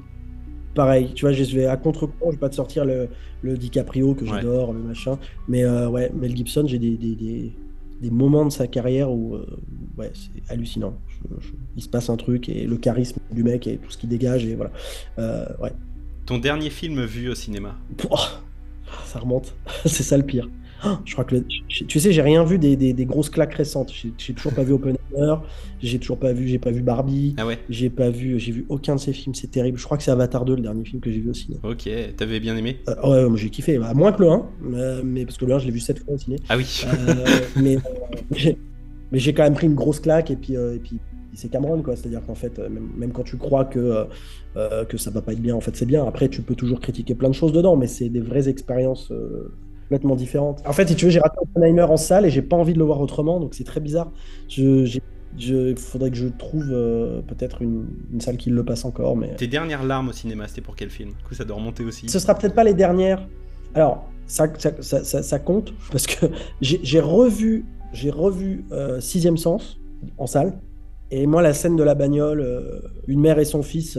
Pareil, 0.75 1.11
tu 1.15 1.25
vois, 1.25 1.31
je 1.31 1.43
vais 1.55 1.65
à 1.65 1.75
contre-courant, 1.75 2.29
je 2.31 2.35
vais 2.35 2.39
pas 2.39 2.49
te 2.49 2.55
sortir 2.55 2.85
le, 2.85 3.07
le 3.41 3.57
DiCaprio 3.57 4.13
que 4.13 4.23
Ouais. 4.25 4.29
j'adore, 4.29 4.73
le 4.73 4.79
machin. 4.79 5.17
Mais 5.47 5.65
ouais, 5.67 6.11
Mel 6.13 6.35
Gibson, 6.35 6.65
j'ai 6.67 6.77
des, 6.77 6.97
des, 6.97 7.15
des, 7.15 7.51
des 8.01 8.11
moments 8.11 8.45
de 8.45 8.51
sa 8.51 8.67
carrière 8.67 9.11
où 9.11 9.35
euh, 9.35 9.45
ouais, 9.97 10.11
c'est 10.13 10.51
hallucinant. 10.51 10.93
Je- 11.07 11.47
je- 11.47 11.53
il 11.75 11.81
se 11.83 11.89
passe 11.89 12.09
un 12.09 12.15
truc 12.17 12.49
et 12.49 12.65
le 12.65 12.77
charisme 12.77 13.19
du 13.31 13.43
mec 13.43 13.67
et 13.67 13.77
tout 13.77 13.89
ce 13.91 13.97
qu'il 13.97 14.09
dégage 14.09 14.45
et 14.45 14.55
voilà. 14.55 14.71
Euh, 15.19 15.45
ouais. 15.61 15.71
Ton 16.25 16.37
dernier 16.37 16.69
film 16.69 17.03
vu 17.05 17.29
au 17.29 17.35
cinéma? 17.35 17.75
Oh, 18.09 18.15
ça 19.05 19.19
remonte, 19.19 19.55
c'est 19.85 20.03
ça 20.03 20.17
le 20.17 20.23
pire. 20.23 20.49
Oh, 20.85 20.89
Je 21.05 21.13
crois 21.13 21.25
que 21.25 21.35
le- 21.35 21.45
tu 21.67 21.99
sais, 21.99 22.11
j'ai 22.11 22.21
rien 22.21 22.43
vu 22.43 22.59
des, 22.59 22.75
des- 22.75 22.93
des 22.93 23.05
grosses 23.05 23.29
claques 23.29 23.53
récentes. 23.55 23.91
J'ai 24.17 24.33
toujours 24.33 24.53
pas 24.53 24.63
vu 24.63 24.73
Oppenheimer, 24.73 25.35
j'ai 25.81 25.97
toujours 25.99 26.19
pas 26.19 26.33
vu, 26.33 26.47
j'ai 26.47 26.59
pas 26.59 26.71
vu 26.71 26.81
Barbie, 26.83 27.33
Ah 27.37 27.47
ouais 27.47 27.57
j'ai 27.69 27.89
pas 27.89 28.09
vu, 28.09 28.37
j'ai 28.39 28.51
vu 28.51 28.65
aucun 28.69 28.95
de 28.95 28.99
ces 28.99 29.13
films. 29.13 29.33
C'est 29.33 29.49
terrible. 29.49 29.77
Je 29.79 29.83
crois 29.85 29.97
que 29.97 30.03
c'est 30.03 30.11
Avatar 30.11 30.45
2 30.45 30.55
le 30.55 30.61
dernier 30.61 30.85
film 30.85 31.01
que 31.01 31.11
j'ai 31.11 31.19
vu 31.19 31.29
au 31.29 31.33
ciné. 31.33 31.57
Ok, 31.63 31.89
t'avais 32.15 32.39
bien 32.39 32.55
aimé? 32.55 32.77
Euh, 32.89 32.95
ouais, 33.23 33.27
moi 33.29 33.37
j'ai 33.37 33.49
kiffé, 33.49 33.79
Bah, 33.79 33.93
moins 33.95 34.11
que 34.11 34.21
le 34.21 34.29
1, 34.29 34.45
euh, 34.73 35.01
mais 35.03 35.25
parce 35.25 35.37
que 35.37 35.45
le 35.45 35.53
1 35.53 35.59
je 35.59 35.65
l'ai 35.65 35.71
vu 35.71 35.79
7 35.79 35.99
fois 36.03 36.13
au 36.13 36.17
ciné. 36.17 36.37
Ah 36.49 36.57
oui 36.57 36.65
Euh, 36.85 37.39
mais 37.55 37.77
j'ai- 38.35 38.57
mais 39.11 39.19
j'ai 39.19 39.33
quand 39.33 39.43
même 39.43 39.53
pris 39.55 39.67
une 39.67 39.75
grosse 39.75 39.99
claque 39.99 40.29
et 40.31 40.35
puis, 40.35 40.53
et 40.53 40.79
puis 40.79 40.99
c'est 41.33 41.49
Cameron 41.49 41.81
quoi. 41.81 41.95
C'est-à-dire 41.95 42.21
qu'en 42.25 42.35
fait, 42.35 42.57
même, 42.59 42.89
même 42.97 43.11
quand 43.11 43.23
tu 43.23 43.37
crois 43.37 43.65
que, 43.65 43.79
euh, 43.79 44.03
euh, 44.57 44.85
que 44.85 44.97
ça 44.97 45.09
va 45.11 45.21
pas 45.21 45.33
être 45.33 45.41
bien, 45.41 45.55
en 45.55 45.61
fait 45.61 45.75
c'est 45.75 45.85
bien. 45.85 46.05
Après, 46.05 46.29
tu 46.29 46.41
peux 46.41 46.55
toujours 46.55 46.79
critiquer 46.81 47.15
plein 47.15 47.29
de 47.29 47.35
choses 47.35 47.51
dedans, 47.51 47.75
mais 47.75 47.87
c'est 47.87 48.09
des 48.09 48.21
vraies 48.21 48.47
expériences 48.49 49.11
euh, 49.11 49.51
complètement 49.87 50.15
différentes. 50.15 50.61
En 50.65 50.73
fait, 50.73 50.87
si 50.87 50.95
tu 50.95 51.05
veux, 51.05 51.11
j'ai 51.11 51.19
raté 51.19 51.37
Oppenheimer 51.41 51.83
en 51.83 51.97
salle 51.97 52.25
et 52.25 52.29
j'ai 52.29 52.41
pas 52.41 52.57
envie 52.57 52.73
de 52.73 52.79
le 52.79 52.83
voir 52.85 52.99
autrement, 52.99 53.39
donc 53.39 53.53
c'est 53.55 53.63
très 53.63 53.79
bizarre. 53.79 54.11
Je, 54.49 54.85
je, 55.37 55.75
faudrait 55.77 56.11
que 56.11 56.17
je 56.17 56.27
trouve 56.27 56.67
euh, 56.71 57.21
peut-être 57.21 57.61
une, 57.61 57.87
une 58.11 58.19
salle 58.21 58.37
qui 58.37 58.49
le 58.49 58.63
passe 58.65 58.83
encore, 58.85 59.15
mais. 59.15 59.35
Tes 59.35 59.47
dernières 59.47 59.83
larmes 59.83 60.09
au 60.09 60.11
cinéma, 60.11 60.47
c'était 60.47 60.61
pour 60.61 60.75
quel 60.75 60.89
film? 60.89 61.11
Du 61.11 61.23
coup, 61.23 61.35
ça 61.35 61.45
doit 61.45 61.55
remonter 61.55 61.83
aussi. 61.85 62.09
Ce 62.09 62.19
sera 62.19 62.35
peut-être 62.35 62.53
pas 62.55 62.63
les 62.65 62.73
dernières. 62.73 63.25
Alors, 63.75 64.09
ça, 64.25 64.47
ça, 64.57 64.71
ça, 64.81 65.03
ça- 65.03 65.23
ça 65.23 65.39
compte 65.39 65.73
parce 65.91 66.05
que 66.05 66.25
j'ai 66.61 66.99
revu, 66.99 67.65
j'ai 67.93 68.09
revu 68.11 68.65
euh, 68.71 68.99
Sixième 68.99 69.37
Sens 69.37 69.79
en 70.17 70.27
salle. 70.27 70.59
Et 71.11 71.25
moi, 71.27 71.41
la 71.41 71.53
scène 71.53 71.77
de 71.77 71.83
la 71.83 71.95
bagnole, 71.95 72.41
euh, 72.41 72.81
une 73.07 73.21
mère 73.21 73.39
et 73.39 73.45
son 73.45 73.61
fils 73.63 73.97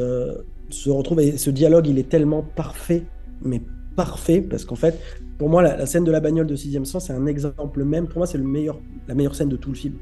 se 0.71 0.90
retrouvent 0.90 1.21
et 1.21 1.38
ce 1.38 1.49
dialogue, 1.49 1.87
il 1.87 1.99
est 1.99 2.11
tellement 2.11 2.42
parfait, 2.42 3.04
mais 3.42 3.62
parfait 3.97 4.42
parce 4.42 4.66
qu'en 4.66 4.75
fait, 4.76 5.00
pour 5.38 5.49
moi, 5.49 5.62
la, 5.62 5.87
scène 5.87 6.02
de 6.02 6.11
la 6.11 6.18
bagnole 6.18 6.49
de 6.49 6.57
Sixième 6.57 6.85
Sens, 6.85 7.07
c'est 7.07 7.12
un 7.12 7.26
exemple 7.26 7.85
même. 7.85 8.09
Pour 8.09 8.18
moi, 8.18 8.26
c'est 8.26 8.38
le 8.38 8.45
meilleur, 8.45 8.80
la 9.07 9.14
meilleure 9.14 9.37
scène 9.37 9.49
de 9.49 9.57
tout 9.57 9.71
le 9.71 9.76
film. 9.76 9.95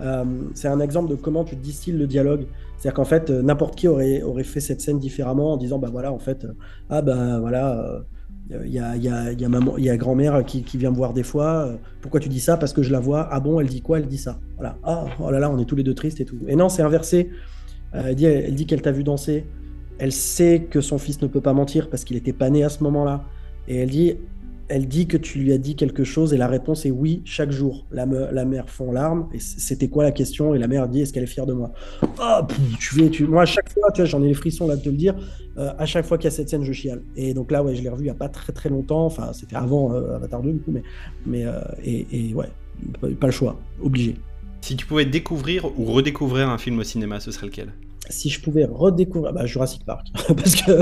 Euh, 0.00 0.24
c'est 0.54 0.68
un 0.68 0.80
exemple 0.80 1.10
de 1.10 1.14
comment 1.14 1.44
tu 1.44 1.56
distilles 1.56 1.94
le 1.94 2.06
dialogue. 2.06 2.46
C'est-à-dire 2.76 2.94
qu'en 2.94 3.06
fait, 3.06 3.30
euh, 3.30 3.40
n'importe 3.40 3.74
qui 3.74 3.88
aurait, 3.88 4.22
aurait 4.22 4.44
fait 4.44 4.60
cette 4.60 4.82
scène 4.82 4.98
différemment 4.98 5.54
en 5.54 5.56
disant, 5.56 5.78
bah 5.78 5.88
voilà, 5.90 6.12
en 6.12 6.18
fait, 6.18 6.44
euh, 6.44 6.52
ah 6.90 7.00
bah 7.00 7.40
voilà, 7.40 8.04
il 8.50 8.70
y 8.70 8.78
a, 8.78 8.96
y 8.96 9.04
y 9.04 9.08
a 9.08 9.32
y 9.32 9.88
a 9.90 9.96
grand-mère 9.96 10.44
qui, 10.44 10.62
vient 10.76 10.90
me 10.90 10.96
voir 10.96 11.14
des 11.14 11.22
fois. 11.22 11.70
Pourquoi 12.02 12.20
tu 12.20 12.28
dis 12.28 12.40
ça? 12.40 12.58
Parce 12.58 12.74
que 12.74 12.82
je 12.82 12.92
la 12.92 13.00
vois. 13.00 13.28
Ah 13.30 13.40
bon, 13.40 13.60
elle 13.60 13.68
dit 13.68 13.80
quoi? 13.80 13.98
Elle 13.98 14.08
dit 14.08 14.18
ça. 14.18 14.40
Voilà. 14.56 14.76
Ah, 14.82 15.06
oh 15.20 15.30
là 15.30 15.38
là, 15.38 15.50
on 15.50 15.58
est 15.58 15.64
tous 15.64 15.76
les 15.76 15.84
deux 15.84 15.94
tristes 15.94 16.20
et 16.20 16.26
tout. 16.26 16.38
Et 16.48 16.56
non, 16.56 16.68
c'est 16.68 16.82
inversé. 16.82 17.30
Elle 17.94 18.14
dit, 18.14 18.26
elle 18.26 18.54
dit 18.54 18.66
qu'elle 18.66 18.82
t'a 18.82 18.92
vu 18.92 19.04
danser. 19.04 19.46
Elle 19.98 20.12
sait 20.12 20.66
que 20.68 20.80
son 20.82 20.98
fils 20.98 21.22
ne 21.22 21.28
peut 21.28 21.40
pas 21.40 21.54
mentir 21.54 21.88
parce 21.88 22.04
qu'il 22.04 22.16
n'était 22.16 22.32
pas 22.32 22.50
né 22.50 22.62
à 22.62 22.68
ce 22.68 22.82
moment-là. 22.82 23.24
Et 23.68 23.76
elle 23.76 23.90
dit, 23.90 24.16
elle 24.68 24.86
dit 24.88 25.06
que 25.06 25.16
tu 25.16 25.38
lui 25.38 25.52
as 25.52 25.58
dit 25.58 25.76
quelque 25.76 26.04
chose 26.04 26.32
et 26.32 26.36
la 26.36 26.46
réponse 26.48 26.86
est 26.86 26.90
oui 26.90 27.22
chaque 27.24 27.50
jour. 27.50 27.86
La, 27.90 28.06
la 28.06 28.44
mère 28.44 28.68
fond 28.70 28.92
larmes 28.92 29.28
et 29.34 29.38
c'était 29.38 29.88
quoi 29.88 30.02
la 30.04 30.12
question 30.12 30.54
Et 30.54 30.58
la 30.58 30.68
mère 30.68 30.88
dit 30.88 31.02
est-ce 31.02 31.12
qu'elle 31.12 31.24
est 31.24 31.26
fière 31.26 31.46
de 31.46 31.52
moi? 31.52 31.72
Pff, 32.00 32.58
tu 32.78 32.94
vais, 32.96 33.10
tu... 33.10 33.26
Moi 33.26 33.42
à 33.42 33.46
chaque 33.46 33.70
fois, 33.72 33.88
j'en 34.04 34.22
ai 34.22 34.28
les 34.28 34.34
frissons 34.34 34.66
là 34.66 34.76
de 34.76 34.82
te 34.82 34.88
le 34.88 34.96
dire. 34.96 35.14
euh, 35.58 35.72
à 35.78 35.86
chaque 35.86 36.06
fois 36.06 36.16
qu'il 36.18 36.24
y 36.24 36.28
a 36.28 36.30
cette 36.30 36.48
scène, 36.48 36.64
je 36.64 36.72
chiale. 36.72 37.02
Et 37.16 37.34
donc 37.34 37.50
là, 37.50 37.62
ouais, 37.62 37.74
je 37.74 37.82
l'ai 37.82 37.88
revu 37.88 38.04
il 38.04 38.06
y 38.06 38.10
a 38.10 38.14
pas 38.14 38.28
très 38.28 38.52
très 38.52 38.68
longtemps. 38.70 39.04
Enfin, 39.04 39.32
c'était 39.32 39.56
avant 39.56 39.92
euh, 39.92 40.16
Avatar 40.16 40.42
2 40.42 40.52
du 40.52 40.60
coup, 40.60 40.72
mais 40.72 40.82
mais 41.26 41.44
euh, 41.44 41.60
et, 41.84 42.06
et 42.30 42.34
ouais, 42.34 42.48
pas 43.20 43.26
le 43.26 43.32
choix, 43.32 43.60
obligé. 43.82 44.16
Si 44.60 44.76
tu 44.76 44.86
pouvais 44.86 45.04
découvrir 45.04 45.66
ou 45.78 45.84
redécouvrir 45.86 46.48
un 46.48 46.58
film 46.58 46.78
au 46.78 46.84
cinéma, 46.84 47.20
ce 47.20 47.30
serait 47.32 47.46
lequel? 47.46 47.72
Si 48.10 48.28
je 48.28 48.40
pouvais 48.40 48.64
redécouvrir 48.64 49.32
bah, 49.32 49.46
Jurassic 49.46 49.84
Park, 49.84 50.06
parce 50.28 50.56
que 50.56 50.72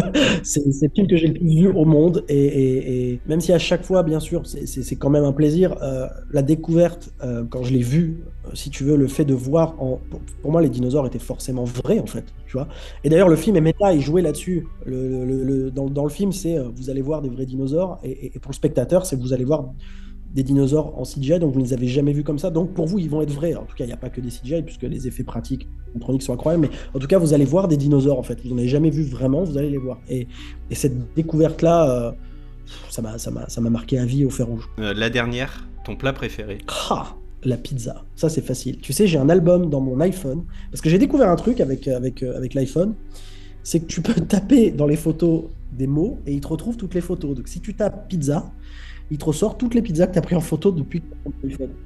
c'est 0.43 0.65
le 0.65 0.89
film 0.95 1.07
que 1.07 1.17
j'ai 1.17 1.29
le 1.29 1.35
plus 1.35 1.49
vu 1.49 1.69
au 1.69 1.85
monde, 1.85 2.25
et, 2.29 3.21
même 3.27 3.41
si 3.41 3.53
à 3.53 3.59
chaque 3.59 3.85
fois, 3.85 4.03
bien 4.03 4.21
sûr, 4.21 4.43
c'est 4.47 4.97
quand 4.97 5.11
même 5.11 5.25
un 5.25 5.33
plaisir, 5.33 5.77
euh, 5.83 6.07
la 6.31 6.43
découverte, 6.43 7.13
euh, 7.23 7.45
quand 7.49 7.63
je 7.63 7.73
l'ai 7.73 7.83
vu, 7.83 8.25
euh, 8.47 8.51
si 8.55 8.71
tu 8.71 8.85
veux, 8.85 8.97
le 8.97 9.07
fait 9.07 9.25
de 9.25 9.35
voir, 9.35 9.81
en, 9.83 10.01
pour, 10.43 10.51
moi, 10.51 10.63
les 10.63 10.71
dinosaures 10.71 11.07
étaient 11.07 11.19
forcément 11.19 11.65
vrais, 11.65 12.01
en 12.01 12.07
fait, 12.07 12.25
tu 12.47 12.53
vois. 12.53 12.69
Et 13.05 13.11
d'ailleurs, 13.11 13.29
le 13.29 13.37
film 13.37 13.57
est 13.57 13.61
méta, 13.61 13.93
il 13.93 14.01
jouait 14.01 14.23
là-dessus. 14.23 14.67
Le, 14.87 15.71
dans, 15.71 15.89
dans, 15.89 16.05
le 16.05 16.11
film, 16.11 16.33
c'est 16.33 16.59
vous 16.59 16.91
allez 16.91 17.03
voir 17.03 17.23
des 17.23 17.29
vrais 17.29 17.47
dinosaures, 17.47 17.99
et 18.03 18.33
pour 18.41 18.51
le 18.51 18.57
spectateur, 18.57 19.05
c'est 19.05 19.17
vous 19.17 19.33
allez 19.33 19.45
voir 19.45 19.73
des 20.35 20.43
dinosaures 20.43 20.99
en 20.99 21.05
CGI, 21.05 21.39
donc 21.41 21.53
vous 21.53 21.61
ne 21.61 21.65
les 21.65 21.73
avez 21.73 21.89
jamais 21.89 22.13
vus 22.13 22.23
comme 22.23 22.39
ça. 22.39 22.51
Donc 22.51 22.73
pour 22.73 22.87
vous, 22.87 22.99
ils 22.99 23.11
vont 23.11 23.21
être 23.23 23.33
vrais. 23.33 23.55
En 23.55 23.65
tout 23.65 23.75
cas, 23.77 23.85
il 23.85 23.89
n'y 23.89 23.93
a 23.93 23.97
pas 23.97 24.11
que 24.11 24.21
des 24.21 24.31
CGI, 24.31 24.63
puisque 24.63 24.83
les 24.83 25.09
effets 25.09 25.25
pratiques 25.25 25.69
électroniques 25.91 26.23
sont 26.23 26.33
incroyables. 26.33 26.69
Mais 26.69 26.77
en 26.95 26.99
tout 26.99 27.09
cas, 27.09 27.19
vous 27.19 27.35
allez 27.35 27.45
voir 27.45 27.67
des 27.67 27.77
dinosaures, 27.77 28.19
en 28.19 28.23
fait. 28.23 28.41
Vous 28.45 28.51
n'en 28.51 28.59
avez 28.59 28.69
jamais 28.69 28.91
vu 28.91 29.03
vraiment, 29.03 29.43
vous 29.43 29.59
allez 29.59 29.71
les 29.71 29.79
voir. 29.79 29.99
Et, 30.09 30.29
cette 30.71 31.15
découverte-là, 31.15 31.91
euh, 31.91 32.13
ça 32.91 33.61
m'a 33.61 33.71
marqué 33.71 33.99
à 33.99 34.05
vie 34.05 34.25
au 34.25 34.31
fer 34.31 34.47
rouge. 34.47 34.69
Euh, 34.79 34.95
la 34.95 35.11
dernière, 35.11 35.67
ton 35.85 35.97
plat 35.97 36.13
préféré? 36.13 36.59
Ah, 36.91 37.17
La 37.43 37.57
pizza. 37.57 38.05
Ça, 38.15 38.29
c'est 38.29 38.45
facile. 38.45 38.79
Tu 38.79 38.93
sais, 38.93 39.09
j'ai 39.09 39.19
un 39.19 39.29
album 39.29 39.69
dans 39.69 39.81
mon 39.81 39.99
iPhone, 40.01 40.45
parce 40.71 40.81
que 40.81 40.91
j'ai 40.91 40.99
découvert 40.99 41.29
un 41.29 41.37
truc 41.37 41.61
avec, 41.61 41.89
avec, 41.89 42.23
euh, 42.23 42.37
avec 42.37 42.55
l'iPhone, 42.55 42.95
c'est 43.65 43.81
que 43.81 43.87
tu 43.87 44.01
peux 44.01 44.15
taper 44.29 44.71
dans 44.71 44.87
les 44.87 44.97
photos 44.97 45.45
des 45.73 45.87
mots 45.87 46.19
et 46.27 46.33
il 46.33 46.41
te 46.41 46.49
retrouve 46.49 46.77
toutes 46.77 46.95
les 46.95 47.01
photos. 47.01 47.35
Donc 47.35 47.49
si 47.49 47.61
tu 47.61 47.75
tapes 47.75 48.09
pizza, 48.09 48.51
il 49.11 49.19
te 49.19 49.25
ressort 49.25 49.59
toutes 49.59 49.75
les 49.75 49.83
pizzas 49.83 50.07
que 50.07 50.13
tu 50.13 50.19
as 50.19 50.23
pris 50.23 50.37
en 50.37 50.41
photo 50.41 50.71
depuis 50.71 51.03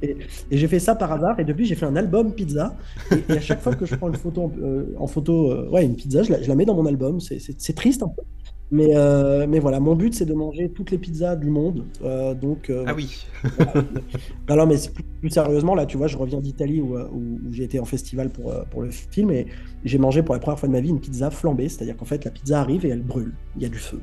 Et, 0.03 0.17
et 0.51 0.57
j'ai 0.57 0.69
fait 0.69 0.79
ça 0.79 0.95
par 0.95 1.11
hasard, 1.13 1.41
et 1.41 1.45
depuis, 1.45 1.65
j'ai 1.65 1.75
fait 1.75 1.87
un 1.87 1.97
album 1.97 2.33
pizza. 2.35 2.77
Et, 3.11 3.33
à 3.33 3.41
chaque 3.41 3.61
fois 3.61 3.75
que 3.75 3.87
je 3.87 3.95
prends 3.97 4.09
une 4.09 4.17
photo 4.17 4.43
en, 4.43 4.53
euh, 4.63 5.07
photo, 5.07 5.51
euh, 5.51 5.69
ouais, 5.71 5.85
une 5.85 5.97
pizza, 5.97 6.23
je 6.23 6.33
la, 6.33 6.55
mets 6.55 6.67
dans 6.67 6.75
mon 6.75 6.87
album. 6.87 7.21
C'est 7.21 7.75
triste 7.75 8.03
un 8.03 8.09
peu. 8.09 8.23
Mais, 8.71 8.97
euh, 8.97 9.47
mais 9.49 9.59
voilà, 9.61 9.79
mon 9.79 9.95
but 9.95 10.15
c'est 10.15 10.25
de 10.25 10.35
manger 10.35 10.69
toutes 10.71 10.91
les 10.91 10.99
pizzas 10.99 11.37
du 11.37 11.51
monde. 11.51 11.85
Euh, 12.03 12.35
donc, 12.35 12.71
euh, 12.71 12.85
ah 12.87 12.95
oui. 12.95 13.25
non, 14.49 14.67
mais 14.67 14.77
plus, 15.21 15.31
sérieusement, 15.31 15.75
là, 15.75 15.87
tu 15.87 15.97
vois, 15.97 16.07
je 16.07 16.17
reviens 16.17 16.41
d'Italie 16.41 16.81
où, 16.81 16.97
où, 16.97 17.39
j'ai 17.53 17.65
été 17.65 17.79
en 17.79 17.85
festival 17.85 18.31
pour, 18.31 18.53
pour 18.71 18.83
le 18.83 18.91
film 18.91 19.31
et 19.31 19.47
j'ai 19.85 19.99
mangé 19.99 20.23
pour 20.23 20.35
la 20.35 20.41
première 20.41 20.59
fois 20.59 20.69
de 20.69 20.73
ma 20.73 20.81
vie 20.81 20.89
une 20.89 21.01
pizza 21.01 21.31
flambée. 21.31 21.69
C'est-à-dire 21.69 21.97
qu'en 21.97 22.05
fait, 22.05 22.25
la 22.25 22.31
pizza 22.31 22.61
arrive 22.61 22.87
et 22.87 22.89
elle 22.89 23.03
brûle. 23.03 23.33
Il 23.57 23.63
y 23.63 23.67
a 23.67 23.69
du 23.69 23.79
feu. 23.79 24.01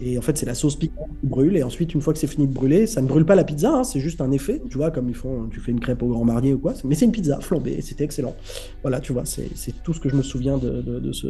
Et 0.00 0.18
en 0.18 0.22
fait, 0.22 0.36
c'est 0.36 0.46
la 0.46 0.54
sauce 0.54 0.76
piquante 0.76 1.08
qui 1.20 1.26
brûle. 1.26 1.56
Et 1.56 1.62
ensuite, 1.62 1.94
une 1.94 2.00
fois 2.00 2.12
que 2.12 2.18
c'est 2.18 2.26
fini 2.26 2.46
de 2.46 2.52
brûler, 2.52 2.86
ça 2.86 3.02
ne 3.02 3.08
brûle 3.08 3.24
pas 3.24 3.34
la 3.34 3.44
pizza, 3.44 3.72
hein, 3.72 3.84
c'est 3.84 4.00
juste 4.00 4.20
un 4.20 4.30
effet. 4.30 4.60
Tu 4.70 4.76
vois, 4.76 4.90
comme 4.90 5.08
ils 5.08 5.14
font, 5.14 5.48
tu 5.50 5.60
fais 5.60 5.72
une 5.72 5.80
crêpe 5.80 6.02
au 6.02 6.08
Grand 6.08 6.24
Marnier 6.24 6.54
ou 6.54 6.58
quoi. 6.58 6.74
Mais 6.84 6.94
c'est 6.94 7.06
une 7.06 7.12
pizza 7.12 7.40
flambée 7.40 7.80
c'était 7.86 8.04
excellent. 8.04 8.34
Voilà, 8.82 9.00
tu 9.00 9.12
vois, 9.12 9.24
c'est 9.24 9.50
tout 9.82 9.94
ce 9.94 10.00
que 10.00 10.08
je 10.08 10.16
me 10.16 10.22
souviens 10.22 10.58
de, 10.58 10.82
de, 10.82 11.12
ce... 11.12 11.26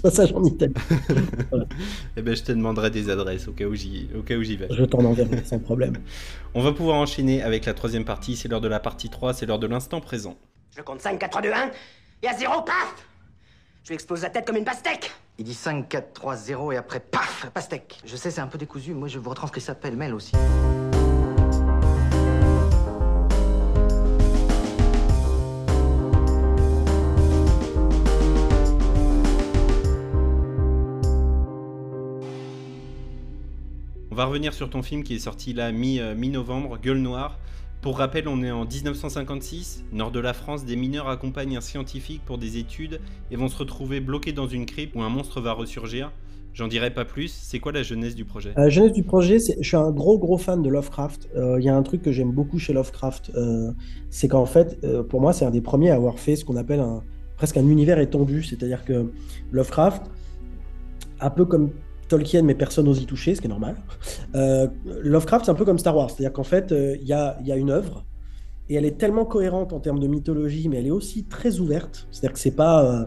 passage 0.00 0.32
en 0.32 0.44
Italie. 0.44 0.74
Eh 2.16 2.22
ben, 2.22 2.34
je 2.34 2.42
te 2.42 2.52
demanderai 2.52 2.90
des 2.90 3.10
adresses 3.10 3.48
au 3.48 3.52
cas 3.52 3.64
où 3.64 3.74
j'y, 3.74 4.08
au 4.16 4.22
cas 4.22 4.36
où 4.36 4.42
j'y 4.42 4.56
vais. 4.56 4.68
Je 4.70 4.84
t'en 4.84 5.04
enverrai 5.04 5.44
sans 5.44 5.58
problème. 5.58 5.98
On 6.54 6.62
va 6.62 6.72
pouvoir 6.72 6.96
enchaîner 6.96 7.42
avec 7.42 7.64
la 7.64 7.74
troisième 7.74 8.04
partie. 8.04 8.36
C'est 8.36 8.48
l'heure 8.48 8.60
de 8.60 8.68
la 8.68 8.80
partie 8.80 9.08
3, 9.08 9.34
c'est 9.34 9.46
l'heure 9.46 9.58
de 9.58 9.66
l'instant 9.66 10.00
présent. 10.00 10.36
Je 10.76 10.82
compte 10.82 11.00
5, 11.00 11.18
4, 11.18 11.30
3, 11.30 11.42
2, 11.42 11.52
1, 11.52 11.70
et 12.22 12.28
à 12.28 12.34
0, 12.36 12.62
paf 12.62 13.06
Je 13.84 13.88
lui 13.88 13.94
explose 13.94 14.22
la 14.22 14.30
tête 14.30 14.46
comme 14.46 14.56
une 14.56 14.64
pastèque 14.64 15.12
Il 15.38 15.44
dit 15.44 15.54
5, 15.54 15.88
4, 15.88 16.12
3, 16.12 16.36
0, 16.36 16.72
et 16.72 16.76
après, 16.76 17.00
paf, 17.00 17.50
pastèque. 17.54 18.00
Je 18.04 18.16
sais, 18.16 18.30
c'est 18.30 18.40
un 18.40 18.48
peu 18.48 18.58
décousu, 18.58 18.92
moi 18.92 19.08
je 19.08 19.18
vous 19.18 19.30
retranscris 19.30 19.60
ça 19.60 19.74
pêle-mêle 19.74 20.14
aussi. 20.14 20.32
On 34.14 34.16
va 34.16 34.26
revenir 34.26 34.54
sur 34.54 34.70
ton 34.70 34.80
film 34.80 35.02
qui 35.02 35.16
est 35.16 35.18
sorti 35.18 35.52
là 35.54 35.72
euh, 35.72 36.14
mi-novembre, 36.14 36.78
Gueule 36.80 37.00
Noire. 37.00 37.40
Pour 37.82 37.98
rappel, 37.98 38.28
on 38.28 38.44
est 38.44 38.50
en 38.52 38.64
1956, 38.64 39.86
nord 39.90 40.12
de 40.12 40.20
la 40.20 40.32
France, 40.32 40.64
des 40.64 40.76
mineurs 40.76 41.08
accompagnent 41.08 41.56
un 41.56 41.60
scientifique 41.60 42.22
pour 42.24 42.38
des 42.38 42.56
études 42.56 43.00
et 43.32 43.34
vont 43.34 43.48
se 43.48 43.56
retrouver 43.56 43.98
bloqués 43.98 44.30
dans 44.30 44.46
une 44.46 44.66
crypte 44.66 44.94
où 44.94 45.02
un 45.02 45.08
monstre 45.08 45.40
va 45.40 45.52
ressurgir. 45.52 46.12
J'en 46.52 46.68
dirai 46.68 46.94
pas 46.94 47.04
plus. 47.04 47.26
C'est 47.26 47.58
quoi 47.58 47.72
la 47.72 47.82
jeunesse 47.82 48.14
du 48.14 48.24
projet? 48.24 48.52
La 48.56 48.68
jeunesse 48.68 48.92
du 48.92 49.02
projet, 49.02 49.38
je 49.40 49.66
suis 49.66 49.76
un 49.76 49.90
gros 49.90 50.16
gros 50.16 50.38
fan 50.38 50.62
de 50.62 50.68
Lovecraft. 50.68 51.30
Euh, 51.34 51.56
il 51.58 51.64
y 51.64 51.68
a 51.68 51.74
un 51.74 51.82
truc 51.82 52.00
que 52.00 52.12
j'aime 52.12 52.30
beaucoup 52.30 52.60
chez 52.60 52.72
Lovecraft, 52.72 53.32
euh, 53.34 53.72
c'est 54.10 54.28
qu'en 54.28 54.46
fait, 54.46 54.78
pour 55.08 55.20
moi, 55.20 55.32
c'est 55.32 55.44
un 55.44 55.50
des 55.50 55.60
premiers 55.60 55.90
à 55.90 55.96
avoir 55.96 56.20
fait 56.20 56.36
ce 56.36 56.44
qu'on 56.44 56.56
appelle 56.56 56.84
presque 57.36 57.56
un 57.56 57.66
univers 57.66 57.98
étendu. 57.98 58.44
C'est-à-dire 58.44 58.84
que 58.84 59.10
Lovecraft, 59.50 60.04
un 61.18 61.30
peu 61.30 61.46
comme 61.46 61.72
Tolkien, 62.08 62.42
mais 62.42 62.54
personne 62.54 62.86
n'ose 62.86 63.02
y 63.02 63.06
toucher, 63.06 63.34
ce 63.34 63.40
qui 63.40 63.46
est 63.46 63.50
normal. 63.50 63.76
Euh, 64.34 64.68
Lovecraft, 65.02 65.46
c'est 65.46 65.50
un 65.50 65.54
peu 65.54 65.64
comme 65.64 65.78
Star 65.78 65.96
Wars, 65.96 66.10
c'est-à-dire 66.10 66.32
qu'en 66.32 66.44
fait, 66.44 66.72
euh, 66.72 66.96
il 67.00 67.06
y, 67.06 67.12
a, 67.12 67.56
une 67.56 67.70
œuvre, 67.70 68.04
et 68.68 68.74
elle 68.74 68.84
est 68.84 68.98
tellement 68.98 69.24
cohérente 69.24 69.72
en 69.72 69.80
termes 69.80 70.00
de 70.00 70.06
mythologie, 70.06 70.68
mais 70.68 70.78
elle 70.78 70.86
est 70.86 70.92
aussi 70.92 71.24
très 71.24 71.60
ouverte, 71.60 72.06
c'est-à-dire 72.10 72.32
que 72.32 72.38
c'est 72.38 72.56
pas 72.56 72.84
euh, 72.84 73.04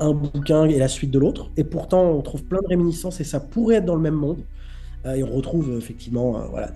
un 0.00 0.12
bouquin 0.12 0.64
et 0.64 0.78
la 0.78 0.88
suite 0.88 1.10
de 1.10 1.18
l'autre, 1.18 1.50
et 1.56 1.64
pourtant 1.64 2.10
on 2.10 2.22
trouve 2.22 2.44
plein 2.44 2.60
de 2.62 2.68
réminiscences, 2.68 3.20
et 3.20 3.24
ça 3.24 3.40
pourrait 3.40 3.76
être 3.76 3.86
dans 3.86 3.96
le 3.96 4.02
même 4.02 4.14
monde, 4.14 4.44
et 5.14 5.24
on 5.24 5.34
retrouve 5.34 5.78
effectivement 5.78 6.32
voilà, 6.50 6.72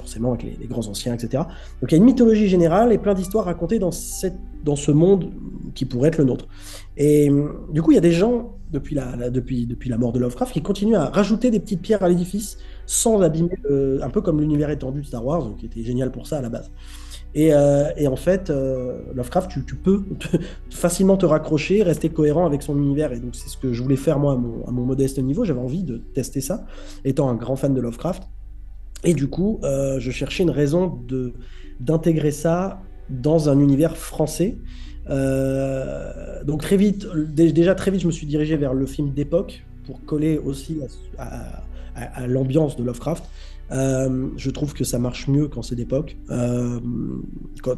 forcément 0.00 0.32
avec 0.32 0.42
les, 0.42 0.66
grands 0.66 0.86
anciens, 0.88 1.14
etc. 1.14 1.44
Donc 1.80 1.90
il 1.90 1.92
y 1.92 1.94
a 1.94 1.98
une 1.98 2.04
mythologie 2.04 2.48
générale 2.48 2.92
et 2.92 2.98
plein 2.98 3.14
d'histoires 3.14 3.44
racontées 3.44 3.78
dans, 3.78 3.92
cette, 3.92 4.38
dans 4.64 4.76
ce 4.76 4.90
monde 4.90 5.30
qui 5.74 5.84
pourrait 5.84 6.08
être 6.08 6.18
le 6.18 6.24
nôtre. 6.24 6.48
Et 6.96 7.30
du 7.72 7.82
coup, 7.82 7.92
il 7.92 7.94
y 7.94 7.98
a 7.98 8.02
des 8.02 8.12
gens, 8.12 8.56
depuis 8.72 8.94
la, 8.94 9.30
depuis, 9.30 9.66
depuis 9.66 9.88
la 9.90 9.98
mort 9.98 10.12
de 10.12 10.18
Lovecraft, 10.18 10.52
qui 10.52 10.62
continuent 10.62 10.96
à 10.96 11.06
rajouter 11.06 11.50
des 11.50 11.60
petites 11.60 11.82
pierres 11.82 12.02
à 12.02 12.08
l'édifice 12.08 12.58
sans 12.86 13.20
abîmer, 13.20 13.56
un 14.02 14.10
peu 14.10 14.20
comme 14.20 14.40
l'univers 14.40 14.70
étendu 14.70 15.00
de 15.02 15.06
Star 15.06 15.24
Wars, 15.24 15.54
qui 15.58 15.66
était 15.66 15.82
génial 15.82 16.10
pour 16.10 16.26
ça 16.26 16.38
à 16.38 16.42
la 16.42 16.48
base. 16.48 16.70
Et, 17.34 17.54
euh, 17.54 17.90
et 17.96 18.08
en 18.08 18.16
fait, 18.16 18.50
euh, 18.50 19.00
Lovecraft, 19.14 19.52
tu, 19.64 19.76
peux 19.76 20.02
facilement 20.70 21.16
te 21.16 21.26
raccrocher, 21.26 21.82
rester 21.82 22.08
cohérent 22.08 22.44
avec 22.44 22.62
son 22.62 22.76
univers. 22.76 23.12
Et 23.12 23.20
donc, 23.20 23.34
c'est 23.36 23.48
ce 23.48 23.56
que 23.56 23.72
je 23.72 23.82
voulais 23.82 23.96
faire 23.96 24.18
moi 24.18 24.32
à 24.32 24.70
mon 24.70 24.84
modeste 24.84 25.18
niveau. 25.18 25.44
J'avais 25.44 25.60
envie 25.60 25.84
de 25.84 25.98
tester 25.98 26.40
ça, 26.40 26.64
étant 27.04 27.28
un 27.28 27.34
grand 27.34 27.56
fan 27.56 27.74
de 27.74 27.80
Lovecraft. 27.80 28.24
Et 29.04 29.14
du 29.14 29.28
coup, 29.28 29.60
euh, 29.62 29.98
je 29.98 30.10
cherchais 30.10 30.42
une 30.42 30.50
raison 30.50 31.00
de, 31.08 31.32
d'intégrer 31.80 32.32
ça 32.32 32.82
dans 33.08 33.48
un 33.48 33.58
univers 33.58 33.96
français. 33.96 34.58
Euh, 35.08 36.44
donc 36.44 36.60
très 36.62 36.76
vite, 36.76 37.06
déjà 37.34 37.74
très 37.74 37.90
vite, 37.90 38.02
je 38.02 38.06
me 38.06 38.12
suis 38.12 38.26
dirigé 38.26 38.56
vers 38.56 38.74
le 38.74 38.86
film 38.86 39.12
d'époque 39.12 39.64
pour 39.84 40.04
coller 40.04 40.38
aussi 40.38 40.80
à, 41.18 41.62
l'ambiance 42.26 42.76
de 42.76 42.84
Lovecraft. 42.84 43.24
Euh, 43.72 44.28
je 44.36 44.50
trouve 44.50 44.74
que 44.74 44.84
ça 44.84 44.98
marche 44.98 45.28
mieux 45.28 45.48
quand 45.48 45.62
c'est 45.62 45.76
d'époque, 45.76 46.16
quand, 47.62 47.76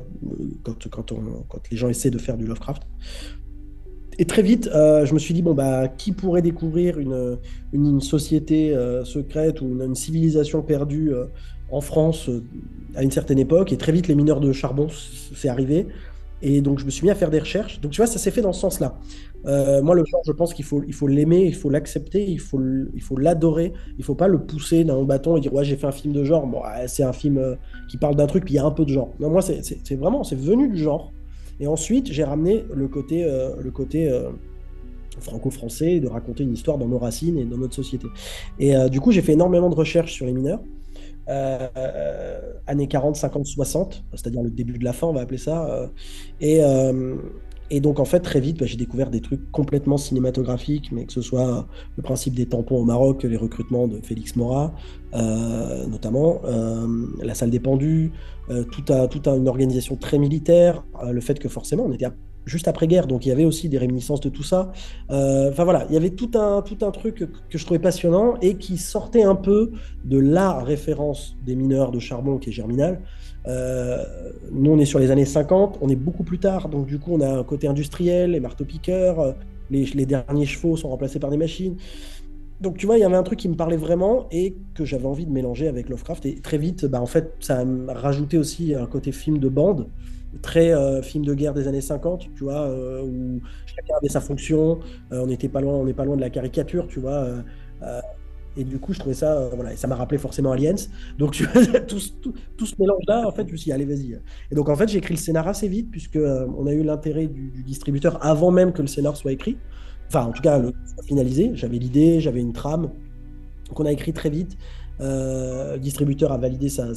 quand, 0.65 1.71
les 1.71 1.77
gens 1.77 1.89
essaient 1.89 2.11
de 2.11 2.19
faire 2.19 2.37
du 2.37 2.47
Lovecraft 2.47 2.83
et 4.19 4.25
très 4.27 4.43
vite, 4.43 4.69
euh, 4.75 5.07
je 5.07 5.15
me 5.15 5.19
suis 5.19 5.33
dit, 5.33 5.43
bon, 5.43 5.55
bah, 5.55 5.89
qui 5.89 6.13
pourrait 6.13 6.43
découvrir 6.43 6.99
une, 6.99 7.39
une, 7.73 8.01
société 8.01 8.75
euh, 8.75 9.05
secrète 9.05 9.61
ou 9.61 9.67
une, 9.67 9.95
civilisation 9.95 10.63
perdue 10.63 11.13
euh, 11.13 11.27
en 11.71 11.81
France 11.81 12.29
à 12.95 13.03
une 13.03 13.11
certaine 13.11 13.39
époque? 13.39 13.73
Et 13.73 13.79
très 13.79 13.93
vite, 13.93 14.09
les 14.09 14.15
mineurs 14.15 14.41
de 14.41 14.53
charbon, 14.53 14.89
c'est 15.35 15.49
arrivé. 15.49 15.87
Et 16.43 16.61
donc, 16.61 16.79
je 16.79 16.85
me 16.85 16.91
suis 16.91 17.05
mis 17.05 17.11
à 17.11 17.15
faire 17.15 17.31
des 17.31 17.39
recherches. 17.39 17.81
Donc, 17.81 17.93
tu 17.93 17.99
vois, 17.99 18.07
ça 18.07 18.19
s'est 18.19 18.33
fait 18.33 18.43
dans 18.43 18.53
ce 18.53 18.61
sens-là. 18.61 18.99
moi, 19.81 19.95
le 19.95 20.05
genre, 20.05 20.21
je 20.27 20.33
pense 20.33 20.53
qu'il 20.53 20.65
faut, 20.65 21.07
l'aimer, 21.07 21.47
il 21.47 21.55
faut 21.55 21.71
l'accepter, 21.71 22.29
il 22.29 22.41
faut, 22.41 22.59
l'adorer. 23.17 23.73
Il 23.97 24.05
faut 24.05 24.17
pas 24.17 24.29
le 24.29 24.45
pousser 24.45 24.85
d'un 24.85 25.05
bâton 25.05 25.37
et 25.37 25.41
dire, 25.41 25.55
ouais, 25.55 25.65
j'ai 25.65 25.77
fait 25.77 25.87
un 25.87 25.93
film 25.93 26.13
de 26.13 26.25
genre. 26.25 26.47
Bon, 26.47 26.61
c'est 26.87 27.05
un 27.05 27.13
film 27.13 27.57
qui 27.89 27.97
parle 27.97 28.17
d'un 28.17 28.27
truc, 28.27 28.45
puis 28.45 28.55
il 28.55 28.57
y 28.57 28.61
a 28.61 28.65
un 28.65 28.73
peu 28.73 28.85
de 28.85 28.91
genre. 28.91 29.15
Non, 29.21 29.31
moi, 29.31 29.41
c'est 29.41 29.95
vraiment, 29.95 30.23
c'est 30.23 30.39
venu 30.39 30.69
du 30.69 30.79
genre. 30.79 31.13
Et 31.61 31.67
ensuite, 31.67 32.11
j'ai 32.11 32.25
ramené 32.25 32.65
le 32.75 32.89
côté, 32.89 33.25
euh, 33.25 33.57
le 33.61 33.71
côté 33.71 34.09
euh, 34.09 34.31
franco-français 35.21 36.01
de 36.01 36.09
raconter 36.09 36.43
une 36.43 36.53
histoire 36.53 36.79
dans 36.79 36.89
nos 36.89 36.99
racines 36.99 37.39
et 37.39 37.45
dans 37.45 37.59
notre 37.59 37.75
société. 37.75 38.07
Et 38.59 38.77
euh, 38.77 38.89
du 38.89 39.01
coup, 39.01 39.13
j'ai 39.13 39.23
fait 39.23 39.33
énormément 39.33 39.71
de 39.71 39.75
recherches 39.75 40.13
sur 40.13 40.27
les 40.27 40.33
mineurs. 40.33 40.61
années 42.67 42.89
40, 42.89 43.17
50, 43.17 43.47
60, 43.47 44.05
c'est-à-dire 44.13 44.43
le 44.43 44.51
début 44.51 44.79
de 44.79 44.85
la 44.85 44.93
fin, 44.93 45.07
on 45.07 45.13
va 45.13 45.21
appeler 45.21 45.39
ça. 45.39 45.91
et, 46.41 46.61
et 47.75 47.81
donc, 47.81 48.01
en 48.01 48.05
fait, 48.05 48.21
très 48.21 48.39
vite, 48.39 48.59
bah, 48.59 48.67
j'ai 48.67 48.77
découvert 48.77 49.09
des 49.09 49.23
trucs 49.23 49.51
complètement 49.51 49.97
cinématographiques, 49.97 50.93
mais 50.93 51.07
que 51.07 51.13
ce 51.13 51.23
soit 51.23 51.67
le 51.97 52.03
principe 52.03 52.35
des 52.35 52.45
tampons 52.45 52.77
au 52.77 52.85
Maroc, 52.85 53.23
les 53.23 53.39
recrutements 53.39 53.89
de 53.89 53.99
Félix 54.03 54.37
Mora, 54.37 54.75
euh, 55.15 55.87
notamment, 55.87 56.43
euh, 56.45 56.87
la 57.23 57.35
salle 57.35 57.49
des 57.49 57.61
pendus, 57.61 58.13
euh, 58.51 58.65
tout, 58.65 58.93
à, 58.93 59.09
toute 59.09 59.27
une 59.27 59.49
organisation 59.49 59.97
très 59.97 60.19
militaire, 60.19 60.85
le 61.11 61.21
fait 61.23 61.39
que 61.39 61.49
forcément, 61.49 61.85
on 61.87 61.93
était 61.93 62.05
juste 62.45 62.69
après-guerre, 62.69 63.07
donc 63.07 63.27
il 63.27 63.29
y 63.29 63.33
avait 63.33 63.45
aussi 63.45 63.69
des 63.69 63.79
réminiscences 63.79 64.21
de 64.21 64.29
tout 64.29 64.43
ça. 64.43 64.73
Enfin 65.09 65.65
voilà, 65.65 65.87
il 65.89 65.95
y 65.95 65.97
avait 65.97 66.11
tout 66.11 66.31
un, 66.35 66.63
tout 66.63 66.79
un 66.85 66.91
truc 66.91 67.15
que, 67.17 67.25
que, 67.25 67.59
je 67.59 67.65
trouvais 67.65 67.81
passionnant 67.81 68.35
et 68.41 68.55
qui 68.55 68.79
sortait 68.79 69.23
un 69.23 69.35
peu 69.35 69.73
de 70.05 70.19
la 70.19 70.59
référence 70.61 71.37
des 71.45 71.55
mineurs 71.55 71.93
de 71.93 71.99
charbon 71.99 72.39
qui 72.39 72.51
est 72.51 72.53
Germinal, 72.53 73.01
euh, 73.47 74.05
nous, 74.51 74.71
on 74.71 74.79
est 74.79 74.85
sur 74.85 74.99
les 74.99 75.11
années 75.11 75.25
50, 75.25 75.79
on 75.81 75.89
est 75.89 75.97
beaucoup 75.97 76.23
plus 76.23 76.39
tard, 76.39 76.69
donc 76.69 76.87
du 76.87 76.99
coup, 76.99 77.13
on 77.15 77.21
a 77.21 77.39
un 77.39 77.45
côté 77.45 77.67
industriel, 77.67 78.33
les 78.33 78.41
marteaux-piqueurs, 78.41 79.21
euh, 79.21 79.33
les, 79.71 79.85
les 79.85 80.07
derniers 80.07 80.47
chevaux 80.47 80.77
sont 80.77 80.89
remplacés 80.89 81.19
par 81.19 81.31
des 81.31 81.37
machines. 81.37 81.77
Donc 82.61 82.77
tu 82.77 82.87
vois, 82.87 82.97
il 82.97 83.01
y 83.01 83.05
avait 83.05 83.17
un 83.17 83.25
truc 83.25 83.41
qui 83.41 83.49
me 83.49 83.57
parlait 83.57 83.77
vraiment 83.77 84.29
et 84.31 84.55
que 84.75 84.85
j'avais 84.85 85.07
envie 85.07 85.27
de 85.27 85.33
mélanger 85.33 85.67
avec 85.67 85.89
Lovecraft. 85.89 86.27
Et 86.27 86.35
très 86.37 86.59
vite, 86.59 86.87
bah, 86.87 87.01
en 87.01 87.07
fait, 87.07 87.35
ça 87.41 87.61
a 87.61 87.95
rajouté 87.95 88.39
aussi 88.39 88.75
un 88.75 88.87
côté 88.87 89.11
film 89.11 89.39
de 89.39 89.49
bande, 89.49 89.89
très 90.41 90.73
euh, 90.73 91.03
film 91.03 91.25
de 91.25 91.35
guerre 91.35 91.55
des 91.55 91.69
années 91.69 91.81
50, 91.81 92.31
tu 92.35 92.45
vois, 92.45 92.63
euh, 92.63 93.03
où 93.03 93.41
chacun 93.67 93.95
avait 93.99 94.09
sa 94.09 94.21
fonction. 94.21 94.81
Euh, 95.13 95.23
on 95.23 95.27
n'était 95.27 95.49
pas 95.49 95.61
loin, 95.61 95.75
on 95.75 95.85
n'est 95.85 95.93
pas 95.93 96.05
loin 96.05 96.17
de 96.17 96.21
la 96.21 96.31
caricature, 96.31 96.87
tu 96.89 97.01
vois. 97.01 97.27
et 98.57 98.65
du 98.65 98.79
coup, 98.79 98.93
je 98.93 98.99
trouvais 98.99 99.15
ça, 99.15 99.49
voilà, 99.55 99.73
et 99.73 99.77
ça 99.77 99.89
m'a 99.89 99.97
rappelé 99.97 100.19
forcément 100.19 100.53
Aliens. 100.53 100.75
Donc 101.19 101.33
tu 101.33 101.45
vois, 101.45 101.63
tout, 101.81 102.01
tout, 102.21 102.35
tout, 102.57 102.67
ce 102.67 102.75
mélange-là, 102.79 103.27
en 103.27 103.33
fait, 103.33 103.47
je 103.47 103.53
me 103.53 103.57
suis 103.57 103.67
dit, 103.67 103.73
allez, 103.73 103.85
vas-y. 103.85 104.19
Et 104.51 104.55
donc 104.55 104.69
en 104.69 104.77
fait, 104.77 104.89
j'ai 104.89 104.99
écrit 104.99 105.15
le 105.15 105.21
scénar 105.21 105.49
assez 105.49 105.69
vite 105.69 105.91
puisque 105.91 106.19
on 106.19 106.67
a 106.67 106.73
eu 106.73 106.83
l'intérêt 106.83 107.27
du, 107.27 107.63
distributeur 107.65 108.25
avant 108.25 108.51
même 108.51 108.73
que 108.73 108.83
le 108.83 108.89
scénar 108.89 109.17
soit 109.17 109.33
écrit. 109.33 109.59
Enfin, 110.09 110.27
en 110.27 110.33
tout 110.33 110.43
cas, 110.43 110.59
le 110.59 110.73
finalisé. 111.07 111.53
J'avais 111.55 111.79
l'idée, 111.79 112.21
j'avais 112.21 112.41
une 112.41 112.53
trame. 112.53 112.91
Donc, 113.69 113.81
on 113.81 113.87
a 113.87 113.93
écrit 113.93 114.13
très 114.13 114.29
vite. 114.29 114.59
Euh, 115.03 115.77
distributeur 115.79 116.33
a 116.33 116.39
validé 116.39 116.69
sa, 116.69 116.93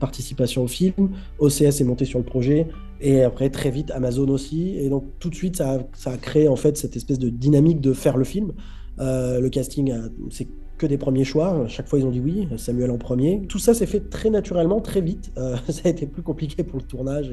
participation 0.00 0.62
au 0.62 0.66
film. 0.66 1.10
OCS 1.38 1.80
est 1.80 1.84
monté 1.84 2.04
sur 2.04 2.18
le 2.18 2.24
projet. 2.24 2.68
Et 3.00 3.22
après, 3.22 3.50
très 3.50 3.70
vite, 3.70 3.90
Amazon 3.90 4.28
aussi. 4.28 4.76
Et 4.78 4.88
donc, 4.88 5.04
tout 5.18 5.28
de 5.28 5.34
suite, 5.34 5.56
ça 5.56 5.78
a, 6.06 6.16
créé 6.16 6.48
en 6.48 6.56
fait 6.56 6.76
cette 6.76 6.96
espèce 6.96 7.18
de 7.18 7.28
dynamique 7.28 7.80
de 7.80 7.92
faire 7.92 8.16
le 8.16 8.24
film. 8.24 8.52
Euh, 8.98 9.40
le 9.40 9.48
casting, 9.48 9.92
c'est 10.30 10.48
que 10.78 10.86
des 10.86 10.98
premiers 10.98 11.24
choix. 11.24 11.64
Chaque 11.68 11.88
fois, 11.88 11.98
ils 11.98 12.04
ont 12.04 12.10
dit 12.10 12.20
oui. 12.20 12.48
Samuel 12.56 12.90
en 12.90 12.98
premier. 12.98 13.42
Tout 13.48 13.58
ça 13.58 13.74
s'est 13.74 13.86
fait 13.86 14.10
très 14.10 14.30
naturellement, 14.30 14.80
très 14.80 15.00
vite. 15.00 15.32
Euh, 15.38 15.56
ça 15.68 15.82
a 15.84 15.88
été 15.88 16.06
plus 16.06 16.22
compliqué 16.22 16.62
pour 16.64 16.78
le 16.78 16.84
tournage 16.84 17.30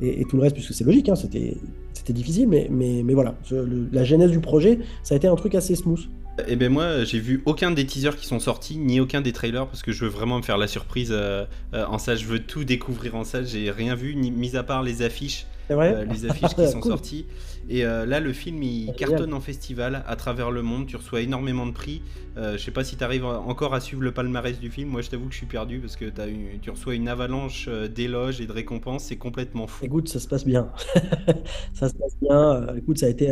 et, 0.00 0.24
tout 0.24 0.36
le 0.36 0.42
reste, 0.42 0.54
puisque 0.54 0.72
c'est 0.72 0.84
logique. 0.84 1.08
Hein, 1.08 1.14
C'était 1.14 2.12
difficile, 2.12 2.48
mais, 2.48 3.02
voilà. 3.12 3.34
La 3.92 4.04
genèse 4.04 4.30
du 4.30 4.40
projet, 4.40 4.78
ça 5.02 5.14
a 5.14 5.16
été 5.16 5.26
un 5.26 5.36
truc 5.36 5.54
assez 5.54 5.74
smooth. 5.74 6.08
Eh 6.48 6.56
ben 6.56 6.70
moi, 6.70 7.04
j'ai 7.04 7.18
vu 7.18 7.42
aucun 7.46 7.70
des 7.70 7.86
teasers 7.86 8.16
qui 8.16 8.26
sont 8.26 8.40
sortis, 8.40 8.76
ni 8.76 9.00
aucun 9.00 9.20
des 9.20 9.32
trailers, 9.32 9.66
parce 9.66 9.82
que 9.82 9.92
je 9.92 10.04
veux 10.04 10.10
vraiment 10.10 10.38
me 10.38 10.42
faire 10.42 10.58
la 10.58 10.66
surprise 10.66 11.10
euh, 11.12 11.44
euh, 11.74 11.84
en 11.86 11.98
salle. 11.98 12.18
Je 12.18 12.26
veux 12.26 12.40
tout 12.40 12.64
découvrir 12.64 13.14
en 13.14 13.24
salle. 13.24 13.46
J'ai 13.46 13.70
rien 13.70 13.94
vu, 13.94 14.14
ni, 14.14 14.30
mis 14.30 14.56
à 14.56 14.62
part 14.62 14.82
les 14.82 15.02
affiches, 15.02 15.46
euh, 15.70 16.04
les 16.04 16.26
affiches 16.26 16.54
qui 16.54 16.66
sont 16.70 16.80
cool. 16.80 16.92
sorties. 16.92 17.26
Et 17.68 17.82
là, 17.82 18.18
le 18.18 18.32
film, 18.32 18.62
il 18.62 18.92
cartonne 18.94 19.32
en 19.32 19.40
festival 19.40 20.02
à 20.06 20.16
travers 20.16 20.50
le 20.50 20.62
monde. 20.62 20.86
Tu 20.86 20.96
reçois 20.96 21.20
énormément 21.20 21.66
de 21.66 21.72
prix. 21.72 22.02
Je 22.36 22.56
sais 22.56 22.72
pas 22.72 22.82
si 22.82 22.96
tu 22.96 23.04
arrives 23.04 23.24
encore 23.24 23.74
à 23.74 23.80
suivre 23.80 24.02
le 24.02 24.12
palmarès 24.12 24.58
du 24.58 24.70
film. 24.70 24.88
Moi, 24.88 25.02
je 25.02 25.10
t'avoue 25.10 25.26
que 25.26 25.32
je 25.32 25.38
suis 25.38 25.46
perdu 25.46 25.78
parce 25.78 25.94
que 25.94 26.06
as 26.06 26.26
tu 26.62 26.70
reçois 26.70 26.94
une 26.94 27.08
avalanche 27.08 27.68
d'éloges 27.94 28.40
et 28.40 28.46
de 28.46 28.52
récompenses. 28.52 29.04
C'est 29.04 29.16
complètement 29.16 29.68
fou. 29.68 29.84
Écoute, 29.84 30.08
ça 30.08 30.18
se 30.18 30.26
passe 30.26 30.44
bien. 30.44 30.72
ça 31.74 31.88
se 31.88 31.94
passe 31.94 32.16
bien. 32.20 32.74
Écoute, 32.76 32.98
ça 32.98 33.06
a 33.06 33.10
été 33.10 33.30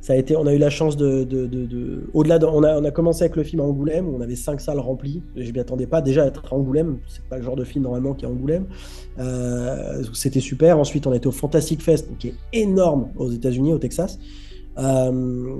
ça 0.00 0.14
a 0.14 0.16
été, 0.16 0.34
on 0.36 0.46
a 0.46 0.54
eu 0.54 0.58
la 0.58 0.70
chance 0.70 0.96
de, 0.96 1.24
de, 1.24 1.46
de, 1.46 1.66
de 1.66 2.10
au-delà, 2.14 2.38
de, 2.38 2.46
on, 2.46 2.62
a, 2.62 2.78
on 2.78 2.84
a 2.84 2.90
commencé 2.90 3.22
avec 3.22 3.36
le 3.36 3.42
film 3.42 3.60
à 3.60 3.64
Angoulême 3.64 4.08
où 4.08 4.16
on 4.16 4.20
avait 4.20 4.36
cinq 4.36 4.60
salles 4.60 4.78
remplies. 4.78 5.22
Je 5.36 5.52
m'y 5.52 5.58
attendais 5.58 5.86
pas 5.86 6.00
déjà 6.00 6.26
être 6.26 6.42
à 6.50 6.54
Angoulême, 6.54 6.98
c'est 7.06 7.24
pas 7.24 7.36
le 7.36 7.42
genre 7.42 7.56
de 7.56 7.64
film 7.64 7.84
normalement 7.84 8.14
qui 8.14 8.24
est 8.24 8.28
à 8.28 8.30
Angoulême. 8.30 8.66
Euh, 9.18 10.02
c'était 10.14 10.40
super. 10.40 10.78
Ensuite, 10.78 11.06
on 11.06 11.12
était 11.12 11.26
au 11.26 11.32
Fantastic 11.32 11.82
Fest, 11.82 12.08
qui 12.18 12.28
est 12.28 12.34
énorme 12.52 13.10
aux 13.16 13.30
États-Unis, 13.30 13.72
au 13.74 13.78
Texas. 13.78 14.18
Euh, 14.78 15.56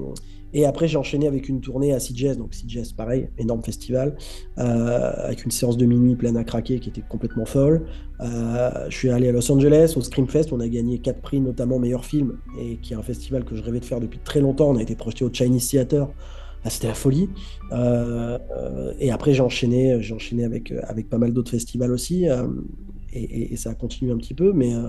et 0.53 0.65
après, 0.65 0.89
j'ai 0.89 0.97
enchaîné 0.97 1.27
avec 1.27 1.49
une 1.49 1.61
tournée 1.61 1.93
à 1.93 1.99
CJS, 1.99 2.37
donc 2.37 2.51
CJS, 2.51 2.93
pareil, 2.97 3.29
énorme 3.39 3.63
festival, 3.63 4.17
euh, 4.59 5.13
avec 5.17 5.45
une 5.45 5.51
séance 5.51 5.77
de 5.77 5.87
minuit 5.87 6.17
pleine 6.17 6.37
à 6.37 6.45
craquer 6.45 6.81
qui 6.81 6.89
était 6.89 7.03
complètement 7.09 7.45
folle. 7.45 7.87
Euh, 8.21 8.87
je 8.89 8.97
suis 8.97 9.11
allé 9.11 9.29
à 9.29 9.33
Los 9.33 9.51
Angeles, 9.51 9.95
au 9.97 10.01
Screamfest, 10.01 10.53
on 10.53 10.61
a 10.61 10.69
gagné 10.69 10.99
quatre 10.99 11.21
prix, 11.21 11.41
notamment 11.41 11.79
meilleur 11.79 12.05
film, 12.05 12.39
et 12.61 12.77
qui 12.77 12.95
est 12.95 12.97
un 12.97 13.03
festival 13.03 13.45
que 13.45 13.55
je 13.55 13.63
rêvais 13.63 13.81
de 13.81 13.85
faire 13.85 14.01
depuis 14.01 14.19
très 14.19 14.41
longtemps. 14.41 14.71
On 14.71 14.77
a 14.77 14.83
été 14.83 14.97
projeté 14.97 15.25
au 15.25 15.33
Chinese 15.33 15.69
Theater. 15.69 16.09
Ah, 16.63 16.69
c'était 16.69 16.89
la 16.89 16.95
folie. 16.95 17.31
Euh, 17.73 18.39
et 18.99 19.11
après, 19.11 19.33
j'ai 19.33 19.43
enchaîné, 19.43 20.03
j'ai 20.03 20.15
enchaîné 20.15 20.45
avec, 20.45 20.73
avec 20.83 21.09
pas 21.09 21.17
mal 21.17 21.33
d'autres 21.33 21.51
festivals 21.51 21.93
aussi. 21.93 22.29
Et, 23.13 23.23
et, 23.23 23.53
et, 23.53 23.57
ça 23.57 23.75
continue 23.75 24.13
un 24.13 24.17
petit 24.17 24.35
peu. 24.35 24.53
Mais 24.53 24.75
euh, 24.75 24.89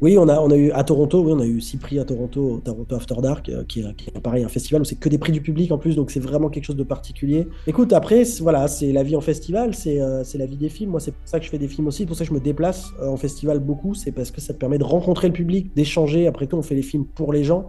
oui, 0.00 0.16
on 0.18 0.28
a, 0.28 0.56
eu 0.56 0.70
à 0.72 0.84
Toronto, 0.84 1.22
oui, 1.22 1.32
on 1.34 1.40
a 1.40 1.46
eu 1.46 1.60
six 1.60 1.76
prix 1.76 1.98
à 1.98 2.04
Toronto, 2.04 2.60
Toronto 2.64 2.94
After 2.94 3.16
Dark, 3.22 3.48
euh, 3.48 3.64
qui, 3.64 3.80
est, 3.80 4.20
pareil, 4.22 4.44
un 4.44 4.48
festival 4.48 4.82
où 4.82 4.84
c'est 4.84 4.96
que 4.96 5.08
des 5.08 5.18
prix 5.18 5.32
du 5.32 5.40
public 5.40 5.70
en 5.72 5.78
plus, 5.78 5.96
donc 5.96 6.10
c'est 6.10 6.20
vraiment 6.20 6.48
quelque 6.48 6.64
chose 6.64 6.76
de 6.76 6.84
particulier. 6.84 7.46
Écoute, 7.66 7.92
après, 7.92 8.24
voilà, 8.40 8.68
c'est 8.68 8.92
la 8.92 9.02
vie 9.02 9.16
en 9.16 9.20
festival, 9.20 9.74
c'est 9.74 10.00
euh, 10.00 10.22
la 10.34 10.46
vie 10.46 10.56
des 10.56 10.68
films. 10.68 10.90
Moi, 10.90 11.00
c'est 11.00 11.12
pour 11.12 11.26
ça 11.26 11.38
que 11.38 11.44
je 11.44 11.50
fais 11.50 11.58
des 11.58 11.68
films 11.68 11.88
aussi, 11.88 12.06
pour 12.06 12.16
ça 12.16 12.24
que 12.24 12.30
je 12.30 12.34
me 12.34 12.40
déplace 12.40 12.90
en 13.02 13.16
festival 13.16 13.58
beaucoup, 13.58 13.94
c'est 13.94 14.12
parce 14.12 14.30
que 14.30 14.40
ça 14.40 14.54
te 14.54 14.58
permet 14.58 14.78
de 14.78 14.84
rencontrer 14.84 15.28
le 15.28 15.34
public, 15.34 15.74
d'échanger. 15.74 16.26
Après 16.26 16.46
tout, 16.46 16.56
on 16.56 16.62
fait 16.62 16.74
les 16.74 16.82
films 16.82 17.06
pour 17.06 17.32
les 17.32 17.44
gens. 17.44 17.66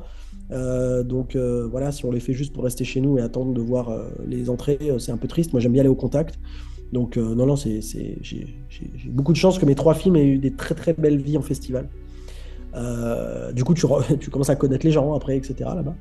Donc 0.52 1.36
voilà, 1.36 1.92
si 1.92 2.06
on 2.06 2.12
les 2.12 2.20
fait 2.20 2.34
juste 2.34 2.54
pour 2.54 2.64
rester 2.64 2.84
chez 2.84 3.02
nous 3.02 3.18
et 3.18 3.22
attendre 3.22 3.54
de 3.54 3.62
voir 3.62 3.92
les 4.28 4.50
entrées, 4.50 4.80
c'est 5.00 5.12
un 5.12 5.18
peu 5.18 5.28
triste. 5.28 5.54
Moi, 5.54 5.60
j'aime 5.60 5.74
bien 5.74 5.82
aller 5.82 5.90
au 5.90 5.96
contact. 5.96 6.40
Donc 6.94 7.18
non, 7.18 7.46
non, 7.46 7.56
c'est 7.56 7.82
j'ai 8.22 8.48
beaucoup 9.06 9.32
de 9.32 9.38
chance 9.38 9.60
que 9.60 9.66
mes 9.66 9.76
trois 9.76 9.94
films 9.94 10.16
aient 10.16 10.26
eu 10.26 10.38
des 10.38 10.52
très 10.52 10.76
très 10.76 10.94
belles 10.94 11.22
vies 11.22 11.38
en 11.38 11.42
festival. 11.42 11.88
du 13.54 13.64
coup, 13.64 13.74
tu, 14.20 14.30
commences 14.30 14.50
à 14.50 14.56
connaître 14.56 14.86
les 14.86 14.92
gens 14.92 15.14
après, 15.14 15.38
etc. 15.38 15.56
là-bas. 15.76 15.96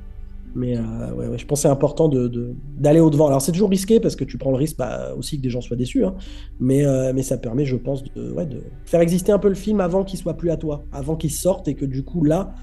Mais 0.55 0.79
ouais, 0.79 1.27
ouais, 1.27 1.37
je 1.37 1.45
pense 1.45 1.61
c'est 1.61 1.67
important 1.67 2.09
d'aller 2.09 2.29
de, 2.29 2.55
de, 2.79 2.99
au-devant. 2.99 3.27
Alors 3.27 3.39
c'est 3.39 3.51
toujours 3.51 3.69
risqué 3.69 3.99
parce 3.99 4.15
que 4.15 4.23
tu 4.23 4.39
prends 4.39 4.49
le 4.49 4.57
risque 4.57 4.77
bah, 4.77 5.13
aussi 5.15 5.37
que 5.37 5.43
des 5.43 5.51
gens 5.51 5.61
soient 5.61 5.77
déçus, 5.77 6.03
hein. 6.03 6.15
mais, 6.59 6.83
mais 7.13 7.21
ça 7.21 7.37
permet, 7.37 7.65
je 7.65 7.75
pense, 7.75 8.03
de, 8.03 8.09
de 8.31 8.63
faire 8.85 9.01
exister 9.01 9.31
un 9.31 9.37
peu 9.39 9.49
le 9.49 9.55
film 9.55 9.79
avant 9.79 10.03
qu'il 10.03 10.17
soit 10.17 10.33
plus 10.33 10.49
à 10.49 10.57
toi, 10.57 10.85
avant 10.91 11.15
qu'il 11.15 11.31
sorte 11.31 11.67
et 11.67 11.75
que 11.75 11.85
du 11.85 12.03
coup 12.03 12.23
là, 12.23 12.55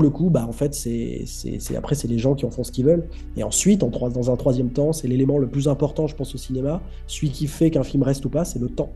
le 0.00 0.10
coup, 0.10 0.30
bah, 0.30 0.46
en 0.48 0.52
fait, 0.52 0.74
c'est, 0.74 1.24
après, 1.76 1.94
c'est 1.94 2.08
les 2.08 2.18
gens 2.18 2.34
qui 2.34 2.44
en 2.44 2.50
font 2.50 2.64
ce 2.64 2.72
qu'ils 2.72 2.84
veulent. 2.84 3.08
Et 3.36 3.42
ensuite, 3.42 3.82
en, 3.82 3.88
dans 3.88 4.30
un 4.30 4.36
troisième 4.36 4.70
temps, 4.70 4.92
c'est 4.92 5.08
l'élément 5.08 5.38
le 5.38 5.48
plus 5.48 5.68
important, 5.68 6.06
je 6.06 6.14
pense, 6.14 6.34
au 6.34 6.38
cinéma. 6.38 6.80
Celui 7.06 7.30
qui 7.30 7.46
fait 7.46 7.70
qu'un 7.70 7.82
film 7.82 8.02
reste 8.02 8.24
ou 8.24 8.30
pas, 8.30 8.44
c'est 8.44 8.58
le 8.58 8.68
temps. 8.68 8.92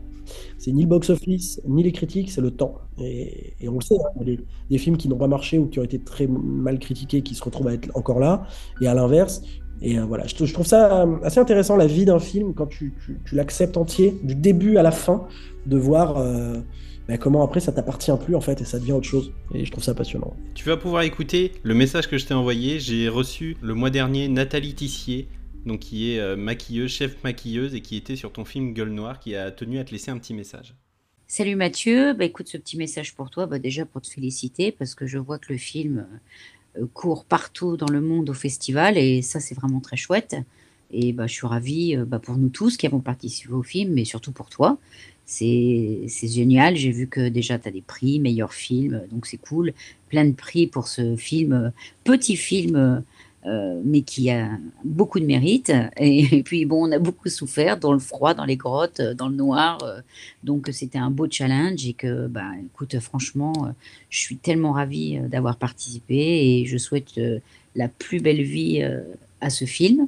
C'est 0.57 0.71
ni 0.71 0.81
le 0.81 0.87
box-office, 0.87 1.61
ni 1.67 1.83
les 1.83 1.91
critiques, 1.91 2.31
c'est 2.31 2.41
le 2.41 2.51
temps. 2.51 2.75
Et, 2.99 3.53
on 3.67 3.75
le 3.75 3.81
sait, 3.81 3.95
hein, 3.95 4.23
des, 4.69 4.77
films 4.77 4.97
qui 4.97 5.07
n'ont 5.07 5.17
pas 5.17 5.27
marché 5.27 5.57
ou 5.57 5.67
qui 5.67 5.79
ont 5.79 5.83
été 5.83 5.99
très 5.99 6.27
mal 6.27 6.79
critiqués, 6.79 7.21
qui 7.21 7.35
se 7.35 7.43
retrouvent 7.43 7.67
à 7.67 7.73
être 7.73 7.89
encore 7.95 8.19
là. 8.19 8.45
Et 8.81 8.87
à 8.87 8.93
l'inverse, 8.93 9.41
et 9.81 9.99
euh, 9.99 10.05
voilà, 10.05 10.25
je, 10.25 10.53
trouve 10.53 10.65
ça 10.65 11.07
assez 11.23 11.39
intéressant, 11.39 11.75
la 11.75 11.85
vie 11.85 12.05
d'un 12.05 12.19
film, 12.19 12.53
quand 12.53 12.65
tu, 12.65 12.93
tu, 13.05 13.19
tu 13.25 13.35
l'acceptes 13.35 13.77
entier, 13.77 14.17
du 14.23 14.35
début 14.35 14.77
à 14.77 14.83
la 14.83 14.91
fin, 14.91 15.27
de 15.65 15.77
voir... 15.77 16.17
Euh, 16.17 16.61
bah, 17.07 17.17
comment 17.17 17.43
après 17.43 17.59
ça 17.59 17.71
t'appartient 17.71 18.11
plus 18.23 18.35
en 18.35 18.41
fait 18.41 18.61
et 18.61 18.65
ça 18.65 18.79
devient 18.79 18.93
autre 18.93 19.07
chose. 19.07 19.31
Et 19.53 19.65
je 19.65 19.71
trouve 19.71 19.83
ça 19.83 19.93
passionnant. 19.93 20.35
Tu 20.55 20.65
vas 20.65 20.77
pouvoir 20.77 21.03
écouter 21.03 21.53
le 21.63 21.73
message 21.73 22.07
que 22.07 22.17
je 22.17 22.25
t'ai 22.25 22.33
envoyé. 22.33 22.79
J'ai 22.79 23.07
reçu 23.09 23.57
le 23.61 23.73
mois 23.73 23.89
dernier 23.89 24.27
Nathalie 24.27 24.75
Tissier, 24.75 25.27
donc 25.65 25.79
qui 25.79 26.11
est 26.11 26.19
euh, 26.19 26.35
maquilleuse, 26.35 26.91
chef 26.91 27.23
maquilleuse 27.23 27.75
et 27.75 27.81
qui 27.81 27.95
était 27.95 28.15
sur 28.15 28.31
ton 28.31 28.45
film 28.45 28.73
Gueule 28.73 28.91
Noire, 28.91 29.19
qui 29.19 29.35
a 29.35 29.51
tenu 29.51 29.79
à 29.79 29.83
te 29.83 29.91
laisser 29.91 30.11
un 30.11 30.17
petit 30.17 30.33
message. 30.33 30.75
Salut 31.29 31.55
Mathieu, 31.55 32.13
bah, 32.13 32.25
écoute 32.25 32.47
ce 32.47 32.57
petit 32.57 32.77
message 32.77 33.13
pour 33.13 33.29
toi, 33.29 33.47
bah, 33.47 33.59
déjà 33.59 33.85
pour 33.85 34.01
te 34.01 34.07
féliciter 34.07 34.71
parce 34.71 34.95
que 34.95 35.05
je 35.05 35.17
vois 35.17 35.39
que 35.39 35.51
le 35.51 35.59
film 35.59 36.07
euh, 36.77 36.85
court 36.93 37.25
partout 37.25 37.75
dans 37.75 37.89
le 37.89 37.99
monde 37.99 38.29
au 38.29 38.33
festival 38.33 38.97
et 38.97 39.21
ça 39.21 39.39
c'est 39.39 39.55
vraiment 39.55 39.79
très 39.79 39.97
chouette. 39.97 40.37
Et 40.91 41.11
bah, 41.11 41.27
je 41.27 41.33
suis 41.33 41.47
ravie 41.47 41.97
euh, 41.97 42.05
bah, 42.05 42.19
pour 42.19 42.37
nous 42.37 42.49
tous 42.49 42.77
qui 42.77 42.85
avons 42.85 43.01
participé 43.01 43.51
au 43.51 43.63
film, 43.63 43.93
mais 43.93 44.05
surtout 44.05 44.31
pour 44.31 44.49
toi. 44.49 44.77
C'est 45.27 46.07
génial. 46.23 46.77
J'ai 46.77 46.91
vu 46.91 47.07
que 47.07 47.27
déjà, 47.27 47.59
tu 47.59 47.67
as 47.67 47.71
des 47.71 47.81
prix, 47.81 48.19
meilleur 48.19 48.53
film, 48.53 49.03
donc 49.11 49.25
c'est 49.25 49.37
cool. 49.37 49.73
Plein 50.09 50.23
de 50.23 50.31
prix 50.31 50.67
pour 50.67 50.87
ce 50.87 51.17
film, 51.17 51.73
petit 52.05 52.37
film, 52.37 53.03
euh, 53.45 53.81
mais 53.83 54.01
qui 54.01 54.29
a 54.29 54.49
beaucoup 54.85 55.19
de 55.19 55.25
mérite. 55.25 55.73
Et, 55.97 56.43
puis, 56.43 56.65
bon, 56.65 56.87
on 56.87 56.91
a 56.93 56.99
beaucoup 56.99 57.27
souffert 57.27 57.77
dans 57.77 57.91
le 57.91 57.99
froid, 57.99 58.33
dans 58.33 58.45
les 58.45 58.55
grottes, 58.55 59.01
dans 59.01 59.27
le 59.27 59.35
noir. 59.35 59.83
Euh, 59.83 59.99
donc, 60.45 60.69
c'était 60.71 60.97
un 60.97 61.11
beau 61.11 61.27
challenge. 61.29 61.85
Et 61.85 61.93
que, 61.93 62.27
bah, 62.27 62.51
écoute, 62.65 62.97
franchement, 62.99 63.73
je 64.09 64.19
suis 64.19 64.37
tellement 64.37 64.71
ravie 64.71 65.19
d'avoir 65.29 65.57
participé 65.57 66.15
et 66.15 66.65
je 66.65 66.77
souhaite 66.77 67.19
la 67.75 67.89
plus 67.89 68.21
belle 68.21 68.41
vie 68.41 68.81
à 69.41 69.49
ce 69.49 69.65
film. 69.65 70.07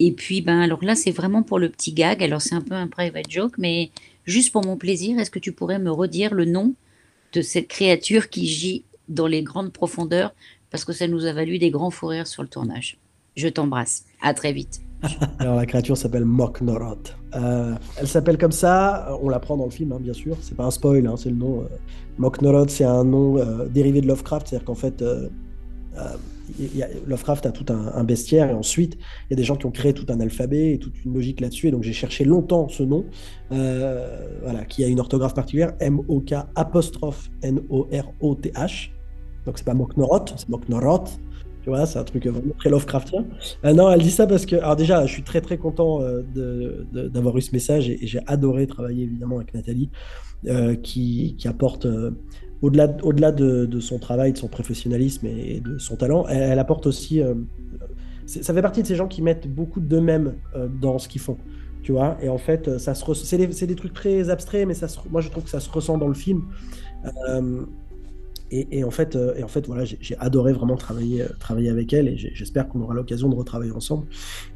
Et 0.00 0.12
puis, 0.12 0.42
ben, 0.42 0.60
alors 0.60 0.82
là, 0.82 0.94
c'est 0.94 1.10
vraiment 1.10 1.42
pour 1.42 1.58
le 1.58 1.68
petit 1.68 1.92
gag. 1.92 2.22
Alors, 2.22 2.40
c'est 2.40 2.54
un 2.54 2.60
peu 2.60 2.74
un 2.74 2.86
private 2.86 3.30
joke, 3.30 3.58
mais 3.58 3.90
juste 4.28 4.52
pour 4.52 4.64
mon 4.64 4.76
plaisir, 4.76 5.18
est-ce 5.18 5.30
que 5.30 5.38
tu 5.38 5.52
pourrais 5.52 5.78
me 5.78 5.90
redire 5.90 6.34
le 6.34 6.44
nom 6.44 6.74
de 7.32 7.42
cette 7.42 7.68
créature 7.68 8.28
qui 8.28 8.46
gît 8.46 8.84
dans 9.08 9.26
les 9.26 9.42
grandes 9.42 9.72
profondeurs? 9.72 10.34
Parce 10.70 10.84
que 10.84 10.92
ça 10.92 11.08
nous 11.08 11.24
a 11.24 11.32
valu 11.32 11.58
des 11.58 11.70
grands 11.70 11.90
fous 11.90 12.08
rires 12.08 12.26
sur 12.26 12.42
le 12.42 12.48
tournage. 12.48 12.98
Je 13.36 13.48
t'embrasse. 13.48 14.04
À 14.20 14.34
très 14.34 14.52
vite. 14.52 14.80
Alors, 15.38 15.56
la 15.56 15.64
créature 15.64 15.96
s'appelle 15.96 16.24
Moknorot. 16.24 16.98
Euh, 17.34 17.74
elle 17.96 18.08
s'appelle 18.08 18.36
comme 18.36 18.52
ça, 18.52 19.16
on 19.22 19.28
l'apprend 19.28 19.56
dans 19.56 19.64
le 19.64 19.70
film, 19.70 19.92
hein, 19.92 19.98
bien 20.00 20.12
sûr. 20.12 20.36
C'est 20.42 20.56
pas 20.56 20.64
un 20.64 20.70
spoil, 20.70 21.06
hein, 21.06 21.14
c'est 21.16 21.30
le 21.30 21.36
nom. 21.36 21.62
Euh, 21.62 22.66
c'est 22.68 22.84
un 22.84 23.04
nom 23.04 23.38
euh, 23.38 23.66
dérivé 23.66 24.00
de 24.00 24.08
Lovecraft, 24.08 24.48
c'est-à-dire 24.48 24.66
qu'en 24.66 24.74
fait 24.74 25.02
Lovecraft 27.06 27.46
a 27.46 27.52
tout 27.52 27.66
un, 27.72 28.04
bestiaire 28.04 28.50
et 28.50 28.54
ensuite 28.54 28.94
il 28.94 29.30
y 29.30 29.34
a 29.34 29.36
des 29.36 29.44
gens 29.44 29.56
qui 29.56 29.66
ont 29.66 29.70
créé 29.70 29.92
tout 29.92 30.06
un 30.08 30.20
alphabet 30.20 30.72
et 30.72 30.78
toute 30.78 31.04
une 31.04 31.14
logique 31.14 31.40
là-dessus 31.40 31.68
et 31.68 31.70
donc 31.70 31.82
j'ai 31.82 31.92
cherché 31.92 32.24
longtemps 32.24 32.68
ce 32.68 32.82
nom 32.82 33.04
euh, 33.52 34.38
voilà 34.42 34.64
qui 34.64 34.84
a 34.84 34.88
une 34.88 35.00
orthographe 35.00 35.34
particulière 35.34 35.74
M 35.80 36.00
O 36.08 36.20
K 36.20 36.34
apostrophe 36.54 37.30
N 37.42 37.60
O 37.68 37.88
R 37.92 38.12
O 38.20 38.34
T 38.34 38.50
H 38.50 38.90
donc 39.46 39.58
c'est 39.58 39.64
pas 39.64 39.74
Moknorot 39.74 40.24
c'est 40.36 40.48
Moknorot 40.48 41.04
Tu 41.62 41.70
vois, 41.70 41.86
c'est 41.86 41.98
un 41.98 42.04
truc 42.04 42.26
vraiment 42.26 42.54
très 42.56 42.70
Lovecraftien. 42.70 43.26
Euh, 43.64 43.74
non, 43.74 43.90
elle 43.90 44.00
dit 44.00 44.10
ça 44.10 44.26
parce 44.26 44.46
que, 44.46 44.56
alors 44.56 44.76
déjà, 44.76 45.04
je 45.06 45.12
suis 45.12 45.24
très 45.24 45.40
très 45.40 45.58
content 45.58 46.00
euh, 46.00 46.22
d'avoir 46.92 47.36
eu 47.36 47.42
ce 47.42 47.52
message 47.52 47.90
et, 47.90 47.98
j'ai 48.02 48.20
adoré 48.26 48.66
travailler 48.66 49.04
évidemment 49.04 49.36
avec 49.36 49.52
Nathalie, 49.52 49.90
qui, 50.82 51.34
qui 51.36 51.48
apporte, 51.48 51.86
au-delà 52.62 52.96
au-delà 53.02 53.32
de, 53.32 53.80
son 53.80 53.98
travail, 53.98 54.32
de 54.32 54.38
son 54.38 54.48
professionnalisme 54.48 55.26
et 55.26 55.60
de 55.60 55.78
son 55.78 55.96
talent, 55.96 56.26
elle, 56.28 56.58
apporte 56.58 56.86
aussi. 56.86 57.22
euh, 57.22 57.34
ça 58.26 58.52
fait 58.52 58.62
partie 58.62 58.82
de 58.82 58.86
ces 58.86 58.96
gens 58.96 59.08
qui 59.08 59.22
mettent 59.22 59.48
beaucoup 59.48 59.80
d'eux-mêmes 59.80 60.34
euh, 60.54 60.68
dans 60.68 60.98
ce 60.98 61.08
qu'ils 61.08 61.20
font. 61.20 61.38
Tu 61.82 61.92
vois, 61.92 62.18
et 62.20 62.28
en 62.28 62.38
fait, 62.38 62.78
ça 62.78 62.94
se 62.94 63.14
c'est 63.14 63.38
des, 63.38 63.52
c'est 63.52 63.66
des 63.66 63.76
trucs 63.76 63.94
très 63.94 64.28
abstraits, 64.28 64.66
mais 64.66 64.74
ça 64.74 64.88
moi 65.10 65.20
je 65.20 65.30
trouve 65.30 65.44
que 65.44 65.50
ça 65.50 65.60
se 65.60 65.70
ressent 65.70 65.96
dans 65.96 66.08
le 66.08 66.14
film. 66.14 66.44
Euh, 67.28 67.64
et, 68.50 68.78
et 68.78 68.84
en 68.84 68.90
fait, 68.90 69.16
euh, 69.16 69.34
et 69.36 69.42
en 69.42 69.48
fait, 69.48 69.66
voilà, 69.66 69.84
j'ai 69.84 70.16
adoré 70.18 70.52
vraiment 70.52 70.76
travailler, 70.76 71.22
euh, 71.22 71.28
travailler 71.38 71.68
avec 71.68 71.92
elle 71.92 72.08
et 72.08 72.16
j'espère 72.16 72.68
qu'on 72.68 72.80
aura 72.80 72.94
l'occasion 72.94 73.28
de 73.28 73.34
retravailler 73.34 73.72
ensemble. 73.72 74.06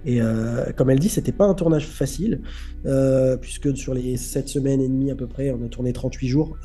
Et 0.04 0.20
euh, 0.20 0.72
comme 0.76 0.90
elle 0.90 0.98
dit, 0.98 1.08
c'était 1.08 1.32
pas 1.32 1.46
un 1.46 1.54
tournage 1.54 1.86
facile, 1.86 2.40
puisque 3.40 3.76
sur 3.76 3.94
les 3.94 4.16
7 4.16 4.48
semaines 4.48 4.80
et 4.80 4.88
demie 4.88 5.10
à 5.10 5.14
peu 5.14 5.26
près, 5.26 5.50
on 5.50 5.64
a 5.64 5.68
tourné 5.68 5.92
38 5.92 6.28
jours. 6.28 6.56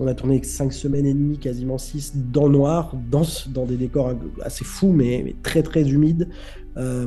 On 0.00 0.06
a 0.06 0.14
tourné 0.14 0.42
5 0.42 0.72
semaines 0.72 1.06
et 1.06 1.14
demie, 1.14 1.38
quasiment 1.38 1.78
6, 1.78 2.14
dans 2.32 2.46
le 2.46 2.52
noir, 2.52 2.94
dans, 3.10 3.66
des 3.66 3.76
décors 3.76 4.14
assez 4.42 4.64
fous, 4.64 4.92
mais, 4.92 5.36
très 5.42 5.62
très 5.62 5.88
humides. 5.88 6.28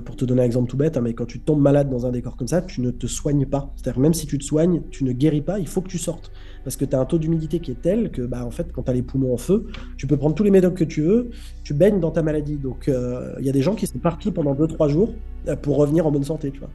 Pour 0.06 0.18
te 0.18 0.26
donner 0.26 0.42
un 0.42 0.46
exemple 0.46 0.70
tout 0.70 0.78
bête, 0.78 0.98
hein, 0.98 1.02
mais 1.02 1.14
quand 1.14 1.26
tu 1.26 1.40
tombes 1.40 1.62
malade 1.62 1.90
dans 1.90 2.06
un 2.06 2.12
décor 2.12 2.36
comme 2.36 2.48
ça, 2.48 2.62
tu 2.62 2.82
ne 2.82 2.92
te 2.92 3.08
soignes 3.08 3.46
pas. 3.46 3.74
C'est-à-dire 3.76 4.02
même 4.02 4.14
si 4.14 4.28
tu 4.28 4.38
te 4.38 4.44
soignes, 4.44 4.82
tu 4.92 5.06
ne 5.06 5.14
guéris 5.14 5.42
pas, 5.42 5.60
il 5.60 5.68
faut 5.68 5.82
que 5.82 5.90
tu 5.90 5.98
sortes. 5.98 6.32
Parce 6.64 6.76
que 6.76 6.86
tu 6.86 6.96
as 6.96 7.00
un 7.00 7.06
taux 7.06 7.18
d'humidité 7.18 7.60
qui 7.60 7.72
est 7.72 7.82
tel 7.82 8.12
que, 8.12 8.22
bah, 8.22 8.46
en 8.46 8.52
fait, 8.52 8.72
quand 8.72 8.84
tu 8.84 8.92
as 8.92 8.94
les 8.94 9.02
poumons 9.02 9.34
en 9.34 9.38
feu, 9.38 9.68
tu 9.98 10.08
peux 10.08 10.18
prendre 10.18 10.36
tous 10.36 10.44
les 10.44 10.52
médocs 10.52 10.76
que 10.76 10.84
tu 10.84 11.02
veux, 11.02 11.30
tu 11.64 11.74
baignes 11.74 12.00
dans 12.00 12.12
ta 12.12 12.22
maladie. 12.22 12.58
Donc, 12.58 12.88
euh, 12.88 13.34
il 13.40 13.46
y 13.46 13.50
a 13.50 13.54
des 13.54 13.62
gens 13.62 13.76
qui 13.76 13.88
sont 13.88 14.00
partis 14.00 14.32
pendant 14.32 14.54
2-3 14.54 14.90
jours 14.90 15.14
euh, 15.48 15.56
pour 15.56 15.78
revenir 15.78 16.06
en 16.06 16.12
bonne 16.12 16.24
santé, 16.24 16.52
tu 16.52 16.60
vois. 16.60 16.70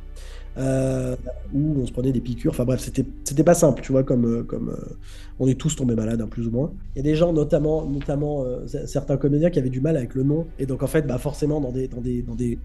Euh, 0.59 1.17
on 1.55 1.85
se 1.85 1.93
prenait 1.93 2.13
des 2.13 2.21
piqûres. 2.21 2.53
Enfin 2.53 2.65
bref, 2.65 2.81
c'était 2.81 3.45
pas 3.45 3.55
simple, 3.55 3.83
tu 3.83 3.93
vois, 3.93 4.03
comme, 4.05 4.25
euh, 4.25 4.43
comme 4.43 4.71
euh, 4.71 4.97
on 5.39 5.47
est 5.47 5.55
tous 5.55 5.77
tombés 5.77 5.95
malades, 5.95 6.21
hein, 6.23 6.29
plus 6.29 6.47
ou 6.47 6.51
moins. 6.51 6.73
Il 6.95 6.99
y 6.99 7.01
a 7.01 7.03
des 7.03 7.15
gens, 7.15 7.33
notamment, 7.33 7.85
notamment 7.85 8.45
euh, 8.45 8.67
certains 8.87 9.19
comédiens 9.19 9.51
qui 9.51 9.59
avaient 9.59 9.71
du 9.71 9.81
mal 9.83 9.97
avec 9.97 10.15
le 10.15 10.23
nom. 10.23 10.47
Et 10.59 10.67
donc, 10.67 10.83
en 10.83 10.87
fait, 10.87 11.07
bah, 11.07 11.19
forcément, 11.19 11.61
dans 11.61 11.73
des, 11.73 11.89
dans 11.89 12.01
des, 12.01 12.23
dans 12.23 12.35
des, 12.35 12.59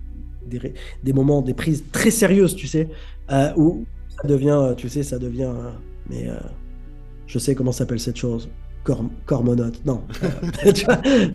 des, 1.03 1.13
moments, 1.13 1.41
des 1.41 1.53
prises 1.53 1.84
très 1.91 2.12
sérieuses, 2.12 2.55
tu 2.55 2.67
sais, 2.67 2.88
euh, 3.31 3.51
où 3.57 3.86
ça 4.10 4.27
devient, 4.27 4.57
euh, 4.62 4.73
tu 4.73 4.88
sais, 4.89 5.03
ça 5.03 5.19
devient. 5.19 5.51
euh, 5.53 5.71
mais 6.10 6.29
euh, 6.29 6.36
je 7.32 7.39
sais 7.39 7.56
comment 7.56 7.72
s'appelle 7.72 8.00
cette 8.00 8.17
chose. 8.17 8.50
Cor 8.84 9.06
cormonote, 9.26 9.80
non. 9.86 10.02
euh, 10.65 10.72
tu 10.74 10.86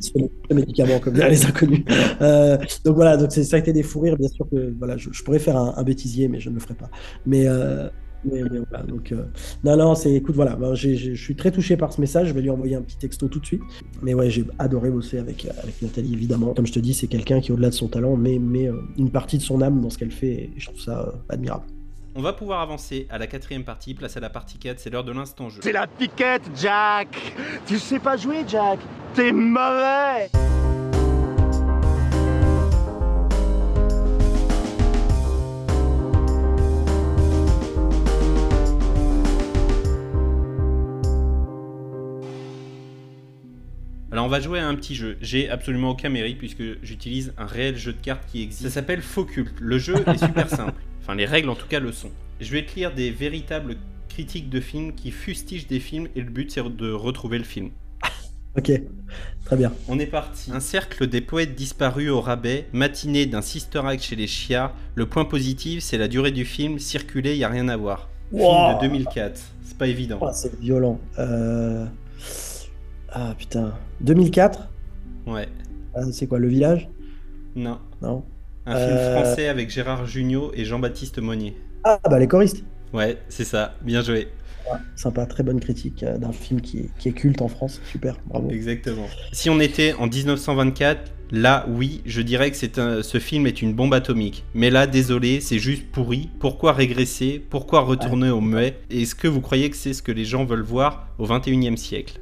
c'est 0.01 0.31
le 0.51 0.55
médicament, 0.55 0.99
comme 0.99 1.15
les 1.15 1.47
inconnus. 1.47 1.85
Euh, 2.21 2.59
donc 2.85 2.97
voilà, 2.97 3.17
donc 3.17 3.33
c'est- 3.33 3.45
ça 3.45 3.57
a 3.57 3.59
été 3.61 3.73
des 3.73 3.83
fous 3.83 4.01
rires, 4.01 4.17
bien 4.19 4.29
sûr 4.29 4.47
que 4.51 4.75
voilà, 4.79 4.97
je, 4.99 5.09
pourrais 5.23 5.39
faire 5.39 5.57
un, 5.57 5.83
bêtisier, 5.85 6.29
mais 6.29 6.39
je 6.39 6.51
ne 6.51 6.55
le 6.55 6.61
ferai 6.61 6.75
pas. 6.75 6.91
Mais, 7.25 7.47
euh, 7.47 7.89
voilà, 8.25 8.85
donc 8.85 9.15
non, 9.65 9.77
non, 9.77 9.95
c'est 9.95 10.13
écoute, 10.13 10.35
voilà, 10.35 10.57
ben, 10.57 10.75
je 10.75 11.15
suis 11.15 11.37
très 11.37 11.51
touché 11.53 11.77
par 11.77 11.93
ce 11.93 12.01
message. 12.01 12.29
Je 12.29 12.35
vais 12.35 12.43
lui 12.43 12.51
envoyer 12.51 12.75
un 12.75 12.83
petit 12.83 12.99
texto 12.99 13.29
tout 13.29 13.39
de 13.39 13.47
suite. 13.47 13.63
Mais 14.03 14.13
ouais, 14.13 14.29
j'ai 14.29 14.45
adoré 14.59 14.91
bosser 14.91 15.19
avec, 15.19 15.47
avec 15.63 15.81
Nathalie, 15.81 16.13
évidemment. 16.13 16.53
Comme 16.53 16.67
je 16.67 16.73
te 16.73 16.81
dis, 16.81 16.93
c'est 16.93 17.07
quelqu'un 17.07 17.41
qui, 17.41 17.53
au-delà 17.53 17.71
de 17.71 17.75
son 17.75 17.89
talent, 17.89 18.17
met, 18.17 18.39
met 18.39 18.69
une 18.99 19.11
partie 19.11 19.39
de 19.39 19.43
son 19.43 19.63
âme 19.63 19.81
dans 19.81 19.91
ce 19.91 19.97
qu'elle 19.97 20.11
fait, 20.11 20.33
et 20.33 20.53
je 20.57 20.67
trouve 20.67 20.81
ça 20.81 21.15
admirable. 21.29 21.67
On 22.19 22.23
va 22.23 22.33
pouvoir 22.33 22.61
avancer 22.61 23.07
à 23.11 23.19
la 23.19 23.27
quatrième 23.27 23.63
partie, 23.63 23.93
place 23.93 24.17
à 24.17 24.21
la 24.21 24.31
partie 24.31 24.57
4, 24.57 24.81
c'est 24.81 24.89
l'heure 24.89 25.05
de 25.05 25.13
l'instant 25.13 25.51
jeu. 25.51 25.61
C'est 25.63 25.71
la 25.71 25.87
piquette, 25.87 26.45
Jack 26.57 27.09
Tu 27.67 27.79
sais 27.79 27.99
pas 27.99 28.17
jouer, 28.17 28.43
Jack 28.49 28.79
T'es 29.13 29.33
mauvais 29.33 30.31
Alors 44.11 44.25
on 44.25 44.29
va 44.29 44.41
jouer 44.41 44.61
à 44.61 44.67
un 44.67 44.75
petit 44.75 44.95
jeu. 44.95 45.19
J'ai 45.21 45.51
absolument 45.51 45.91
aucun 45.91 46.09
mérite 46.09 46.39
puisque 46.39 46.83
j'utilise 46.83 47.35
un 47.37 47.45
réel 47.45 47.77
jeu 47.77 47.93
de 47.93 48.01
cartes 48.01 48.25
qui 48.27 48.43
existe. 48.43 48.63
Ça 48.63 48.71
s'appelle 48.71 49.03
Focult. 49.03 49.53
Le 49.61 49.77
jeu 49.77 49.97
est 50.09 50.17
super 50.17 50.49
simple. 50.49 50.81
Enfin 51.07 51.15
les 51.15 51.25
règles 51.25 51.51
en 51.51 51.55
tout 51.55 51.69
cas 51.69 51.79
le 51.79 51.93
sont. 51.93 52.11
Je 52.41 52.51
vais 52.51 52.67
te 52.67 52.75
lire 52.75 52.93
des 52.93 53.13
véritables 53.13 53.77
critiques 54.09 54.51
de 54.51 54.59
films 54.59 54.93
qui 54.93 55.13
fustigent 55.13 55.69
des 55.69 55.79
films 55.79 56.09
et 56.17 56.21
le 56.21 56.29
but 56.29 56.51
c'est 56.51 56.69
de 56.69 56.91
retrouver 56.91 57.39
le 57.39 57.45
film. 57.45 57.71
Ok, 58.59 58.73
très 59.45 59.57
bien. 59.57 59.71
On 59.87 59.99
est 59.99 60.07
parti. 60.07 60.51
Un 60.51 60.61
cercle 60.61 61.07
des 61.07 61.21
poètes 61.21 61.55
disparus 61.55 62.11
au 62.11 62.23
rabais, 62.23 62.67
matinée 62.73 63.27
d'un 63.27 63.43
sister 63.43 63.83
act 63.85 64.03
chez 64.03 64.17
les 64.17 64.27
chiards. 64.27 64.75
Le 64.95 65.07
point 65.07 65.27
positif, 65.27 65.83
c'est 65.83 65.99
la 65.99 66.09
durée 66.09 66.31
du 66.33 66.47
film. 66.47 66.79
Circuler, 66.79 67.37
y 67.37 67.45
a 67.45 67.49
rien 67.51 67.69
à 67.69 67.77
voir. 67.77 68.09
Film 68.31 68.41
de 68.41 68.81
2004. 68.81 69.39
C'est 69.63 69.77
pas 69.77 69.87
évident. 69.87 70.19
Oh, 70.23 70.31
c'est 70.33 70.59
violent. 70.59 70.99
Euh, 71.19 71.85
Ah 73.11 73.35
putain. 73.39 73.75
2004 74.01 74.69
Ouais. 75.27 75.49
Ah, 75.95 76.01
C'est 76.11 76.27
quoi, 76.27 76.39
Le 76.39 76.49
Village? 76.49 76.89
Non. 77.55 77.79
Non. 78.01 78.25
Un 78.67 78.77
film 78.77 78.97
Euh, 78.99 79.13
français 79.23 79.49
avec 79.49 79.71
Gérard 79.71 80.07
Jugnot 80.07 80.51
et 80.55 80.65
Jean-Baptiste 80.65 81.19
Monnier. 81.21 81.57
Ah 81.85 82.01
bah 82.11 82.19
Les 82.19 82.27
choristes. 82.29 82.65
Ouais, 82.93 83.19
c'est 83.29 83.45
ça. 83.45 83.75
Bien 83.83 84.03
joué. 84.03 84.29
Ouais, 84.71 84.79
sympa, 84.97 85.27
très 85.27 85.45
bonne 85.45 85.61
critique 85.61 86.03
euh, 86.03 86.19
d'un 86.19 86.33
film 86.33 86.61
qui 86.61 86.79
est, 86.79 86.89
qui 86.99 87.09
est 87.09 87.13
culte 87.13 87.41
en 87.43 87.49
France. 87.49 87.81
Super, 87.91 88.17
bravo. 88.27 88.51
Exactement. 88.51 89.07
Si 89.33 89.49
on 89.49 89.61
était 89.61 89.93
en 89.95 90.09
1924, 90.09 91.13
là, 91.31 91.65
oui, 91.69 92.03
je 92.05 92.21
dirais 92.21 92.51
que 92.51 92.57
c'est 92.57 92.79
un- 92.81 93.03
ce 93.05 93.19
film 93.19 93.47
est 93.47 93.63
une 93.63 93.75
bombe 93.75 93.95
atomique. 93.95 94.45
Mais 94.55 94.71
là, 94.71 94.89
désolé, 94.89 95.41
c'est 95.41 95.61
juste 95.61 95.87
pourri. 95.93 96.31
Pourquoi 96.41 96.73
régresser? 96.73 97.41
Pourquoi 97.49 97.83
retourner 97.83 98.31
au 98.31 98.41
muet? 98.41 98.77
Est-ce 98.91 99.15
que 99.15 99.29
vous 99.29 99.41
croyez 99.41 99.71
que 99.71 99.77
c'est 99.77 99.93
ce 99.93 100.03
que 100.03 100.11
les 100.13 100.25
gens 100.25 100.45
veulent 100.45 100.63
voir 100.63 101.09
au 101.19 101.27
21e 101.27 101.77
siècle? 101.77 102.19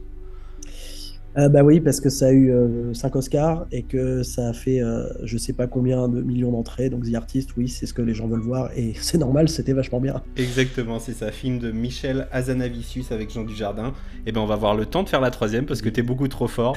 Euh, 1.36 1.48
bah 1.48 1.62
oui, 1.64 1.80
parce 1.80 2.00
que 2.00 2.10
ça 2.10 2.26
a 2.28 2.32
eu 2.32 2.52
5 2.92 3.16
Oscars 3.16 3.66
et 3.72 3.82
que 3.82 4.22
ça 4.22 4.48
a 4.48 4.52
fait 4.52 4.80
euh, 4.80 5.04
je 5.24 5.36
sais 5.36 5.52
pas 5.52 5.66
combien 5.66 6.08
de 6.08 6.22
millions 6.22 6.52
d'entrées. 6.52 6.90
Donc 6.90 7.10
The 7.10 7.14
Artist, 7.16 7.56
oui, 7.56 7.68
c'est 7.68 7.86
ce 7.86 7.94
que 7.94 8.02
les 8.02 8.14
gens 8.14 8.28
veulent 8.28 8.40
voir 8.40 8.70
et 8.76 8.94
c'est 9.00 9.18
normal, 9.18 9.48
c'était 9.48 9.72
vachement 9.72 10.00
bien. 10.00 10.22
Exactement, 10.36 11.00
c'est 11.00 11.12
ça. 11.12 11.32
Film 11.32 11.58
de 11.58 11.72
Michel 11.72 12.28
Azanavicius 12.30 13.10
avec 13.10 13.32
Jean 13.32 13.42
Dujardin. 13.44 13.92
Et 14.26 14.32
ben, 14.32 14.40
on 14.40 14.46
va 14.46 14.54
avoir 14.54 14.76
le 14.76 14.86
temps 14.86 15.02
de 15.02 15.08
faire 15.08 15.20
la 15.20 15.30
troisième 15.30 15.66
parce 15.66 15.82
que 15.82 15.88
t'es 15.88 16.02
beaucoup 16.02 16.28
trop 16.28 16.46
fort. 16.46 16.76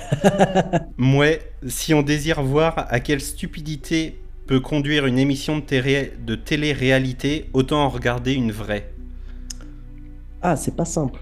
Mouais, 0.97 1.39
si 1.67 1.93
on 1.93 2.01
désire 2.01 2.41
voir 2.41 2.87
à 2.89 2.99
quelle 2.99 3.21
stupidité 3.21 4.15
peut 4.47 4.59
conduire 4.59 5.05
une 5.05 5.19
émission 5.19 5.57
de, 5.57 5.63
télé- 5.63 6.13
de 6.25 6.35
télé-réalité, 6.35 7.49
autant 7.53 7.83
en 7.83 7.89
regarder 7.89 8.33
une 8.33 8.51
vraie. 8.51 8.89
Ah, 10.41 10.55
c'est 10.55 10.75
pas 10.75 10.85
simple. 10.85 11.19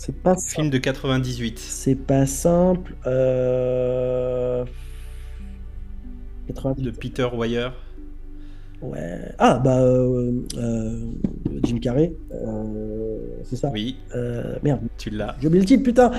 C'est 0.00 0.16
pas 0.16 0.34
simple. 0.34 0.54
Film 0.54 0.70
de 0.70 0.78
98. 0.78 1.58
C'est 1.58 1.94
pas 1.94 2.24
simple. 2.24 2.96
Euh... 3.06 4.64
90. 6.46 6.82
De 6.82 6.90
Peter 6.90 7.28
Weyer. 7.34 7.68
Ouais. 8.80 9.20
Ah, 9.36 9.58
bah, 9.58 9.82
euh, 9.82 10.40
euh, 10.56 11.04
Jim 11.64 11.80
Carrey. 11.80 12.14
c'est 13.44 13.56
ça 13.56 13.70
Oui. 13.74 13.98
Merde. 14.62 14.80
Tu 14.96 15.10
l'as. 15.10 15.36
J'ai 15.38 15.48
oublié 15.48 15.60
le 15.60 15.68
titre, 15.68 15.82
putain. 15.82 16.10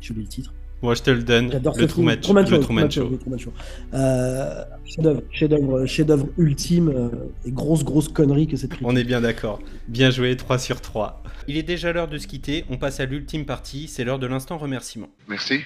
J'ai 0.00 0.12
oublié 0.12 0.24
le 0.24 0.32
titre. 0.32 0.54
Moi, 0.82 0.94
je 0.94 1.02
te 1.02 1.10
le 1.10 1.22
donne. 1.22 1.50
J'adore 1.50 1.76
Le. 1.78 1.86
Truman, 1.86 2.16
Truman 2.20 2.40
le 2.42 2.46
Show, 2.46 2.58
Truman 2.58 2.88
Truman 2.88 2.90
Show. 2.90 3.08
oui, 3.10 3.18
Truman 3.18 3.38
Show. 3.38 3.52
Euh, 3.94 4.64
chef-d'œuvre, 4.84 5.86
chef-d'œuvre, 5.86 6.28
ultime 6.36 6.88
euh, 6.88 7.08
et 7.44 7.50
grosse 7.50 7.82
grosse 7.84 8.08
connerie 8.08 8.46
que 8.46 8.56
cette 8.56 8.70
critique. 8.70 8.86
On 8.86 8.94
est 8.96 9.04
bien 9.04 9.20
d'accord. 9.20 9.60
Bien 9.88 10.10
joué, 10.10 10.36
3 10.36 10.58
sur 10.58 10.80
3. 10.80 11.22
Il 11.48 11.56
est 11.56 11.62
déjà 11.62 11.92
l'heure 11.92 12.08
de 12.08 12.18
se 12.18 12.26
quitter. 12.26 12.64
On 12.70 12.76
passe 12.76 13.00
à 13.00 13.06
l'ultime 13.06 13.46
partie. 13.46 13.88
C'est 13.88 14.04
l'heure 14.04 14.18
de 14.18 14.26
l'instant 14.26 14.58
remerciement. 14.58 15.08
Merci. 15.28 15.60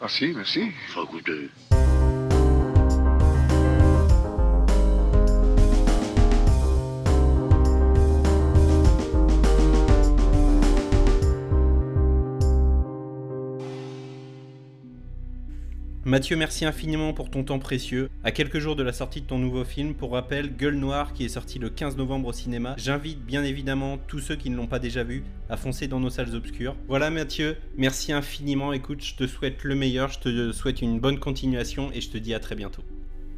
Merci, 0.00 0.32
merci. 0.34 0.62
Faut 0.94 1.04
écouter. 1.04 1.50
Mathieu, 16.10 16.34
merci 16.34 16.64
infiniment 16.64 17.12
pour 17.12 17.30
ton 17.30 17.44
temps 17.44 17.60
précieux. 17.60 18.08
À 18.24 18.32
quelques 18.32 18.58
jours 18.58 18.74
de 18.74 18.82
la 18.82 18.92
sortie 18.92 19.20
de 19.20 19.26
ton 19.26 19.38
nouveau 19.38 19.62
film, 19.62 19.94
pour 19.94 20.10
rappel, 20.10 20.56
Gueule 20.56 20.74
Noire, 20.74 21.12
qui 21.12 21.24
est 21.24 21.28
sorti 21.28 21.60
le 21.60 21.70
15 21.70 21.96
novembre 21.96 22.30
au 22.30 22.32
cinéma. 22.32 22.74
J'invite 22.78 23.24
bien 23.24 23.44
évidemment 23.44 23.96
tous 24.08 24.18
ceux 24.18 24.34
qui 24.34 24.50
ne 24.50 24.56
l'ont 24.56 24.66
pas 24.66 24.80
déjà 24.80 25.04
vu 25.04 25.22
à 25.48 25.56
foncer 25.56 25.86
dans 25.86 26.00
nos 26.00 26.10
salles 26.10 26.34
obscures. 26.34 26.74
Voilà 26.88 27.10
Mathieu, 27.10 27.58
merci 27.78 28.12
infiniment. 28.12 28.72
Écoute, 28.72 29.04
je 29.04 29.14
te 29.14 29.28
souhaite 29.28 29.62
le 29.62 29.76
meilleur, 29.76 30.10
je 30.10 30.18
te 30.18 30.50
souhaite 30.50 30.82
une 30.82 30.98
bonne 30.98 31.20
continuation 31.20 31.92
et 31.94 32.00
je 32.00 32.10
te 32.10 32.18
dis 32.18 32.34
à 32.34 32.40
très 32.40 32.56
bientôt. 32.56 32.82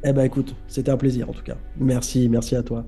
Eh 0.03 0.11
ben 0.11 0.23
écoute, 0.23 0.55
c'était 0.67 0.89
un 0.89 0.97
plaisir 0.97 1.29
en 1.29 1.33
tout 1.33 1.43
cas. 1.43 1.57
Merci, 1.77 2.27
merci 2.27 2.55
à 2.55 2.63
toi. 2.63 2.87